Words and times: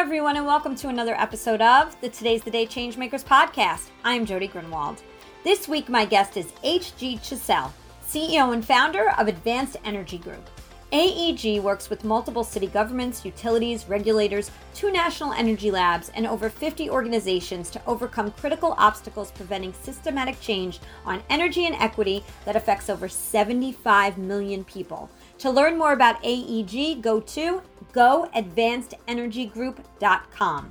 everyone, 0.00 0.38
and 0.38 0.46
welcome 0.46 0.74
to 0.74 0.88
another 0.88 1.14
episode 1.20 1.60
of 1.60 1.94
the 2.00 2.08
Today's 2.08 2.42
the 2.42 2.50
Day 2.50 2.64
Changemakers 2.64 3.22
podcast. 3.22 3.90
I 4.02 4.14
am 4.14 4.24
Jody 4.24 4.48
Grinwald. 4.48 5.02
This 5.44 5.68
week, 5.68 5.90
my 5.90 6.06
guest 6.06 6.38
is 6.38 6.54
H.G. 6.64 7.18
Chazelle, 7.18 7.70
CEO 8.02 8.54
and 8.54 8.64
founder 8.64 9.10
of 9.18 9.28
Advanced 9.28 9.76
Energy 9.84 10.16
Group. 10.16 10.48
AEG 10.90 11.62
works 11.62 11.90
with 11.90 12.02
multiple 12.02 12.42
city 12.42 12.66
governments, 12.66 13.26
utilities, 13.26 13.90
regulators, 13.90 14.50
two 14.74 14.90
national 14.90 15.34
energy 15.34 15.70
labs, 15.70 16.08
and 16.14 16.26
over 16.26 16.48
50 16.48 16.88
organizations 16.88 17.68
to 17.68 17.82
overcome 17.86 18.30
critical 18.30 18.74
obstacles 18.78 19.30
preventing 19.32 19.74
systematic 19.82 20.40
change 20.40 20.80
on 21.04 21.22
energy 21.28 21.66
and 21.66 21.76
equity 21.76 22.24
that 22.46 22.56
affects 22.56 22.88
over 22.88 23.06
75 23.06 24.16
million 24.16 24.64
people. 24.64 25.10
To 25.40 25.50
learn 25.50 25.76
more 25.78 25.94
about 25.94 26.22
AEG, 26.22 27.00
go 27.00 27.18
to 27.18 27.62
goadvancedenergygroup.com. 27.94 30.70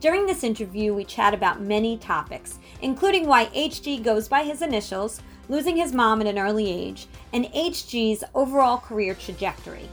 During 0.00 0.24
this 0.24 0.42
interview, 0.42 0.94
we 0.94 1.04
chat 1.04 1.34
about 1.34 1.60
many 1.60 1.98
topics, 1.98 2.58
including 2.80 3.26
why 3.26 3.44
HG 3.46 4.02
goes 4.02 4.26
by 4.26 4.42
his 4.42 4.62
initials, 4.62 5.20
losing 5.50 5.76
his 5.76 5.92
mom 5.92 6.22
at 6.22 6.26
an 6.26 6.38
early 6.38 6.70
age, 6.70 7.08
and 7.34 7.44
HG's 7.52 8.24
overall 8.34 8.78
career 8.78 9.14
trajectory. 9.14 9.86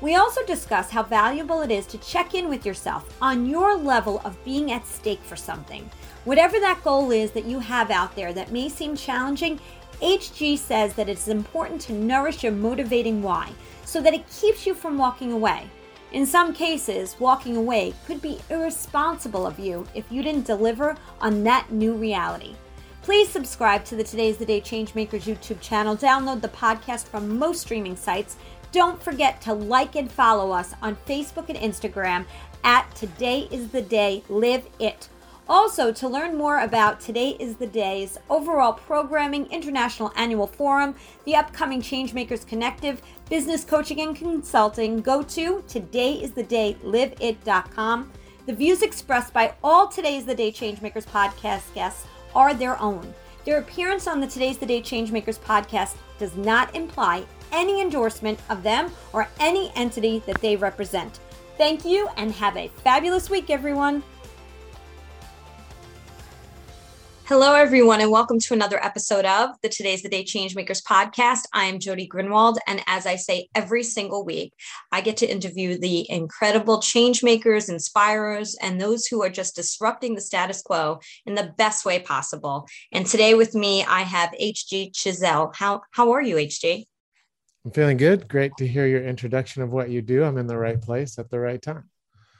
We 0.00 0.16
also 0.16 0.44
discuss 0.44 0.90
how 0.90 1.04
valuable 1.04 1.62
it 1.62 1.70
is 1.70 1.86
to 1.86 1.98
check 1.98 2.34
in 2.34 2.48
with 2.48 2.66
yourself 2.66 3.16
on 3.22 3.46
your 3.46 3.76
level 3.76 4.20
of 4.24 4.44
being 4.44 4.72
at 4.72 4.88
stake 4.88 5.22
for 5.22 5.36
something. 5.36 5.88
Whatever 6.24 6.58
that 6.60 6.84
goal 6.84 7.10
is 7.12 7.30
that 7.30 7.46
you 7.46 7.60
have 7.60 7.92
out 7.92 8.16
there 8.16 8.32
that 8.32 8.50
may 8.52 8.68
seem 8.68 8.96
challenging, 8.96 9.60
HG 10.00 10.58
says 10.58 10.94
that 10.94 11.08
it's 11.08 11.28
important 11.28 11.80
to 11.82 11.92
nourish 11.92 12.42
your 12.42 12.52
motivating 12.52 13.22
why 13.22 13.50
so 13.84 14.00
that 14.00 14.14
it 14.14 14.28
keeps 14.30 14.66
you 14.66 14.74
from 14.74 14.98
walking 14.98 15.32
away. 15.32 15.68
In 16.12 16.24
some 16.24 16.54
cases, 16.54 17.16
walking 17.18 17.56
away 17.56 17.94
could 18.06 18.22
be 18.22 18.38
irresponsible 18.48 19.46
of 19.46 19.58
you 19.58 19.86
if 19.94 20.10
you 20.10 20.22
didn't 20.22 20.46
deliver 20.46 20.96
on 21.20 21.42
that 21.44 21.70
new 21.70 21.94
reality. 21.94 22.54
Please 23.02 23.28
subscribe 23.28 23.84
to 23.86 23.96
the 23.96 24.04
Today's 24.04 24.36
the 24.36 24.44
Day 24.44 24.60
Changemakers 24.60 25.22
YouTube 25.22 25.60
channel. 25.60 25.96
Download 25.96 26.40
the 26.40 26.48
podcast 26.48 27.06
from 27.06 27.38
most 27.38 27.62
streaming 27.62 27.96
sites. 27.96 28.36
Don't 28.70 29.02
forget 29.02 29.40
to 29.42 29.52
like 29.54 29.96
and 29.96 30.10
follow 30.10 30.52
us 30.52 30.74
on 30.82 30.96
Facebook 31.06 31.48
and 31.48 31.58
Instagram 31.58 32.24
at 32.64 32.94
Today 32.94 33.48
is 33.50 33.68
the 33.68 33.82
Day 33.82 34.22
Live 34.28 34.66
It. 34.78 35.08
Also, 35.48 35.90
to 35.90 36.06
learn 36.06 36.36
more 36.36 36.60
about 36.60 37.00
Today 37.00 37.30
is 37.40 37.56
the 37.56 37.66
Day's 37.66 38.18
overall 38.28 38.74
programming, 38.74 39.46
International 39.46 40.12
Annual 40.14 40.48
Forum, 40.48 40.94
the 41.24 41.36
upcoming 41.36 41.80
Changemakers 41.80 42.46
Connective, 42.46 43.00
business 43.30 43.64
coaching 43.64 44.02
and 44.02 44.14
consulting, 44.14 45.00
go 45.00 45.22
to 45.22 45.64
todayisthedayliveit.com. 45.66 48.12
The 48.44 48.52
views 48.52 48.82
expressed 48.82 49.32
by 49.32 49.54
all 49.64 49.88
Today's 49.88 50.26
the 50.26 50.34
Day 50.34 50.52
Changemakers 50.52 51.06
podcast 51.06 51.72
guests 51.74 52.06
are 52.34 52.52
their 52.52 52.78
own. 52.78 53.14
Their 53.46 53.60
appearance 53.60 54.06
on 54.06 54.20
the 54.20 54.26
Today's 54.26 54.58
the 54.58 54.66
Day 54.66 54.82
Changemakers 54.82 55.38
podcast 55.38 55.96
does 56.18 56.36
not 56.36 56.76
imply 56.76 57.24
any 57.52 57.80
endorsement 57.80 58.38
of 58.50 58.62
them 58.62 58.90
or 59.14 59.26
any 59.40 59.72
entity 59.74 60.22
that 60.26 60.42
they 60.42 60.56
represent. 60.56 61.20
Thank 61.56 61.86
you 61.86 62.10
and 62.18 62.32
have 62.32 62.58
a 62.58 62.68
fabulous 62.84 63.30
week, 63.30 63.48
everyone. 63.48 64.02
Hello, 67.28 67.52
everyone, 67.52 68.00
and 68.00 68.10
welcome 68.10 68.38
to 68.38 68.54
another 68.54 68.82
episode 68.82 69.26
of 69.26 69.50
the 69.62 69.68
Today's 69.68 70.02
the 70.02 70.08
Day 70.08 70.24
Changemakers 70.24 70.82
podcast. 70.82 71.40
I 71.52 71.66
am 71.66 71.78
Jody 71.78 72.08
Grinwald, 72.08 72.56
and 72.66 72.82
as 72.86 73.04
I 73.04 73.16
say 73.16 73.50
every 73.54 73.82
single 73.82 74.24
week, 74.24 74.54
I 74.92 75.02
get 75.02 75.18
to 75.18 75.26
interview 75.26 75.76
the 75.76 76.10
incredible 76.10 76.78
changemakers, 76.78 77.68
inspirers, 77.68 78.56
and 78.62 78.80
those 78.80 79.04
who 79.04 79.22
are 79.22 79.28
just 79.28 79.54
disrupting 79.54 80.14
the 80.14 80.22
status 80.22 80.62
quo 80.62 81.00
in 81.26 81.34
the 81.34 81.52
best 81.58 81.84
way 81.84 81.98
possible. 81.98 82.66
And 82.92 83.04
today 83.04 83.34
with 83.34 83.54
me, 83.54 83.84
I 83.84 84.04
have 84.04 84.30
HG 84.30 84.92
Chazelle. 84.92 85.54
How 85.54 85.82
how 85.90 86.12
are 86.12 86.22
you, 86.22 86.36
HG? 86.36 86.86
I'm 87.66 87.72
feeling 87.72 87.98
good. 87.98 88.26
Great 88.26 88.52
to 88.56 88.66
hear 88.66 88.86
your 88.86 89.04
introduction 89.04 89.60
of 89.60 89.68
what 89.68 89.90
you 89.90 90.00
do. 90.00 90.24
I'm 90.24 90.38
in 90.38 90.46
the 90.46 90.56
right 90.56 90.80
place 90.80 91.18
at 91.18 91.28
the 91.28 91.38
right 91.38 91.60
time. 91.60 91.90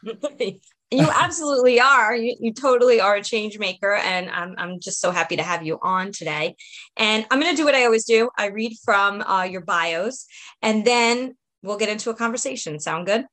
you 0.91 1.07
absolutely 1.15 1.81
are. 1.81 2.17
You, 2.17 2.37
you 2.41 2.53
totally 2.53 3.01
are 3.01 3.17
a 3.17 3.23
change 3.23 3.59
maker. 3.59 3.95
And 3.95 4.31
I'm, 4.31 4.55
I'm 4.59 4.81
just 4.81 5.01
so 5.01 5.11
happy 5.11 5.37
to 5.37 5.43
have 5.43 5.65
you 5.65 5.79
on 5.83 6.13
today. 6.13 6.57
And 6.97 7.27
I'm 7.31 7.41
going 7.41 7.53
to 7.53 7.57
do 7.57 7.65
what 7.65 7.75
I 7.75 7.85
always 7.85 8.05
do 8.05 8.31
I 8.37 8.47
read 8.47 8.73
from 8.85 9.21
uh, 9.23 9.43
your 9.43 9.61
bios, 9.61 10.27
and 10.63 10.85
then 10.85 11.37
we'll 11.63 11.79
get 11.79 11.89
into 11.89 12.11
a 12.11 12.15
conversation. 12.15 12.81
Sound 12.81 13.07
good? 13.07 13.27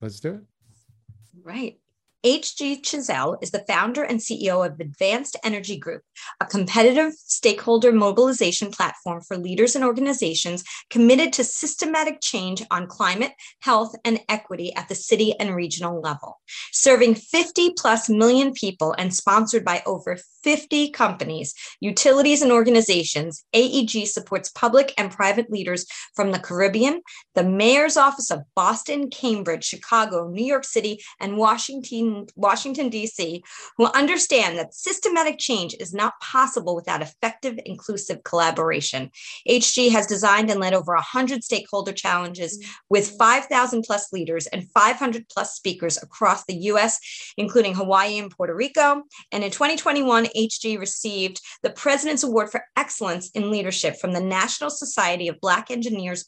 Let's 0.00 0.20
do 0.20 0.34
it. 0.34 0.40
Right. 1.42 1.79
HG 2.24 2.82
Chazelle 2.82 3.38
is 3.42 3.50
the 3.50 3.64
founder 3.66 4.02
and 4.02 4.20
CEO 4.20 4.66
of 4.66 4.78
Advanced 4.78 5.38
Energy 5.42 5.78
Group, 5.78 6.02
a 6.38 6.44
competitive 6.44 7.14
stakeholder 7.14 7.92
mobilization 7.92 8.70
platform 8.70 9.22
for 9.22 9.38
leaders 9.38 9.74
and 9.74 9.82
organizations 9.82 10.62
committed 10.90 11.32
to 11.32 11.44
systematic 11.44 12.20
change 12.20 12.62
on 12.70 12.86
climate, 12.86 13.32
health, 13.62 13.94
and 14.04 14.20
equity 14.28 14.74
at 14.76 14.86
the 14.90 14.94
city 14.94 15.34
and 15.40 15.54
regional 15.54 15.98
level. 16.02 16.38
Serving 16.72 17.14
50 17.14 17.72
plus 17.78 18.10
million 18.10 18.52
people 18.52 18.94
and 18.98 19.14
sponsored 19.14 19.64
by 19.64 19.82
over 19.86 20.18
50 20.42 20.90
companies, 20.90 21.54
utilities, 21.80 22.42
and 22.42 22.52
organizations, 22.52 23.44
AEG 23.54 24.06
supports 24.06 24.50
public 24.50 24.92
and 24.98 25.10
private 25.10 25.50
leaders 25.50 25.86
from 26.14 26.32
the 26.32 26.38
Caribbean, 26.38 27.00
the 27.34 27.44
mayor's 27.44 27.96
office 27.96 28.30
of 28.30 28.42
Boston, 28.54 29.08
Cambridge, 29.10 29.64
Chicago, 29.64 30.28
New 30.28 30.44
York 30.44 30.64
City, 30.64 31.02
and 31.18 31.36
Washington 31.36 32.09
Washington, 32.36 32.88
D.C., 32.88 33.42
who 33.76 33.86
understand 33.86 34.58
that 34.58 34.74
systematic 34.74 35.38
change 35.38 35.74
is 35.80 35.92
not 35.92 36.20
possible 36.20 36.74
without 36.74 37.02
effective, 37.02 37.58
inclusive 37.64 38.22
collaboration. 38.24 39.10
HG 39.48 39.90
has 39.90 40.06
designed 40.06 40.50
and 40.50 40.60
led 40.60 40.74
over 40.74 40.94
100 40.94 41.44
stakeholder 41.44 41.92
challenges 41.92 42.64
with 42.88 43.16
5,000 43.18 43.82
plus 43.82 44.12
leaders 44.12 44.46
and 44.46 44.68
500 44.70 45.28
plus 45.28 45.54
speakers 45.54 45.98
across 46.02 46.44
the 46.44 46.54
U.S., 46.54 46.98
including 47.36 47.74
Hawaii 47.74 48.18
and 48.18 48.30
Puerto 48.30 48.54
Rico. 48.54 49.02
And 49.32 49.44
in 49.44 49.50
2021, 49.50 50.26
HG 50.36 50.78
received 50.78 51.40
the 51.62 51.70
President's 51.70 52.22
Award 52.22 52.50
for 52.50 52.64
Excellence 52.76 53.30
in 53.30 53.50
Leadership 53.50 53.96
from 53.96 54.12
the 54.12 54.20
National 54.20 54.70
Society 54.70 55.28
of 55.28 55.40
Black 55.40 55.70
Engineers 55.70 56.24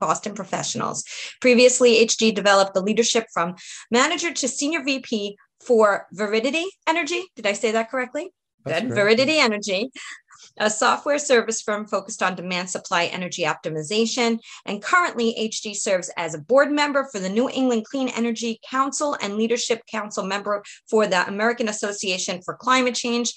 Boston 0.00 0.34
Professionals. 0.34 1.04
Previously, 1.40 2.04
HG 2.06 2.34
developed 2.34 2.74
the 2.74 2.82
leadership 2.82 3.26
from 3.32 3.54
manager 3.90 4.32
to 4.32 4.48
senior 4.48 4.82
VP 4.84 5.25
for 5.60 6.06
Viridity 6.14 6.64
Energy. 6.86 7.24
Did 7.34 7.46
I 7.46 7.52
say 7.52 7.72
that 7.72 7.90
correctly? 7.90 8.30
That's 8.64 8.82
Good. 8.82 8.94
Correct. 8.94 9.20
Viridity 9.20 9.38
Energy, 9.38 9.90
a 10.58 10.70
software 10.70 11.18
service 11.18 11.62
firm 11.62 11.86
focused 11.86 12.22
on 12.22 12.34
demand 12.34 12.70
supply 12.70 13.04
energy 13.06 13.42
optimization. 13.42 14.38
And 14.64 14.82
currently, 14.82 15.34
HG 15.38 15.76
serves 15.76 16.10
as 16.16 16.34
a 16.34 16.38
board 16.38 16.70
member 16.70 17.08
for 17.12 17.18
the 17.18 17.28
New 17.28 17.48
England 17.50 17.84
Clean 17.86 18.08
Energy 18.08 18.58
Council 18.68 19.16
and 19.20 19.36
Leadership 19.36 19.82
Council 19.90 20.24
member 20.24 20.62
for 20.88 21.06
the 21.06 21.26
American 21.26 21.68
Association 21.68 22.40
for 22.42 22.54
Climate 22.54 22.94
Change 22.94 23.34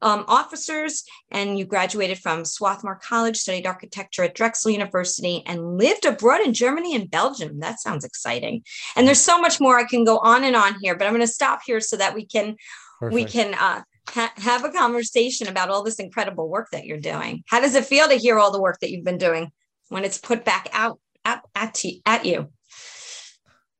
um, 0.00 0.24
officers, 0.28 1.04
and 1.30 1.58
you 1.58 1.64
graduated 1.64 2.18
from 2.18 2.44
Swarthmore 2.44 3.00
College, 3.02 3.36
studied 3.36 3.66
architecture 3.66 4.24
at 4.24 4.34
Drexel 4.34 4.70
University, 4.70 5.42
and 5.46 5.78
lived 5.78 6.04
abroad 6.04 6.40
in 6.40 6.52
Germany 6.52 6.94
and 6.94 7.10
Belgium. 7.10 7.60
That 7.60 7.80
sounds 7.80 8.04
exciting. 8.04 8.62
And 8.96 9.06
there's 9.06 9.20
so 9.20 9.40
much 9.40 9.60
more 9.60 9.78
I 9.78 9.84
can 9.84 10.04
go 10.04 10.18
on 10.18 10.44
and 10.44 10.56
on 10.56 10.76
here, 10.80 10.96
but 10.96 11.06
I'm 11.06 11.14
going 11.14 11.26
to 11.26 11.32
stop 11.32 11.60
here 11.64 11.80
so 11.80 11.96
that 11.96 12.14
we 12.14 12.24
can 12.24 12.56
Perfect. 13.00 13.14
we 13.14 13.24
can 13.24 13.54
uh, 13.54 13.82
ha- 14.08 14.32
have 14.36 14.64
a 14.64 14.70
conversation 14.70 15.48
about 15.48 15.70
all 15.70 15.82
this 15.82 16.00
incredible 16.00 16.48
work 16.48 16.68
that 16.72 16.84
you're 16.84 16.98
doing. 16.98 17.44
How 17.46 17.60
does 17.60 17.74
it 17.74 17.84
feel 17.84 18.08
to 18.08 18.14
hear 18.14 18.38
all 18.38 18.50
the 18.50 18.60
work 18.60 18.78
that 18.80 18.90
you've 18.90 19.04
been 19.04 19.18
doing 19.18 19.50
when 19.88 20.04
it's 20.04 20.18
put 20.18 20.44
back 20.44 20.68
out 20.72 20.98
at, 21.24 21.42
at, 21.54 21.82
at 22.06 22.24
you? 22.24 22.48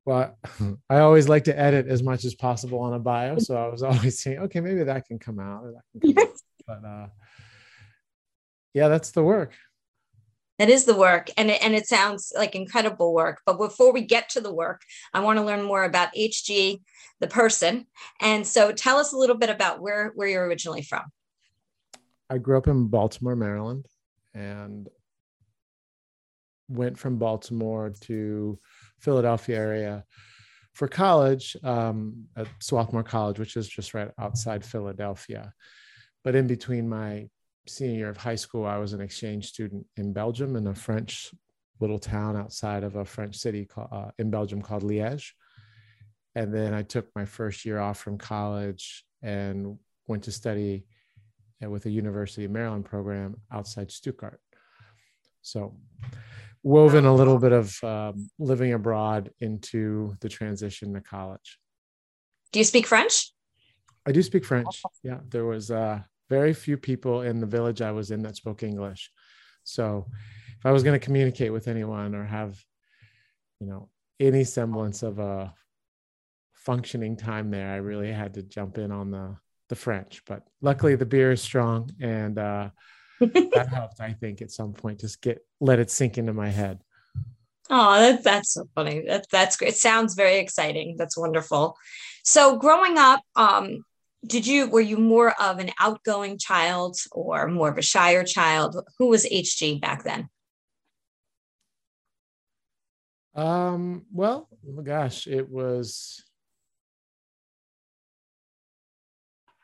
Well 0.09 0.39
i 0.91 1.01
always 1.01 1.29
like 1.29 1.45
to 1.45 1.59
edit 1.59 1.87
as 1.87 2.03
much 2.03 2.25
as 2.25 2.35
possible 2.35 2.81
on 2.81 2.95
a 2.95 2.99
bio 2.99 3.39
so 3.39 3.55
i 3.55 3.69
was 3.69 3.83
always 3.89 4.19
saying 4.21 4.39
okay 4.39 4.61
maybe 4.61 4.83
that 4.83 5.07
can 5.07 5.19
come 5.19 5.39
out, 5.39 5.63
can 6.01 6.15
come 6.15 6.25
out. 6.25 6.35
but 6.67 6.85
uh 6.85 7.07
yeah 8.75 8.89
that's 8.89 9.11
the 9.13 9.23
work. 9.23 9.53
That 10.59 10.71
is 10.71 10.85
the 10.87 10.95
work 10.95 11.31
and 11.37 11.51
it, 11.51 11.63
and 11.63 11.75
it 11.75 11.87
sounds 11.87 12.33
like 12.37 12.57
incredible 12.57 13.15
work. 13.15 13.41
But 13.47 13.59
before 13.59 13.93
we 13.93 14.03
get 14.03 14.29
to 14.31 14.41
the 14.41 14.53
work 14.53 14.81
i 15.13 15.21
want 15.21 15.39
to 15.39 15.45
learn 15.45 15.63
more 15.63 15.85
about 15.85 16.15
hg 16.15 16.81
the 17.21 17.27
person. 17.29 17.87
And 18.21 18.47
so 18.47 18.73
tell 18.73 18.97
us 18.97 19.13
a 19.13 19.19
little 19.19 19.37
bit 19.37 19.51
about 19.51 19.81
where 19.81 20.13
where 20.15 20.29
you're 20.29 20.47
originally 20.47 20.83
from. 20.83 21.05
I 22.31 22.39
grew 22.39 22.57
up 22.57 22.67
in 22.67 22.89
baltimore 22.89 23.37
maryland 23.37 23.87
and 24.35 24.89
went 26.69 26.99
from 26.99 27.19
baltimore 27.19 27.91
to 28.03 28.59
Philadelphia 28.99 29.57
area 29.57 30.05
for 30.75 30.89
college 30.89 31.57
um, 31.65 32.27
at 32.37 32.47
Swarthmore 32.61 33.03
College, 33.03 33.39
which 33.39 33.57
is 33.57 33.69
just 33.69 33.95
right 33.95 34.11
outside 34.19 34.65
Philadelphia. 34.65 35.53
But 36.25 36.35
in 36.35 36.47
between 36.47 36.89
my 36.89 37.29
senior 37.67 37.97
year 37.97 38.09
of 38.09 38.17
high 38.17 38.37
school, 38.37 38.65
I 38.65 38.79
was 38.79 38.93
an 38.93 39.01
exchange 39.01 39.49
student 39.49 39.87
in 39.97 40.13
Belgium 40.13 40.57
in 40.57 40.67
a 40.67 40.75
French 40.75 41.33
little 41.81 41.99
town 41.99 42.37
outside 42.37 42.85
of 42.85 42.97
a 42.97 43.05
French 43.05 43.37
city 43.37 43.65
called, 43.65 43.89
uh, 43.93 44.11
in 44.19 44.31
Belgium 44.31 44.63
called 44.63 44.83
Liège. 44.83 45.33
and 46.35 46.55
then 46.55 46.75
I 46.75 46.83
took 46.83 47.07
my 47.17 47.25
first 47.25 47.65
year 47.65 47.79
off 47.81 47.99
from 47.99 48.19
college 48.19 49.05
and 49.23 49.79
went 50.07 50.25
to 50.25 50.33
study 50.33 50.85
with 51.61 51.87
a 51.87 51.91
University 51.91 52.45
of 52.45 52.53
Maryland 52.53 52.85
program 52.85 53.41
outside 53.51 53.91
Stuttgart. 53.91 54.41
So, 55.43 55.77
woven 56.63 57.05
a 57.05 57.15
little 57.15 57.39
bit 57.39 57.53
of 57.53 57.85
um, 57.85 58.31
living 58.39 58.73
abroad 58.73 59.31
into 59.41 60.17
the 60.21 60.29
transition 60.29 60.93
to 60.95 61.01
college. 61.01 61.59
Do 62.53 62.59
you 62.61 62.65
speak 62.65 62.87
French? 62.87 63.33
I 64.07 64.13
do 64.13 64.23
speak 64.23 64.45
French. 64.45 64.83
Yeah, 65.03 65.19
there 65.29 65.45
was 65.45 65.71
uh, 65.71 66.01
very 66.31 66.55
few 66.55 66.77
people 66.77 67.23
in 67.23 67.41
the 67.41 67.47
village 67.47 67.83
I 67.83 67.93
was 67.93 68.11
in 68.11 68.23
that 68.23 68.37
spoke 68.37 68.63
English. 68.63 69.11
So, 69.65 70.07
if 70.59 70.67
I 70.67 70.73
was 70.73 70.83
going 70.83 70.99
to 70.99 71.05
communicate 71.05 71.53
with 71.53 71.69
anyone 71.69 72.15
or 72.15 72.25
have, 72.25 72.59
you 73.61 73.67
know, 73.67 73.91
any 74.19 74.45
semblance 74.45 75.03
of 75.03 75.19
a 75.19 75.55
functioning 76.55 77.17
time 77.17 77.51
there, 77.51 77.71
I 77.71 77.77
really 77.77 78.11
had 78.11 78.35
to 78.35 78.43
jump 78.43 78.79
in 78.79 78.91
on 78.91 79.11
the 79.11 79.37
the 79.69 79.77
French. 79.77 80.23
But 80.27 80.43
luckily, 80.63 80.97
the 80.97 81.07
beer 81.07 81.33
is 81.33 81.43
strong, 81.43 81.91
and 82.01 82.39
uh, 82.39 82.71
that 83.55 83.69
helped. 83.69 84.01
I 84.01 84.13
think 84.13 84.43
at 84.43 84.51
some 84.51 84.73
point, 84.73 85.01
just 85.01 85.21
get 85.21 85.45
let 85.61 85.79
it 85.79 85.91
sink 85.91 86.19
into 86.19 86.33
my 86.33 86.49
head. 86.49 86.81
Oh, 87.71 88.01
that, 88.01 88.25
that's 88.25 88.55
so 88.55 88.69
funny. 88.75 89.05
That, 89.07 89.27
that's 89.31 89.57
great. 89.57 89.73
It 89.73 89.77
sounds 89.77 90.15
very 90.15 90.39
exciting. 90.39 90.97
That's 90.97 91.19
wonderful. 91.19 91.77
So, 92.25 92.57
growing 92.57 92.97
up, 92.97 93.21
um, 93.37 93.85
did 94.27 94.47
you 94.47 94.69
were 94.69 94.81
you 94.81 94.97
more 94.97 95.33
of 95.41 95.59
an 95.59 95.71
outgoing 95.79 96.39
child 96.39 96.97
or 97.13 97.47
more 97.49 97.69
of 97.69 97.79
a 97.79 97.83
shyer 97.83 98.25
child? 98.25 98.77
Who 98.99 99.09
was 99.09 99.27
HG 99.27 99.81
back 99.81 100.05
then? 100.05 100.29
Um, 103.35 104.07
well, 104.13 104.49
oh 104.67 104.83
gosh, 104.83 105.27
it 105.27 105.49
was 105.49 106.25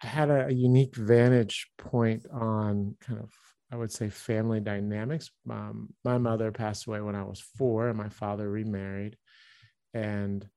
I 0.04 0.06
had 0.06 0.30
a, 0.30 0.46
a 0.46 0.52
unique 0.52 0.94
vantage 0.94 1.70
point 1.78 2.26
on 2.30 2.96
kind 3.00 3.18
of 3.18 3.32
I 3.74 3.76
would 3.76 3.90
say 3.90 4.08
family 4.08 4.60
dynamics. 4.60 5.32
Um, 5.50 5.92
my 6.04 6.16
mother 6.16 6.52
passed 6.52 6.86
away 6.86 7.00
when 7.00 7.16
I 7.16 7.24
was 7.24 7.40
four, 7.40 7.88
and 7.88 7.98
my 7.98 8.08
father 8.08 8.48
remarried, 8.48 9.16
and 9.92 10.48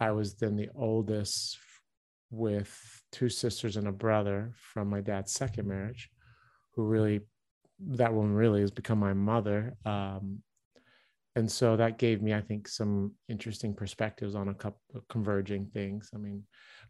I 0.00 0.10
was 0.10 0.34
then 0.34 0.56
the 0.56 0.68
oldest 0.74 1.56
with 2.32 2.76
two 3.12 3.28
sisters 3.28 3.76
and 3.76 3.86
a 3.86 3.92
brother 3.92 4.54
from 4.56 4.90
my 4.90 5.00
dad's 5.00 5.30
second 5.30 5.68
marriage, 5.68 6.10
who 6.74 6.82
really 6.82 7.20
that 7.78 8.12
woman 8.12 8.34
really 8.34 8.60
has 8.62 8.72
become 8.72 8.98
my 8.98 9.12
mother. 9.12 9.76
Um, 9.86 10.42
and 11.36 11.48
so 11.48 11.76
that 11.76 11.96
gave 11.96 12.22
me, 12.22 12.34
I 12.34 12.40
think, 12.40 12.66
some 12.66 13.12
interesting 13.28 13.72
perspectives 13.72 14.34
on 14.34 14.48
a 14.48 14.54
couple 14.54 14.80
of 14.96 15.06
converging 15.06 15.66
things. 15.66 16.10
I 16.12 16.18
mean, 16.18 16.42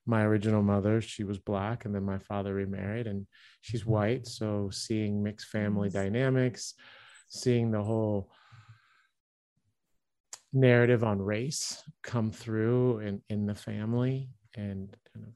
my 0.06 0.22
original 0.22 0.62
mother, 0.62 1.00
she 1.00 1.24
was 1.24 1.38
black, 1.38 1.84
and 1.84 1.94
then 1.94 2.02
my 2.02 2.18
father 2.18 2.54
remarried, 2.54 3.06
and 3.06 3.26
she's 3.60 3.86
white. 3.86 4.26
So 4.26 4.70
seeing 4.72 5.22
mixed 5.22 5.46
family 5.46 5.90
dynamics, 5.90 6.74
seeing 7.28 7.70
the 7.70 7.82
whole 7.82 8.30
narrative 10.52 11.02
on 11.04 11.20
race 11.20 11.82
come 12.02 12.30
through 12.30 12.98
in, 12.98 13.22
in 13.30 13.46
the 13.46 13.54
family 13.54 14.28
and 14.54 14.94
kind 15.12 15.26
of 15.26 15.32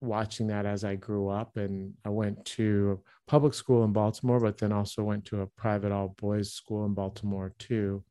watching 0.00 0.46
that 0.46 0.64
as 0.64 0.84
I 0.84 0.94
grew 0.94 1.28
up. 1.28 1.56
And 1.56 1.94
I 2.04 2.08
went 2.08 2.44
to 2.46 3.02
public 3.26 3.52
school 3.52 3.84
in 3.84 3.92
Baltimore, 3.92 4.40
but 4.40 4.58
then 4.58 4.72
also 4.72 5.02
went 5.02 5.24
to 5.26 5.42
a 5.42 5.46
private 5.46 5.92
all 5.92 6.14
boys 6.18 6.52
school 6.52 6.86
in 6.86 6.94
Baltimore 6.94 7.52
too. 7.58 8.04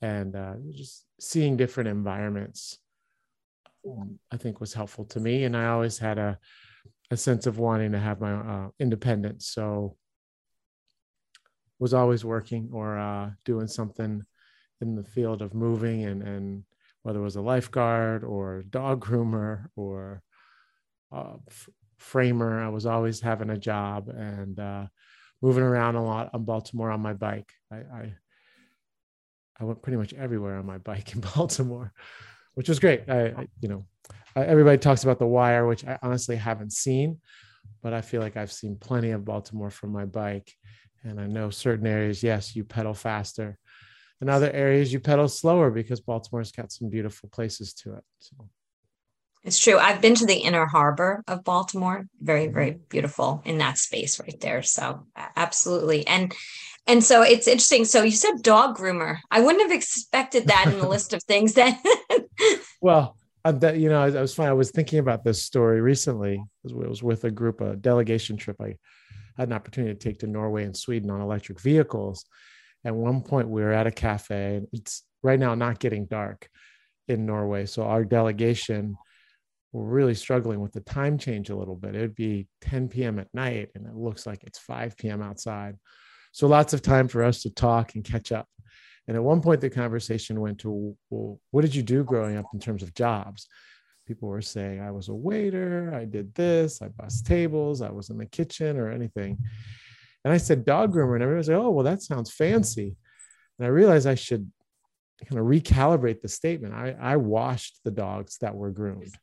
And 0.00 0.36
uh, 0.36 0.54
just 0.70 1.04
seeing 1.20 1.56
different 1.56 1.88
environments 1.88 2.78
I 4.32 4.36
think 4.36 4.60
was 4.60 4.74
helpful 4.74 5.04
to 5.06 5.20
me. 5.20 5.44
And 5.44 5.56
I 5.56 5.66
always 5.66 5.98
had 5.98 6.18
a, 6.18 6.38
a 7.10 7.16
sense 7.16 7.46
of 7.46 7.58
wanting 7.58 7.92
to 7.92 7.98
have 7.98 8.20
my 8.20 8.32
uh, 8.32 8.68
independence. 8.78 9.48
So 9.48 9.96
was 11.78 11.94
always 11.94 12.24
working 12.24 12.70
or 12.72 12.98
uh, 12.98 13.30
doing 13.44 13.68
something 13.68 14.24
in 14.80 14.94
the 14.94 15.04
field 15.04 15.42
of 15.42 15.54
moving 15.54 16.04
and, 16.04 16.22
and 16.22 16.64
whether 17.02 17.20
it 17.20 17.24
was 17.24 17.36
a 17.36 17.40
lifeguard 17.40 18.24
or 18.24 18.62
dog 18.68 19.04
groomer 19.04 19.66
or 19.76 20.22
uh, 21.12 21.36
framer, 21.98 22.62
I 22.62 22.68
was 22.68 22.86
always 22.86 23.20
having 23.20 23.50
a 23.50 23.56
job 23.56 24.08
and 24.08 24.58
uh, 24.58 24.86
moving 25.40 25.62
around 25.62 25.94
a 25.94 26.04
lot 26.04 26.30
on 26.34 26.44
Baltimore 26.44 26.90
on 26.90 27.00
my 27.00 27.14
bike. 27.14 27.52
I, 27.72 27.76
I, 27.76 28.14
I 29.60 29.64
went 29.64 29.82
pretty 29.82 29.96
much 29.96 30.12
everywhere 30.14 30.56
on 30.56 30.66
my 30.66 30.78
bike 30.78 31.14
in 31.14 31.20
Baltimore 31.34 31.92
which 32.58 32.68
was 32.68 32.80
great. 32.80 33.08
I, 33.08 33.26
I 33.26 33.46
you 33.60 33.68
know, 33.68 33.86
I, 34.34 34.42
everybody 34.42 34.78
talks 34.78 35.04
about 35.04 35.20
the 35.20 35.26
wire, 35.28 35.64
which 35.64 35.86
I 35.86 35.96
honestly 36.02 36.34
haven't 36.34 36.72
seen, 36.72 37.20
but 37.84 37.92
I 37.92 38.00
feel 38.00 38.20
like 38.20 38.36
I've 38.36 38.50
seen 38.50 38.74
plenty 38.74 39.12
of 39.12 39.24
Baltimore 39.24 39.70
from 39.70 39.92
my 39.92 40.06
bike. 40.06 40.52
And 41.04 41.20
I 41.20 41.28
know 41.28 41.50
certain 41.50 41.86
areas, 41.86 42.20
yes, 42.20 42.56
you 42.56 42.64
pedal 42.64 42.94
faster. 42.94 43.56
In 44.20 44.28
other 44.28 44.50
areas, 44.50 44.92
you 44.92 44.98
pedal 44.98 45.28
slower 45.28 45.70
because 45.70 46.00
Baltimore's 46.00 46.50
got 46.50 46.72
some 46.72 46.90
beautiful 46.90 47.28
places 47.28 47.74
to 47.74 47.94
it. 47.94 48.02
So 48.18 48.48
it's 49.44 49.60
true. 49.60 49.78
I've 49.78 50.00
been 50.00 50.16
to 50.16 50.26
the 50.26 50.38
inner 50.38 50.66
harbor 50.66 51.22
of 51.28 51.44
Baltimore. 51.44 52.08
Very, 52.20 52.48
very 52.48 52.72
mm-hmm. 52.72 52.88
beautiful 52.88 53.40
in 53.44 53.58
that 53.58 53.78
space 53.78 54.18
right 54.18 54.40
there. 54.40 54.64
So 54.64 55.06
absolutely. 55.36 56.04
And 56.08 56.34
and 56.88 57.04
so 57.04 57.22
it's 57.22 57.46
interesting. 57.46 57.84
So 57.84 58.02
you 58.02 58.10
said 58.10 58.42
dog 58.42 58.76
groomer. 58.76 59.18
I 59.30 59.42
wouldn't 59.42 59.62
have 59.62 59.76
expected 59.76 60.48
that 60.48 60.64
in 60.66 60.80
the 60.80 60.88
list 60.94 61.12
of 61.12 61.22
things 61.22 61.54
that. 61.54 61.80
well, 62.80 63.16
that 63.44 63.78
you 63.78 63.88
know, 63.88 64.02
I, 64.02 64.08
I 64.08 64.20
was 64.20 64.34
fine. 64.34 64.48
I 64.48 64.52
was 64.52 64.70
thinking 64.70 64.98
about 64.98 65.24
this 65.24 65.42
story 65.42 65.80
recently. 65.80 66.42
It 66.64 66.74
was 66.74 67.02
with 67.02 67.24
a 67.24 67.30
group, 67.30 67.60
a 67.60 67.76
delegation 67.76 68.36
trip. 68.36 68.56
I 68.60 68.76
had 69.36 69.48
an 69.48 69.54
opportunity 69.54 69.94
to 69.94 69.98
take 69.98 70.18
to 70.20 70.26
Norway 70.26 70.64
and 70.64 70.76
Sweden 70.76 71.10
on 71.10 71.20
electric 71.20 71.60
vehicles. 71.60 72.24
At 72.84 72.94
one 72.94 73.22
point, 73.22 73.48
we 73.48 73.62
were 73.62 73.72
at 73.72 73.86
a 73.86 73.92
cafe. 73.92 74.62
It's 74.72 75.04
right 75.22 75.38
now 75.38 75.54
not 75.54 75.78
getting 75.78 76.06
dark 76.06 76.48
in 77.08 77.26
Norway, 77.26 77.66
so 77.66 77.84
our 77.84 78.04
delegation 78.04 78.96
were 79.72 79.84
really 79.84 80.14
struggling 80.14 80.60
with 80.60 80.72
the 80.72 80.80
time 80.80 81.18
change 81.18 81.50
a 81.50 81.56
little 81.56 81.76
bit. 81.76 81.94
It'd 81.94 82.14
be 82.14 82.48
10 82.62 82.88
p.m. 82.88 83.18
at 83.18 83.32
night, 83.34 83.70
and 83.74 83.86
it 83.86 83.94
looks 83.94 84.26
like 84.26 84.44
it's 84.44 84.58
5 84.58 84.96
p.m. 84.96 85.22
outside. 85.22 85.76
So 86.32 86.46
lots 86.46 86.74
of 86.74 86.82
time 86.82 87.08
for 87.08 87.22
us 87.24 87.42
to 87.42 87.50
talk 87.50 87.94
and 87.94 88.04
catch 88.04 88.32
up. 88.32 88.48
And 89.08 89.16
at 89.16 89.24
one 89.24 89.40
point, 89.40 89.62
the 89.62 89.70
conversation 89.70 90.38
went 90.38 90.58
to, 90.60 90.94
well, 91.08 91.40
what 91.50 91.62
did 91.62 91.74
you 91.74 91.82
do 91.82 92.04
growing 92.04 92.36
up 92.36 92.44
in 92.52 92.60
terms 92.60 92.82
of 92.82 92.94
jobs? 92.94 93.48
People 94.06 94.28
were 94.28 94.42
saying, 94.42 94.80
I 94.80 94.90
was 94.90 95.08
a 95.08 95.14
waiter, 95.14 95.94
I 95.94 96.04
did 96.04 96.34
this, 96.34 96.82
I 96.82 96.88
bussed 96.88 97.26
tables, 97.26 97.80
I 97.80 97.90
was 97.90 98.10
in 98.10 98.18
the 98.18 98.26
kitchen 98.26 98.76
or 98.76 98.92
anything. 98.92 99.38
And 100.24 100.32
I 100.32 100.36
said, 100.36 100.66
dog 100.66 100.92
groomer. 100.92 101.14
And 101.14 101.22
everybody 101.22 101.46
said, 101.46 101.56
oh, 101.56 101.70
well, 101.70 101.84
that 101.84 102.02
sounds 102.02 102.30
fancy. 102.30 102.96
And 103.58 103.66
I 103.66 103.70
realized 103.70 104.06
I 104.06 104.14
should 104.14 104.50
kind 105.26 105.40
of 105.40 105.46
recalibrate 105.46 106.20
the 106.20 106.28
statement. 106.28 106.74
I, 106.74 106.94
I 107.00 107.16
washed 107.16 107.80
the 107.84 107.90
dogs 107.90 108.36
that 108.42 108.54
were 108.54 108.70
groomed. 108.70 109.14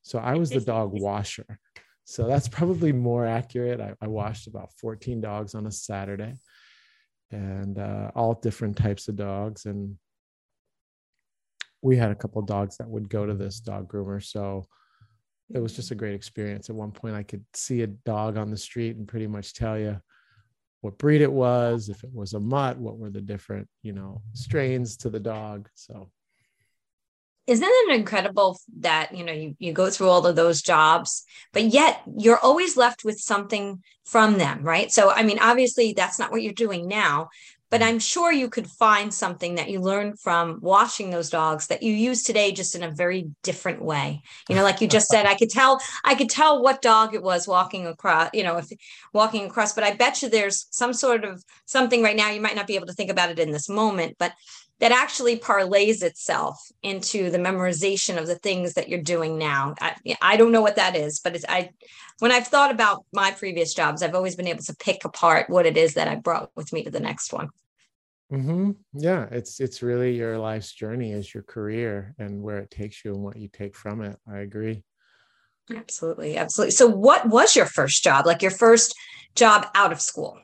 So 0.00 0.18
I 0.18 0.34
was 0.34 0.48
the 0.48 0.60
dog 0.72 0.92
washer. 0.92 1.58
So 2.04 2.26
that's 2.26 2.48
probably 2.48 2.92
more 2.92 3.26
accurate. 3.26 3.80
I, 3.80 3.94
I 4.00 4.06
washed 4.06 4.46
about 4.46 4.72
14 4.80 5.20
dogs 5.20 5.54
on 5.54 5.66
a 5.66 5.72
Saturday 5.72 6.34
and 7.30 7.78
uh, 7.78 8.10
all 8.14 8.34
different 8.34 8.76
types 8.76 9.08
of 9.08 9.16
dogs. 9.16 9.66
And 9.66 9.96
we 11.82 11.96
had 11.96 12.10
a 12.10 12.14
couple 12.14 12.42
dogs 12.42 12.76
that 12.76 12.88
would 12.88 13.08
go 13.08 13.26
to 13.26 13.34
this 13.34 13.60
dog 13.60 13.90
groomer. 13.90 14.22
So 14.24 14.64
it 15.54 15.58
was 15.58 15.74
just 15.74 15.90
a 15.90 15.94
great 15.94 16.14
experience. 16.14 16.68
At 16.68 16.76
one 16.76 16.90
point, 16.90 17.14
I 17.14 17.22
could 17.22 17.44
see 17.54 17.82
a 17.82 17.86
dog 17.86 18.36
on 18.36 18.50
the 18.50 18.56
street 18.56 18.96
and 18.96 19.06
pretty 19.06 19.26
much 19.26 19.54
tell 19.54 19.78
you 19.78 20.00
what 20.80 20.98
breed 20.98 21.20
it 21.20 21.32
was, 21.32 21.88
if 21.88 22.02
it 22.04 22.10
was 22.12 22.34
a 22.34 22.40
mutt, 22.40 22.78
what 22.78 22.98
were 22.98 23.10
the 23.10 23.20
different, 23.20 23.68
you 23.82 23.92
know, 23.92 24.22
strains 24.32 24.96
to 24.98 25.10
the 25.10 25.20
dog. 25.20 25.68
So 25.74 26.10
isn't 27.46 27.68
it 27.68 27.94
incredible 27.94 28.58
that 28.80 29.14
you 29.14 29.24
know 29.24 29.32
you, 29.32 29.56
you 29.58 29.72
go 29.72 29.90
through 29.90 30.08
all 30.08 30.26
of 30.26 30.36
those 30.36 30.62
jobs 30.62 31.24
but 31.52 31.64
yet 31.64 32.02
you're 32.18 32.38
always 32.38 32.76
left 32.76 33.04
with 33.04 33.18
something 33.18 33.82
from 34.04 34.38
them 34.38 34.62
right? 34.62 34.90
So 34.92 35.10
i 35.10 35.22
mean 35.22 35.38
obviously 35.40 35.92
that's 35.92 36.18
not 36.18 36.30
what 36.30 36.42
you're 36.42 36.52
doing 36.52 36.88
now 36.88 37.28
but 37.70 37.82
i'm 37.82 37.98
sure 37.98 38.32
you 38.32 38.48
could 38.48 38.66
find 38.66 39.12
something 39.12 39.56
that 39.56 39.70
you 39.70 39.80
learned 39.80 40.20
from 40.20 40.58
washing 40.60 41.10
those 41.10 41.30
dogs 41.30 41.66
that 41.66 41.82
you 41.82 41.92
use 41.92 42.22
today 42.22 42.52
just 42.52 42.74
in 42.74 42.82
a 42.82 42.90
very 42.90 43.28
different 43.42 43.82
way. 43.82 44.22
You 44.48 44.54
know 44.54 44.62
like 44.62 44.80
you 44.80 44.88
just 44.88 45.08
said 45.08 45.26
i 45.26 45.34
could 45.34 45.50
tell 45.50 45.80
i 46.04 46.14
could 46.14 46.30
tell 46.30 46.62
what 46.62 46.82
dog 46.82 47.14
it 47.14 47.22
was 47.22 47.48
walking 47.48 47.86
across 47.86 48.30
you 48.32 48.44
know 48.44 48.56
if 48.56 48.68
walking 49.12 49.46
across 49.46 49.72
but 49.72 49.84
i 49.84 49.94
bet 49.94 50.22
you 50.22 50.28
there's 50.28 50.66
some 50.70 50.92
sort 50.92 51.24
of 51.24 51.42
something 51.64 52.02
right 52.02 52.16
now. 52.16 52.30
You 52.30 52.40
might 52.40 52.56
not 52.56 52.66
be 52.66 52.76
able 52.76 52.86
to 52.86 52.92
think 52.92 53.10
about 53.10 53.30
it 53.30 53.38
in 53.38 53.50
this 53.50 53.68
moment 53.68 54.16
but 54.18 54.32
that 54.80 54.92
actually 54.92 55.38
parlays 55.38 56.02
itself 56.02 56.60
into 56.82 57.30
the 57.30 57.38
memorization 57.38 58.18
of 58.18 58.26
the 58.26 58.34
things 58.34 58.74
that 58.74 58.88
you're 58.88 59.00
doing 59.00 59.38
now. 59.38 59.74
I, 59.80 59.96
I 60.20 60.36
don't 60.36 60.52
know 60.52 60.60
what 60.60 60.76
that 60.76 60.94
is, 60.94 61.20
but 61.20 61.34
it's 61.34 61.44
I 61.48 61.70
when 62.18 62.32
I've 62.32 62.48
thought 62.48 62.70
about 62.70 63.04
my 63.12 63.30
previous 63.30 63.74
jobs, 63.74 64.02
I've 64.02 64.14
always 64.14 64.36
been 64.36 64.46
able 64.46 64.64
to 64.64 64.76
pick 64.76 65.04
apart 65.04 65.50
what 65.50 65.66
it 65.66 65.76
is 65.76 65.94
that 65.94 66.08
I 66.08 66.16
brought 66.16 66.50
with 66.54 66.72
me 66.72 66.84
to 66.84 66.90
the 66.90 67.00
next 67.00 67.32
one. 67.32 67.50
Mm-hmm. 68.32 68.72
Yeah, 68.94 69.26
it's 69.30 69.60
it's 69.60 69.82
really 69.82 70.16
your 70.16 70.38
life's 70.38 70.72
journey 70.72 71.12
is 71.12 71.32
your 71.32 71.44
career 71.44 72.14
and 72.18 72.42
where 72.42 72.58
it 72.58 72.70
takes 72.70 73.04
you 73.04 73.14
and 73.14 73.22
what 73.22 73.36
you 73.36 73.48
take 73.48 73.76
from 73.76 74.02
it. 74.02 74.16
I 74.28 74.38
agree. 74.38 74.82
Absolutely, 75.74 76.36
absolutely. 76.36 76.72
So, 76.72 76.86
what 76.86 77.28
was 77.28 77.56
your 77.56 77.66
first 77.66 78.02
job? 78.02 78.26
Like 78.26 78.42
your 78.42 78.50
first 78.50 78.94
job 79.34 79.66
out 79.74 79.92
of 79.92 80.00
school? 80.00 80.38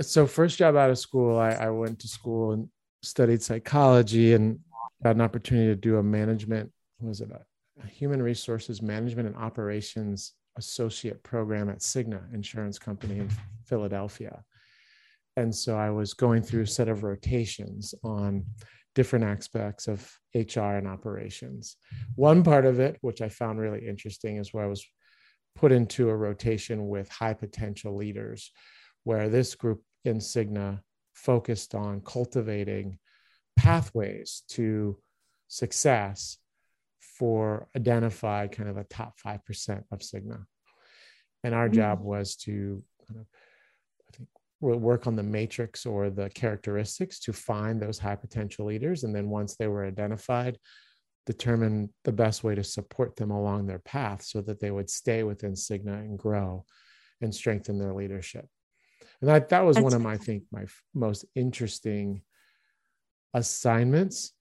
So, 0.00 0.26
first 0.26 0.58
job 0.58 0.76
out 0.76 0.90
of 0.90 0.98
school, 0.98 1.38
I, 1.38 1.50
I 1.50 1.70
went 1.70 1.98
to 2.00 2.08
school 2.08 2.52
and 2.52 2.68
studied 3.02 3.42
psychology 3.42 4.34
and 4.34 4.58
got 5.02 5.14
an 5.14 5.20
opportunity 5.20 5.68
to 5.68 5.76
do 5.76 5.98
a 5.98 6.02
management. 6.02 6.70
was 7.00 7.20
it 7.20 7.30
a, 7.30 7.40
a 7.82 7.86
human 7.86 8.22
resources 8.22 8.82
management 8.82 9.28
and 9.28 9.36
operations 9.36 10.32
associate 10.56 11.22
program 11.22 11.68
at 11.70 11.78
Cigna 11.78 12.32
Insurance 12.34 12.78
Company 12.78 13.18
in 13.18 13.30
Philadelphia 13.64 14.42
and 15.36 15.54
so 15.54 15.76
I 15.76 15.90
was 15.90 16.14
going 16.14 16.42
through 16.42 16.62
a 16.62 16.66
set 16.66 16.88
of 16.88 17.02
rotations 17.02 17.94
on 18.02 18.44
different 18.94 19.24
aspects 19.24 19.86
of 19.86 20.12
HR 20.34 20.76
and 20.76 20.88
operations. 20.88 21.76
One 22.16 22.42
part 22.42 22.66
of 22.66 22.80
it, 22.80 22.98
which 23.00 23.22
I 23.22 23.28
found 23.28 23.60
really 23.60 23.86
interesting, 23.86 24.36
is 24.36 24.52
where 24.52 24.64
I 24.64 24.68
was 24.68 24.84
put 25.54 25.72
into 25.72 26.10
a 26.10 26.16
rotation 26.16 26.88
with 26.88 27.08
high 27.08 27.34
potential 27.34 27.96
leaders, 27.96 28.50
where 29.04 29.28
this 29.28 29.54
group 29.54 29.82
in 30.04 30.18
Cigna 30.18 30.80
focused 31.14 31.74
on 31.74 32.00
cultivating 32.00 32.98
pathways 33.56 34.42
to 34.48 34.98
success 35.48 36.38
for 37.00 37.68
identified 37.76 38.52
kind 38.52 38.68
of 38.68 38.76
a 38.76 38.84
top 38.84 39.14
5% 39.24 39.84
of 39.90 39.98
Cigna. 39.98 40.44
And 41.44 41.54
our 41.54 41.68
job 41.68 41.98
mm-hmm. 41.98 42.08
was 42.08 42.36
to 42.36 42.82
kind 43.06 43.20
of 43.20 43.26
we'll 44.60 44.78
work 44.78 45.06
on 45.06 45.16
the 45.16 45.22
matrix 45.22 45.86
or 45.86 46.10
the 46.10 46.28
characteristics 46.30 47.18
to 47.20 47.32
find 47.32 47.80
those 47.80 47.98
high 47.98 48.16
potential 48.16 48.66
leaders. 48.66 49.04
And 49.04 49.14
then 49.14 49.30
once 49.30 49.56
they 49.56 49.66
were 49.66 49.86
identified, 49.86 50.58
determine 51.26 51.92
the 52.04 52.12
best 52.12 52.44
way 52.44 52.54
to 52.54 52.64
support 52.64 53.16
them 53.16 53.30
along 53.30 53.66
their 53.66 53.78
path 53.78 54.22
so 54.22 54.40
that 54.42 54.60
they 54.60 54.70
would 54.70 54.90
stay 54.90 55.22
within 55.22 55.52
Cigna 55.52 56.00
and 56.00 56.18
grow 56.18 56.64
and 57.20 57.34
strengthen 57.34 57.78
their 57.78 57.94
leadership. 57.94 58.46
And 59.20 59.28
that, 59.28 59.50
that 59.50 59.64
was 59.64 59.76
That's 59.76 59.84
one 59.84 59.94
of 59.94 60.00
my, 60.00 60.12
I 60.12 60.16
think, 60.16 60.44
my 60.50 60.64
most 60.94 61.24
interesting 61.34 62.22
assignments. 63.34 64.32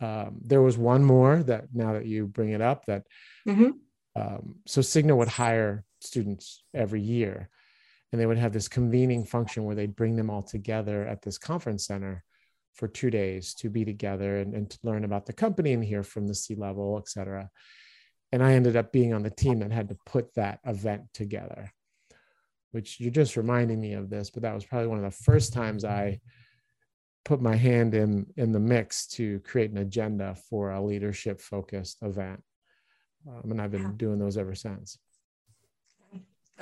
Um, 0.00 0.38
there 0.44 0.62
was 0.62 0.78
one 0.78 1.04
more 1.04 1.42
that 1.42 1.66
now 1.74 1.92
that 1.92 2.06
you 2.06 2.26
bring 2.26 2.50
it 2.50 2.60
up 2.60 2.86
that 2.86 3.04
mm-hmm. 3.46 3.70
um, 4.16 4.56
so 4.66 4.80
Cigna 4.80 5.16
would 5.16 5.28
hire 5.28 5.84
students 6.00 6.64
every 6.74 7.02
year 7.02 7.50
and 8.10 8.20
they 8.20 8.26
would 8.26 8.38
have 8.38 8.52
this 8.52 8.68
convening 8.68 9.24
function 9.24 9.64
where 9.64 9.74
they'd 9.74 9.94
bring 9.94 10.16
them 10.16 10.30
all 10.30 10.42
together 10.42 11.06
at 11.06 11.22
this 11.22 11.38
conference 11.38 11.86
center 11.86 12.24
for 12.74 12.88
two 12.88 13.10
days 13.10 13.54
to 13.54 13.68
be 13.68 13.84
together 13.84 14.38
and, 14.38 14.54
and 14.54 14.70
to 14.70 14.78
learn 14.82 15.04
about 15.04 15.26
the 15.26 15.32
company 15.32 15.72
and 15.72 15.84
hear 15.84 16.02
from 16.02 16.26
the 16.26 16.34
C 16.34 16.54
level, 16.54 16.98
et 16.98 17.08
cetera. 17.08 17.50
And 18.32 18.42
I 18.42 18.52
ended 18.54 18.76
up 18.76 18.92
being 18.92 19.12
on 19.12 19.22
the 19.22 19.30
team 19.30 19.58
that 19.58 19.72
had 19.72 19.88
to 19.90 19.98
put 20.06 20.34
that 20.34 20.60
event 20.64 21.02
together, 21.12 21.72
which 22.72 23.00
you're 23.00 23.10
just 23.10 23.36
reminding 23.36 23.80
me 23.80 23.94
of 23.94 24.10
this, 24.10 24.30
but 24.30 24.42
that 24.42 24.54
was 24.54 24.64
probably 24.64 24.88
one 24.88 24.98
of 24.98 25.04
the 25.04 25.22
first 25.24 25.52
times 25.52 25.84
I 25.84 26.20
put 27.24 27.40
my 27.40 27.56
hand 27.56 27.94
in 27.94 28.26
in 28.36 28.52
the 28.52 28.60
mix 28.60 29.06
to 29.06 29.40
create 29.40 29.70
an 29.70 29.78
agenda 29.78 30.36
for 30.48 30.70
a 30.70 30.82
leadership 30.82 31.40
focused 31.40 31.98
event. 32.02 32.42
Um, 33.28 33.50
and 33.50 33.60
I've 33.60 33.70
been 33.70 33.96
doing 33.96 34.18
those 34.18 34.38
ever 34.38 34.54
since. 34.54 34.98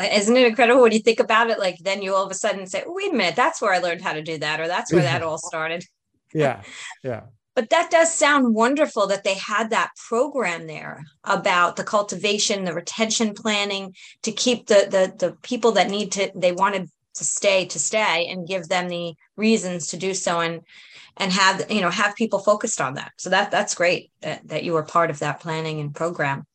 Isn't 0.00 0.36
it 0.36 0.46
incredible 0.46 0.82
when 0.82 0.92
you 0.92 1.00
think 1.00 1.20
about 1.20 1.50
it? 1.50 1.58
Like 1.58 1.78
then 1.78 2.02
you 2.02 2.14
all 2.14 2.24
of 2.24 2.30
a 2.30 2.34
sudden 2.34 2.66
say, 2.66 2.84
oh, 2.86 2.92
wait 2.94 3.12
a 3.12 3.16
minute, 3.16 3.36
that's 3.36 3.60
where 3.60 3.72
I 3.72 3.78
learned 3.78 4.02
how 4.02 4.12
to 4.12 4.22
do 4.22 4.38
that, 4.38 4.60
or 4.60 4.68
that's 4.68 4.92
where 4.92 5.02
that 5.02 5.22
all 5.24 5.38
started. 5.38 5.84
yeah. 6.32 6.62
Yeah. 7.02 7.22
But 7.58 7.70
that 7.70 7.90
does 7.90 8.14
sound 8.14 8.54
wonderful 8.54 9.08
that 9.08 9.24
they 9.24 9.34
had 9.34 9.70
that 9.70 9.90
program 10.06 10.68
there 10.68 11.04
about 11.24 11.74
the 11.74 11.82
cultivation, 11.82 12.62
the 12.62 12.72
retention 12.72 13.34
planning 13.34 13.96
to 14.22 14.30
keep 14.30 14.68
the 14.68 14.86
the 14.88 15.26
the 15.26 15.32
people 15.42 15.72
that 15.72 15.90
need 15.90 16.12
to 16.12 16.30
they 16.36 16.52
wanted 16.52 16.88
to 17.14 17.24
stay 17.24 17.66
to 17.66 17.80
stay 17.80 18.28
and 18.28 18.46
give 18.46 18.68
them 18.68 18.86
the 18.86 19.12
reasons 19.36 19.88
to 19.88 19.96
do 19.96 20.14
so 20.14 20.38
and 20.38 20.60
and 21.16 21.32
have 21.32 21.68
you 21.68 21.80
know 21.80 21.90
have 21.90 22.14
people 22.14 22.38
focused 22.38 22.80
on 22.80 22.94
that. 22.94 23.10
So 23.16 23.30
that 23.30 23.50
that's 23.50 23.74
great 23.74 24.12
that, 24.20 24.46
that 24.46 24.62
you 24.62 24.72
were 24.72 24.84
part 24.84 25.10
of 25.10 25.18
that 25.18 25.40
planning 25.40 25.80
and 25.80 25.92
program. 25.92 26.46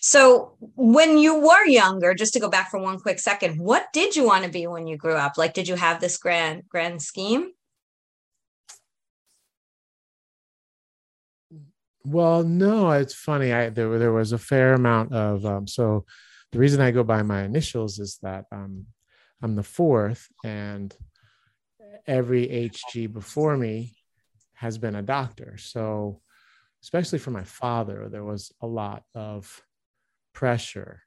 So, 0.00 0.56
when 0.74 1.18
you 1.18 1.38
were 1.38 1.66
younger, 1.66 2.14
just 2.14 2.32
to 2.32 2.40
go 2.40 2.48
back 2.48 2.72
for 2.72 2.80
one 2.80 2.98
quick 2.98 3.20
second, 3.20 3.60
what 3.60 3.86
did 3.92 4.16
you 4.16 4.24
want 4.24 4.42
to 4.42 4.50
be 4.50 4.66
when 4.66 4.88
you 4.88 4.96
grew 4.96 5.14
up? 5.14 5.38
Like, 5.38 5.54
did 5.54 5.68
you 5.68 5.76
have 5.76 6.00
this 6.00 6.18
grand 6.18 6.64
grand 6.68 7.00
scheme? 7.00 7.52
Well, 12.10 12.42
no, 12.42 12.90
it's 12.92 13.14
funny. 13.14 13.52
I 13.52 13.68
there 13.68 13.98
there 13.98 14.12
was 14.12 14.32
a 14.32 14.38
fair 14.38 14.72
amount 14.72 15.12
of 15.12 15.44
um, 15.44 15.66
so 15.66 16.06
the 16.52 16.58
reason 16.58 16.80
I 16.80 16.90
go 16.90 17.04
by 17.04 17.22
my 17.22 17.42
initials 17.42 17.98
is 17.98 18.18
that 18.22 18.46
um, 18.50 18.86
I'm 19.42 19.56
the 19.56 19.62
fourth, 19.62 20.26
and 20.42 20.94
every 22.06 22.46
HG 22.46 23.12
before 23.12 23.58
me 23.58 23.94
has 24.54 24.78
been 24.78 24.94
a 24.94 25.02
doctor. 25.02 25.58
So, 25.58 26.22
especially 26.82 27.18
for 27.18 27.30
my 27.30 27.44
father, 27.44 28.08
there 28.08 28.24
was 28.24 28.52
a 28.62 28.66
lot 28.66 29.02
of 29.14 29.62
pressure 30.32 31.02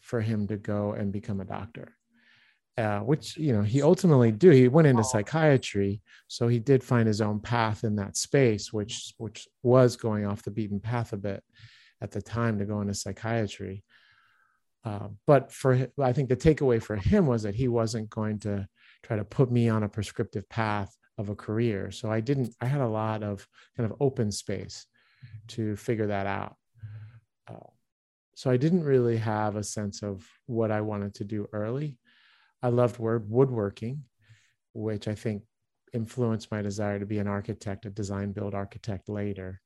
for 0.00 0.22
him 0.22 0.46
to 0.46 0.56
go 0.56 0.92
and 0.92 1.12
become 1.12 1.40
a 1.40 1.44
doctor. 1.44 1.95
Uh, 2.78 2.98
which 2.98 3.38
you 3.38 3.54
know 3.54 3.62
he 3.62 3.80
ultimately 3.80 4.30
do. 4.30 4.50
He 4.50 4.68
went 4.68 4.86
into 4.86 5.02
psychiatry, 5.02 6.02
so 6.28 6.46
he 6.46 6.58
did 6.58 6.84
find 6.84 7.08
his 7.08 7.22
own 7.22 7.40
path 7.40 7.84
in 7.84 7.96
that 7.96 8.18
space, 8.18 8.70
which 8.70 9.14
which 9.16 9.48
was 9.62 9.96
going 9.96 10.26
off 10.26 10.42
the 10.42 10.50
beaten 10.50 10.78
path 10.78 11.14
a 11.14 11.16
bit 11.16 11.42
at 12.02 12.10
the 12.10 12.20
time 12.20 12.58
to 12.58 12.66
go 12.66 12.82
into 12.82 12.92
psychiatry. 12.92 13.82
Uh, 14.84 15.08
but 15.26 15.50
for 15.50 15.88
I 16.00 16.12
think 16.12 16.28
the 16.28 16.36
takeaway 16.36 16.82
for 16.82 16.96
him 16.96 17.26
was 17.26 17.44
that 17.44 17.54
he 17.54 17.66
wasn't 17.66 18.10
going 18.10 18.40
to 18.40 18.68
try 19.02 19.16
to 19.16 19.24
put 19.24 19.50
me 19.50 19.70
on 19.70 19.82
a 19.82 19.88
prescriptive 19.88 20.46
path 20.48 20.94
of 21.16 21.30
a 21.30 21.34
career. 21.34 21.90
So 21.90 22.10
I 22.10 22.20
didn't. 22.20 22.54
I 22.60 22.66
had 22.66 22.82
a 22.82 22.88
lot 22.88 23.22
of 23.22 23.46
kind 23.76 23.90
of 23.90 23.96
open 24.00 24.30
space 24.30 24.86
to 25.48 25.76
figure 25.76 26.08
that 26.08 26.26
out. 26.26 26.56
Uh, 27.48 27.70
so 28.34 28.50
I 28.50 28.58
didn't 28.58 28.84
really 28.84 29.16
have 29.16 29.56
a 29.56 29.64
sense 29.64 30.02
of 30.02 30.28
what 30.44 30.70
I 30.70 30.82
wanted 30.82 31.14
to 31.14 31.24
do 31.24 31.48
early. 31.52 31.98
I 32.62 32.68
loved 32.68 32.98
word 32.98 33.30
woodworking, 33.30 34.04
which 34.72 35.08
I 35.08 35.14
think 35.14 35.42
influenced 35.92 36.50
my 36.50 36.62
desire 36.62 36.98
to 36.98 37.06
be 37.06 37.18
an 37.18 37.26
architect, 37.26 37.86
a 37.86 37.90
design 37.90 38.32
build 38.32 38.54
architect 38.54 39.08
later. 39.08 39.60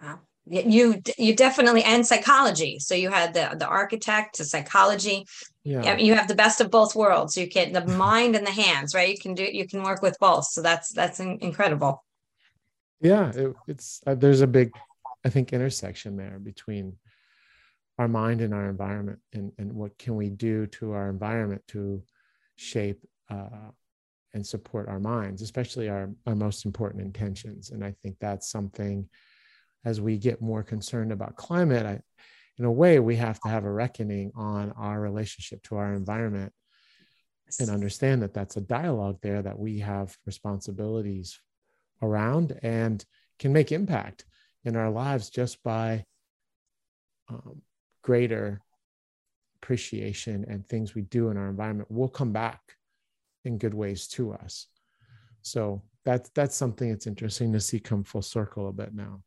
Wow. 0.00 0.20
You 0.50 1.02
you 1.18 1.36
definitely 1.36 1.84
and 1.84 2.06
psychology. 2.06 2.78
So 2.78 2.94
you 2.94 3.10
had 3.10 3.34
the 3.34 3.54
the 3.58 3.66
architect, 3.66 4.38
the 4.38 4.44
psychology. 4.44 5.26
Yeah. 5.62 5.98
You 5.98 6.14
have 6.14 6.26
the 6.26 6.34
best 6.34 6.62
of 6.62 6.70
both 6.70 6.94
worlds. 6.94 7.36
You 7.36 7.48
can 7.48 7.72
the 7.72 7.86
mind 8.06 8.34
and 8.34 8.46
the 8.46 8.50
hands, 8.50 8.94
right? 8.94 9.10
You 9.10 9.18
can 9.18 9.34
do 9.34 9.44
you 9.44 9.68
can 9.68 9.82
work 9.82 10.00
with 10.00 10.16
both. 10.18 10.46
So 10.46 10.62
that's 10.62 10.90
that's 10.92 11.20
incredible. 11.20 12.02
Yeah, 13.00 13.30
it, 13.30 13.54
it's 13.66 14.00
uh, 14.06 14.14
there's 14.14 14.40
a 14.40 14.46
big, 14.46 14.72
I 15.24 15.28
think, 15.28 15.52
intersection 15.52 16.16
there 16.16 16.38
between 16.38 16.96
our 17.98 18.08
mind 18.08 18.40
and 18.40 18.54
our 18.54 18.68
environment 18.68 19.18
and, 19.32 19.52
and 19.58 19.72
what 19.72 19.98
can 19.98 20.16
we 20.16 20.30
do 20.30 20.66
to 20.66 20.92
our 20.92 21.10
environment 21.10 21.62
to 21.68 22.02
shape 22.56 23.04
uh, 23.30 23.70
and 24.34 24.46
support 24.46 24.88
our 24.88 25.00
minds 25.00 25.42
especially 25.42 25.88
our, 25.88 26.10
our 26.26 26.34
most 26.34 26.64
important 26.64 27.02
intentions. 27.02 27.70
And 27.70 27.84
i 27.84 27.92
think 28.02 28.16
that's 28.20 28.50
something 28.50 29.08
as 29.84 30.00
we 30.00 30.18
get 30.18 30.42
more 30.42 30.62
concerned 30.62 31.12
about 31.12 31.36
climate 31.36 31.86
I, 31.86 32.00
in 32.58 32.64
a 32.64 32.72
way 32.72 32.98
we 32.98 33.16
have 33.16 33.40
to 33.40 33.48
have 33.48 33.64
a 33.64 33.72
reckoning 33.72 34.32
on 34.34 34.72
our 34.72 35.00
relationship 35.00 35.62
to 35.64 35.76
our 35.76 35.94
environment 35.94 36.52
and 37.60 37.70
understand 37.70 38.22
that 38.22 38.34
that's 38.34 38.56
a 38.56 38.60
dialogue 38.60 39.18
there 39.22 39.42
that 39.42 39.58
we 39.58 39.78
have 39.78 40.16
responsibilities 40.26 41.40
around 42.02 42.58
and 42.62 43.04
can 43.38 43.52
make 43.52 43.72
impact 43.72 44.24
in 44.64 44.76
our 44.76 44.90
lives 44.90 45.30
just 45.30 45.62
by 45.62 46.04
um, 47.28 47.62
greater 48.08 48.58
appreciation 49.60 50.46
and 50.48 50.66
things 50.66 50.94
we 50.94 51.02
do 51.02 51.28
in 51.28 51.36
our 51.36 51.50
environment 51.50 51.90
will 51.90 52.08
come 52.08 52.32
back 52.32 52.58
in 53.44 53.58
good 53.58 53.74
ways 53.74 54.08
to 54.08 54.32
us. 54.32 54.66
So 55.42 55.82
that's 56.06 56.30
that's 56.30 56.56
something 56.56 56.88
that's 56.88 57.06
interesting 57.06 57.52
to 57.52 57.60
see 57.60 57.78
come 57.78 58.04
full 58.04 58.22
circle 58.22 58.66
a 58.66 58.72
bit 58.72 58.94
now. 58.94 59.20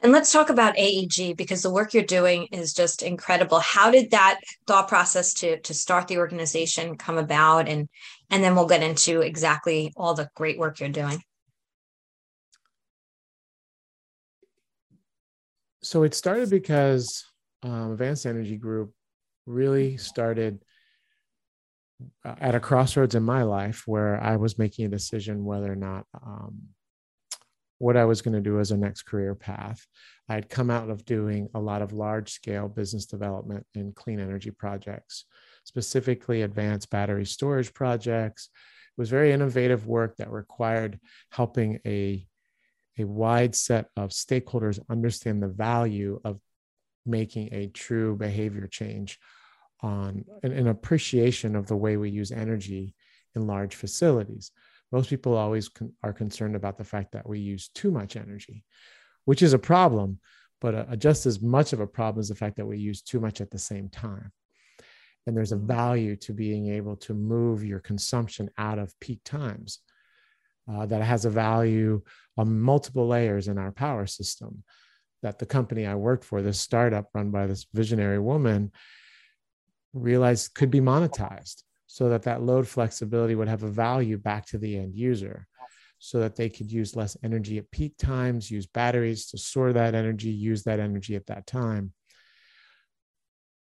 And 0.00 0.10
let's 0.10 0.32
talk 0.32 0.48
about 0.48 0.78
AEG 0.78 1.36
because 1.36 1.60
the 1.60 1.70
work 1.70 1.92
you're 1.92 2.02
doing 2.02 2.46
is 2.50 2.72
just 2.72 3.02
incredible. 3.02 3.60
How 3.60 3.90
did 3.90 4.10
that 4.12 4.40
thought 4.66 4.88
process 4.88 5.34
to 5.40 5.60
to 5.60 5.74
start 5.74 6.08
the 6.08 6.16
organization 6.16 6.96
come 6.96 7.18
about 7.18 7.68
and 7.68 7.90
and 8.30 8.42
then 8.42 8.54
we'll 8.54 8.66
get 8.74 8.82
into 8.82 9.20
exactly 9.20 9.92
all 9.96 10.14
the 10.14 10.30
great 10.34 10.58
work 10.58 10.80
you're 10.80 10.88
doing. 10.88 11.22
So 15.82 16.04
it 16.04 16.14
started 16.14 16.48
because 16.48 17.26
um, 17.66 17.92
Advanced 17.92 18.26
Energy 18.26 18.56
Group 18.56 18.92
really 19.44 19.96
started 19.96 20.62
uh, 22.24 22.34
at 22.40 22.54
a 22.54 22.60
crossroads 22.60 23.14
in 23.14 23.22
my 23.22 23.42
life 23.42 23.82
where 23.86 24.22
I 24.22 24.36
was 24.36 24.58
making 24.58 24.86
a 24.86 24.90
decision 24.90 25.44
whether 25.44 25.72
or 25.72 25.76
not 25.76 26.06
um, 26.14 26.68
what 27.78 27.96
I 27.96 28.04
was 28.04 28.22
going 28.22 28.34
to 28.34 28.40
do 28.40 28.60
as 28.60 28.70
a 28.70 28.76
next 28.76 29.02
career 29.02 29.34
path. 29.34 29.84
I 30.28 30.34
had 30.34 30.48
come 30.48 30.70
out 30.70 30.90
of 30.90 31.04
doing 31.04 31.48
a 31.54 31.60
lot 31.60 31.82
of 31.82 31.92
large 31.92 32.30
scale 32.30 32.68
business 32.68 33.06
development 33.06 33.66
in 33.74 33.92
clean 33.92 34.20
energy 34.20 34.50
projects, 34.50 35.24
specifically 35.64 36.42
advanced 36.42 36.90
battery 36.90 37.26
storage 37.26 37.74
projects. 37.74 38.48
It 38.96 39.00
was 39.00 39.10
very 39.10 39.32
innovative 39.32 39.86
work 39.86 40.16
that 40.16 40.30
required 40.30 41.00
helping 41.32 41.80
a, 41.84 42.26
a 42.98 43.04
wide 43.04 43.54
set 43.54 43.88
of 43.96 44.10
stakeholders 44.10 44.78
understand 44.88 45.42
the 45.42 45.48
value 45.48 46.20
of 46.24 46.40
making 47.06 47.52
a 47.52 47.68
true 47.68 48.16
behavior 48.16 48.66
change 48.66 49.18
on 49.80 50.24
an, 50.42 50.52
an 50.52 50.68
appreciation 50.68 51.56
of 51.56 51.66
the 51.66 51.76
way 51.76 51.96
we 51.96 52.10
use 52.10 52.32
energy 52.32 52.94
in 53.34 53.46
large 53.46 53.74
facilities. 53.74 54.50
Most 54.92 55.10
people 55.10 55.34
always 55.34 55.68
con- 55.68 55.92
are 56.02 56.12
concerned 56.12 56.56
about 56.56 56.78
the 56.78 56.84
fact 56.84 57.12
that 57.12 57.28
we 57.28 57.38
use 57.38 57.68
too 57.68 57.90
much 57.90 58.16
energy, 58.16 58.64
which 59.24 59.42
is 59.42 59.52
a 59.52 59.58
problem, 59.58 60.18
but 60.60 60.74
a, 60.74 60.96
just 60.96 61.26
as 61.26 61.42
much 61.42 61.72
of 61.72 61.80
a 61.80 61.86
problem 61.86 62.20
is 62.20 62.28
the 62.28 62.34
fact 62.34 62.56
that 62.56 62.66
we 62.66 62.78
use 62.78 63.02
too 63.02 63.20
much 63.20 63.40
at 63.40 63.50
the 63.50 63.58
same 63.58 63.88
time. 63.88 64.32
And 65.26 65.36
there's 65.36 65.52
a 65.52 65.56
value 65.56 66.16
to 66.16 66.32
being 66.32 66.68
able 66.68 66.96
to 66.98 67.12
move 67.12 67.64
your 67.64 67.80
consumption 67.80 68.48
out 68.56 68.78
of 68.78 68.98
peak 69.00 69.20
times. 69.24 69.80
Uh, 70.68 70.84
that 70.84 71.00
has 71.00 71.24
a 71.24 71.30
value 71.30 72.02
on 72.36 72.60
multiple 72.60 73.06
layers 73.06 73.46
in 73.46 73.56
our 73.56 73.70
power 73.70 74.04
system. 74.04 74.64
That 75.26 75.40
the 75.40 75.44
company 75.44 75.84
I 75.86 75.96
worked 75.96 76.22
for, 76.22 76.40
this 76.40 76.60
startup 76.60 77.08
run 77.12 77.32
by 77.32 77.48
this 77.48 77.66
visionary 77.74 78.20
woman, 78.20 78.70
realized 79.92 80.54
could 80.54 80.70
be 80.70 80.80
monetized 80.80 81.64
so 81.88 82.10
that 82.10 82.22
that 82.22 82.42
load 82.42 82.68
flexibility 82.68 83.34
would 83.34 83.48
have 83.48 83.64
a 83.64 83.68
value 83.68 84.18
back 84.18 84.46
to 84.46 84.58
the 84.58 84.78
end 84.78 84.94
user 84.94 85.48
so 85.98 86.20
that 86.20 86.36
they 86.36 86.48
could 86.48 86.70
use 86.70 86.94
less 86.94 87.16
energy 87.24 87.58
at 87.58 87.68
peak 87.72 87.96
times, 87.98 88.52
use 88.52 88.68
batteries 88.68 89.26
to 89.30 89.36
store 89.36 89.72
that 89.72 89.96
energy, 89.96 90.30
use 90.30 90.62
that 90.62 90.78
energy 90.78 91.16
at 91.16 91.26
that 91.26 91.44
time. 91.44 91.92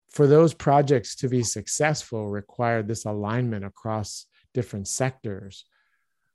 For 0.09 0.27
those 0.27 0.55
projects 0.55 1.15
to 1.17 1.29
be 1.29 1.43
successful 1.43 2.27
required 2.27 2.89
this 2.89 3.05
alignment 3.05 3.67
across 3.67 4.25
different 4.55 4.89
sectors 4.89 5.67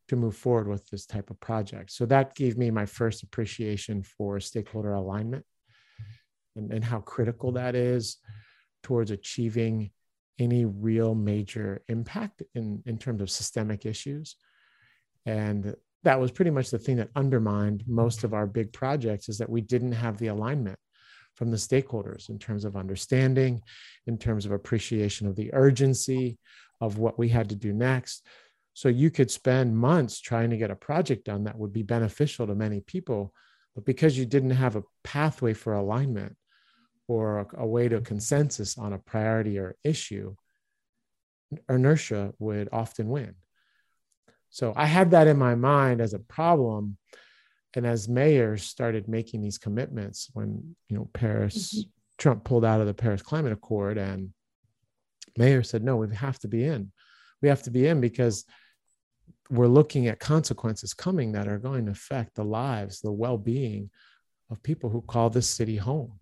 to 0.07 0.15
move 0.15 0.35
forward 0.35 0.67
with 0.67 0.87
this 0.89 1.05
type 1.05 1.29
of 1.29 1.39
project. 1.39 1.91
So 1.91 2.05
that 2.05 2.35
gave 2.35 2.57
me 2.57 2.69
my 2.71 2.85
first 2.85 3.23
appreciation 3.23 4.03
for 4.03 4.39
stakeholder 4.39 4.93
alignment 4.93 5.45
and, 6.55 6.71
and 6.71 6.83
how 6.83 6.99
critical 6.99 7.51
that 7.53 7.75
is 7.75 8.17
towards 8.83 9.11
achieving 9.11 9.91
any 10.37 10.65
real 10.65 11.15
major 11.15 11.81
impact 11.87 12.43
in, 12.53 12.83
in 12.85 12.97
terms 12.97 13.21
of 13.21 13.29
systemic 13.29 13.85
issues. 13.85 14.35
And 15.25 15.75
that 16.03 16.19
was 16.19 16.31
pretty 16.31 16.51
much 16.51 16.69
the 16.69 16.77
thing 16.77 16.97
that 16.97 17.09
undermined 17.15 17.83
most 17.87 18.23
of 18.23 18.33
our 18.33 18.45
big 18.45 18.71
projects 18.71 19.27
is 19.27 19.39
that 19.39 19.49
we 19.49 19.61
didn't 19.61 19.93
have 19.93 20.17
the 20.17 20.27
alignment 20.27 20.77
from 21.35 21.51
the 21.51 21.57
stakeholders 21.57 22.29
in 22.29 22.37
terms 22.37 22.63
of 22.63 22.77
understanding, 22.77 23.61
in 24.07 24.17
terms 24.17 24.45
of 24.45 24.51
appreciation 24.51 25.27
of 25.27 25.35
the 25.35 25.53
urgency 25.53 26.37
of 26.79 26.97
what 26.97 27.17
we 27.17 27.29
had 27.29 27.49
to 27.49 27.55
do 27.55 27.73
next. 27.73 28.25
So 28.75 28.87
you 28.89 29.09
could 29.09 29.31
spend 29.31 29.75
months 29.75 30.21
trying 30.21 30.51
to 30.51 30.57
get 30.57 30.69
a 30.69 30.75
project 30.75 31.25
done 31.25 31.45
that 31.45 31.57
would 31.57 31.73
be 31.73 31.81
beneficial 31.81 32.45
to 32.45 32.53
many 32.53 32.81
people. 32.81 33.33
But 33.73 33.85
because 33.85 34.17
you 34.17 34.25
didn't 34.27 34.51
have 34.51 34.75
a 34.75 34.83
pathway 35.03 35.53
for 35.53 35.73
alignment, 35.73 36.37
or 37.07 37.39
a, 37.39 37.47
a 37.61 37.65
way 37.65 37.87
to 37.87 38.01
consensus 38.01 38.77
on 38.77 38.93
a 38.93 38.97
priority 38.97 39.59
or 39.59 39.75
issue, 39.83 40.35
inertia 41.69 42.33
would 42.39 42.69
often 42.71 43.09
win. 43.09 43.35
So 44.49 44.73
I 44.75 44.85
had 44.85 45.11
that 45.11 45.27
in 45.27 45.37
my 45.37 45.55
mind 45.55 46.01
as 46.01 46.13
a 46.13 46.19
problem. 46.19 46.97
And 47.75 47.85
as 47.85 48.07
mayors 48.07 48.63
started 48.63 49.07
making 49.07 49.41
these 49.41 49.57
commitments 49.57 50.29
when, 50.33 50.75
you 50.87 50.97
know, 50.97 51.09
Paris, 51.13 51.75
mm-hmm. 51.75 51.89
Trump 52.17 52.43
pulled 52.45 52.63
out 52.63 52.79
of 52.79 52.87
the 52.87 52.93
Paris 52.93 53.21
Climate 53.21 53.51
Accord 53.51 53.97
and 53.97 54.31
mayor 55.37 55.61
said, 55.61 55.83
no, 55.83 55.97
we 55.97 56.15
have 56.15 56.39
to 56.39 56.47
be 56.47 56.63
in. 56.63 56.91
We 57.41 57.49
have 57.49 57.63
to 57.63 57.71
be 57.71 57.85
in 57.85 57.99
because 57.99 58.45
we're 59.49 59.67
looking 59.67 60.07
at 60.07 60.19
consequences 60.19 60.93
coming 60.93 61.31
that 61.33 61.47
are 61.47 61.59
going 61.59 61.85
to 61.85 61.91
affect 61.91 62.35
the 62.35 62.43
lives, 62.43 63.01
the 63.01 63.11
well 63.11 63.37
being 63.37 63.89
of 64.49 64.61
people 64.63 64.89
who 64.89 65.01
call 65.01 65.29
this 65.29 65.49
city 65.49 65.77
home. 65.77 66.13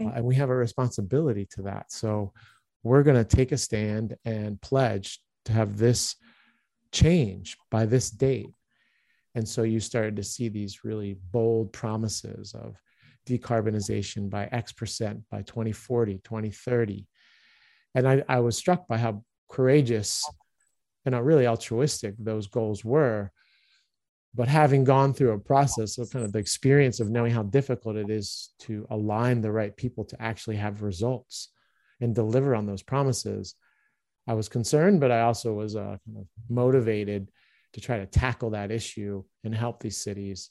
Uh, 0.00 0.08
and 0.16 0.24
we 0.24 0.34
have 0.34 0.50
a 0.50 0.54
responsibility 0.54 1.46
to 1.46 1.62
that. 1.62 1.92
So 1.92 2.32
we're 2.82 3.02
going 3.02 3.22
to 3.22 3.36
take 3.36 3.52
a 3.52 3.56
stand 3.56 4.16
and 4.24 4.60
pledge 4.60 5.20
to 5.44 5.52
have 5.52 5.76
this 5.76 6.16
change 6.92 7.56
by 7.70 7.86
this 7.86 8.10
date. 8.10 8.50
And 9.34 9.48
so 9.48 9.62
you 9.62 9.80
started 9.80 10.16
to 10.16 10.22
see 10.22 10.48
these 10.48 10.84
really 10.84 11.16
bold 11.30 11.72
promises 11.72 12.54
of 12.54 12.76
decarbonization 13.26 14.28
by 14.28 14.46
x 14.46 14.72
percent 14.72 15.22
by 15.30 15.42
2040 15.42 16.18
2030 16.24 17.06
and 17.94 18.08
I, 18.08 18.24
I 18.28 18.40
was 18.40 18.56
struck 18.56 18.88
by 18.88 18.98
how 18.98 19.22
courageous 19.48 20.28
and 21.04 21.12
not 21.12 21.24
really 21.24 21.46
altruistic 21.46 22.14
those 22.18 22.46
goals 22.46 22.84
were. 22.84 23.30
But 24.34 24.48
having 24.48 24.84
gone 24.84 25.12
through 25.12 25.32
a 25.32 25.38
process 25.38 25.98
of 25.98 26.10
kind 26.10 26.24
of 26.24 26.32
the 26.32 26.38
experience 26.38 27.00
of 27.00 27.10
knowing 27.10 27.32
how 27.32 27.42
difficult 27.42 27.96
it 27.96 28.08
is 28.08 28.50
to 28.60 28.86
align 28.90 29.40
the 29.40 29.52
right 29.52 29.76
people 29.76 30.04
to 30.06 30.22
actually 30.22 30.56
have 30.56 30.82
results 30.82 31.50
and 32.00 32.14
deliver 32.14 32.54
on 32.54 32.66
those 32.66 32.82
promises 32.82 33.54
i 34.26 34.34
was 34.34 34.48
concerned 34.48 34.98
but 34.98 35.12
i 35.12 35.20
also 35.20 35.52
was 35.52 35.76
uh, 35.76 35.96
kind 36.04 36.18
of 36.18 36.26
motivated 36.48 37.28
to 37.72 37.80
try 37.80 37.98
to 37.98 38.06
tackle 38.06 38.50
that 38.50 38.70
issue 38.70 39.24
and 39.44 39.54
help 39.54 39.80
these 39.80 40.02
cities 40.02 40.50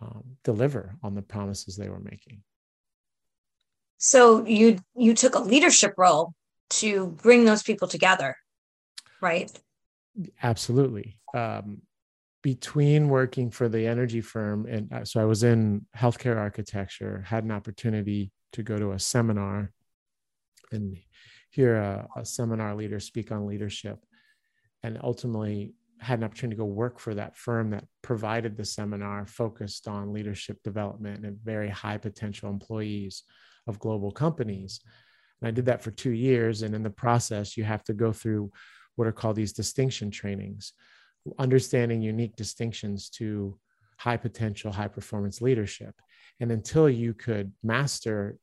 um, 0.00 0.36
deliver 0.44 0.96
on 1.02 1.14
the 1.14 1.22
promises 1.22 1.76
they 1.76 1.88
were 1.88 2.00
making. 2.00 2.42
So 3.98 4.44
you 4.46 4.78
you 4.96 5.14
took 5.14 5.34
a 5.34 5.40
leadership 5.40 5.94
role 5.98 6.32
to 6.70 7.08
bring 7.08 7.44
those 7.44 7.62
people 7.62 7.86
together 7.86 8.36
right 9.20 9.58
absolutely 10.42 11.18
um, 11.34 11.80
between 12.42 13.08
working 13.08 13.50
for 13.50 13.68
the 13.68 13.86
energy 13.86 14.20
firm 14.20 14.66
and 14.66 14.92
uh, 14.92 15.04
so 15.04 15.20
I 15.20 15.24
was 15.24 15.42
in 15.42 15.86
healthcare 15.96 16.36
architecture, 16.36 17.24
had 17.26 17.44
an 17.44 17.50
opportunity 17.50 18.32
to 18.52 18.62
go 18.62 18.78
to 18.78 18.92
a 18.92 18.98
seminar 18.98 19.72
and 20.72 20.96
hear 21.50 21.76
a, 21.76 22.08
a, 22.16 22.24
seminar 22.24 22.74
leader 22.74 23.00
speak 23.00 23.32
on 23.32 23.46
leadership, 23.46 23.98
and 24.82 24.98
ultimately 25.02 25.74
had 25.98 26.20
an 26.20 26.24
opportunity 26.24 26.56
to 26.56 26.62
go 26.62 26.66
work 26.66 26.98
for 26.98 27.14
that 27.14 27.36
firm 27.36 27.70
that 27.70 27.84
provided 28.02 28.56
the 28.56 28.64
seminar 28.64 29.26
focused 29.26 29.86
on 29.86 30.12
leadership 30.12 30.62
development 30.62 31.26
and 31.26 31.38
very 31.44 31.68
high 31.68 31.98
potential 31.98 32.48
employees 32.48 33.24
of 33.66 33.78
global 33.78 34.10
companies. 34.10 34.80
And 35.40 35.48
I 35.48 35.50
did 35.50 35.66
that 35.66 35.82
for 35.82 35.90
two 35.90 36.12
years. 36.12 36.62
And 36.62 36.74
in 36.74 36.82
the 36.82 36.90
process, 36.90 37.56
you 37.56 37.64
have 37.64 37.84
to 37.84 37.92
go 37.92 38.12
through 38.12 38.50
what 39.00 39.08
are 39.08 39.12
called 39.12 39.34
these 39.34 39.54
distinction 39.54 40.10
trainings 40.10 40.74
understanding 41.38 42.02
unique 42.02 42.36
distinctions 42.36 43.08
to 43.10 43.58
high 43.98 44.16
potential, 44.16 44.72
high 44.72 44.88
performance 44.88 45.40
leadership. 45.40 45.94
And 46.40 46.50
until 46.50 46.88
you 46.88 47.12
could 47.12 47.52
master 47.62 48.38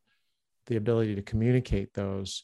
the 0.67 0.75
ability 0.75 1.15
to 1.15 1.21
communicate 1.21 1.93
those 1.93 2.43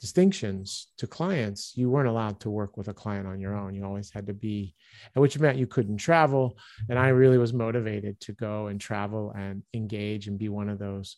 distinctions 0.00 0.88
to 0.98 1.06
clients, 1.06 1.72
you 1.76 1.88
weren't 1.88 2.08
allowed 2.08 2.40
to 2.40 2.50
work 2.50 2.76
with 2.76 2.88
a 2.88 2.94
client 2.94 3.26
on 3.26 3.40
your 3.40 3.56
own. 3.56 3.74
You 3.74 3.84
always 3.84 4.10
had 4.10 4.26
to 4.26 4.34
be, 4.34 4.74
which 5.14 5.38
meant 5.38 5.58
you 5.58 5.66
couldn't 5.66 5.98
travel. 5.98 6.58
And 6.88 6.98
I 6.98 7.08
really 7.08 7.38
was 7.38 7.52
motivated 7.52 8.18
to 8.20 8.32
go 8.32 8.66
and 8.66 8.80
travel 8.80 9.32
and 9.36 9.62
engage 9.72 10.26
and 10.26 10.38
be 10.38 10.48
one 10.48 10.68
of 10.68 10.78
those 10.78 11.16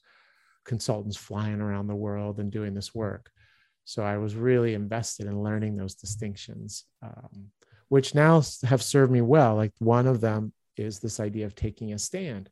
consultants 0.64 1.16
flying 1.16 1.60
around 1.60 1.86
the 1.86 1.94
world 1.94 2.38
and 2.38 2.52
doing 2.52 2.74
this 2.74 2.94
work. 2.94 3.30
So 3.86 4.02
I 4.02 4.18
was 4.18 4.34
really 4.34 4.74
invested 4.74 5.26
in 5.26 5.42
learning 5.42 5.76
those 5.76 5.94
distinctions. 5.94 6.84
Um, 7.02 7.50
which 7.88 8.14
now 8.14 8.42
have 8.64 8.82
served 8.82 9.12
me 9.12 9.20
well. 9.20 9.54
Like 9.56 9.72
one 9.78 10.06
of 10.06 10.20
them 10.20 10.52
is 10.76 10.98
this 10.98 11.20
idea 11.20 11.46
of 11.46 11.54
taking 11.54 11.92
a 11.92 11.98
stand, 11.98 12.50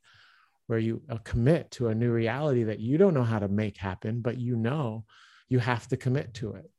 where 0.67 0.79
you 0.79 1.01
uh, 1.09 1.17
commit 1.17 1.71
to 1.71 1.89
a 1.89 1.95
new 1.95 2.11
reality 2.11 2.63
that 2.63 2.79
you 2.79 2.97
don't 2.97 3.13
know 3.13 3.23
how 3.23 3.39
to 3.39 3.47
make 3.47 3.77
happen, 3.77 4.21
but 4.21 4.37
you 4.37 4.55
know 4.55 5.05
you 5.47 5.59
have 5.59 5.87
to 5.89 5.97
commit 5.97 6.33
to 6.35 6.53
it. 6.53 6.71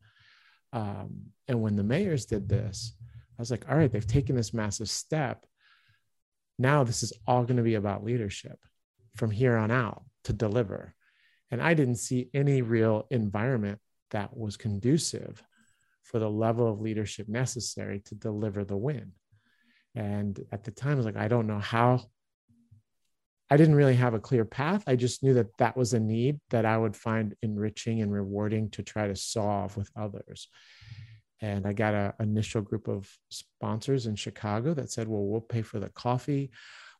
Um, 0.72 1.26
and 1.46 1.62
when 1.62 1.76
the 1.76 1.84
mayors 1.84 2.26
did 2.26 2.48
this, 2.48 2.94
I 3.38 3.42
was 3.42 3.50
like, 3.50 3.68
all 3.68 3.76
right, 3.76 3.92
they've 3.92 4.06
taken 4.06 4.34
this 4.34 4.54
massive 4.54 4.88
step. 4.88 5.46
Now 6.58 6.82
this 6.82 7.02
is 7.02 7.12
all 7.26 7.44
going 7.44 7.58
to 7.58 7.62
be 7.62 7.74
about 7.74 8.04
leadership 8.04 8.58
from 9.14 9.30
here 9.30 9.56
on 9.56 9.70
out 9.70 10.02
to 10.24 10.32
deliver. 10.32 10.94
And 11.50 11.62
I 11.62 11.74
didn't 11.74 11.96
see 11.96 12.28
any 12.34 12.62
real 12.62 13.06
environment 13.10 13.78
that 14.10 14.36
was 14.36 14.56
conducive 14.56 15.42
for 16.02 16.18
the 16.18 16.30
level 16.30 16.70
of 16.70 16.80
leadership 16.80 17.28
necessary 17.28 18.00
to 18.06 18.14
deliver 18.14 18.64
the 18.64 18.76
win. 18.76 19.12
And 19.94 20.38
at 20.52 20.64
the 20.64 20.70
time, 20.70 20.92
I 20.92 20.96
was 20.96 21.06
like, 21.06 21.16
I 21.16 21.28
don't 21.28 21.46
know 21.46 21.58
how. 21.58 22.02
I 23.50 23.56
didn't 23.56 23.76
really 23.76 23.94
have 23.94 24.14
a 24.14 24.20
clear 24.20 24.44
path. 24.44 24.84
I 24.86 24.96
just 24.96 25.22
knew 25.22 25.34
that 25.34 25.56
that 25.58 25.76
was 25.76 25.94
a 25.94 26.00
need 26.00 26.40
that 26.50 26.66
I 26.66 26.76
would 26.76 26.96
find 26.96 27.34
enriching 27.42 28.02
and 28.02 28.12
rewarding 28.12 28.70
to 28.70 28.82
try 28.82 29.06
to 29.06 29.16
solve 29.16 29.76
with 29.76 29.90
others. 29.96 30.48
And 31.40 31.66
I 31.66 31.72
got 31.72 31.94
an 31.94 32.12
initial 32.20 32.60
group 32.60 32.88
of 32.88 33.08
sponsors 33.28 34.06
in 34.06 34.16
Chicago 34.16 34.74
that 34.74 34.90
said, 34.90 35.06
well, 35.06 35.24
we'll 35.24 35.40
pay 35.40 35.62
for 35.62 35.78
the 35.78 35.90
coffee. 35.90 36.50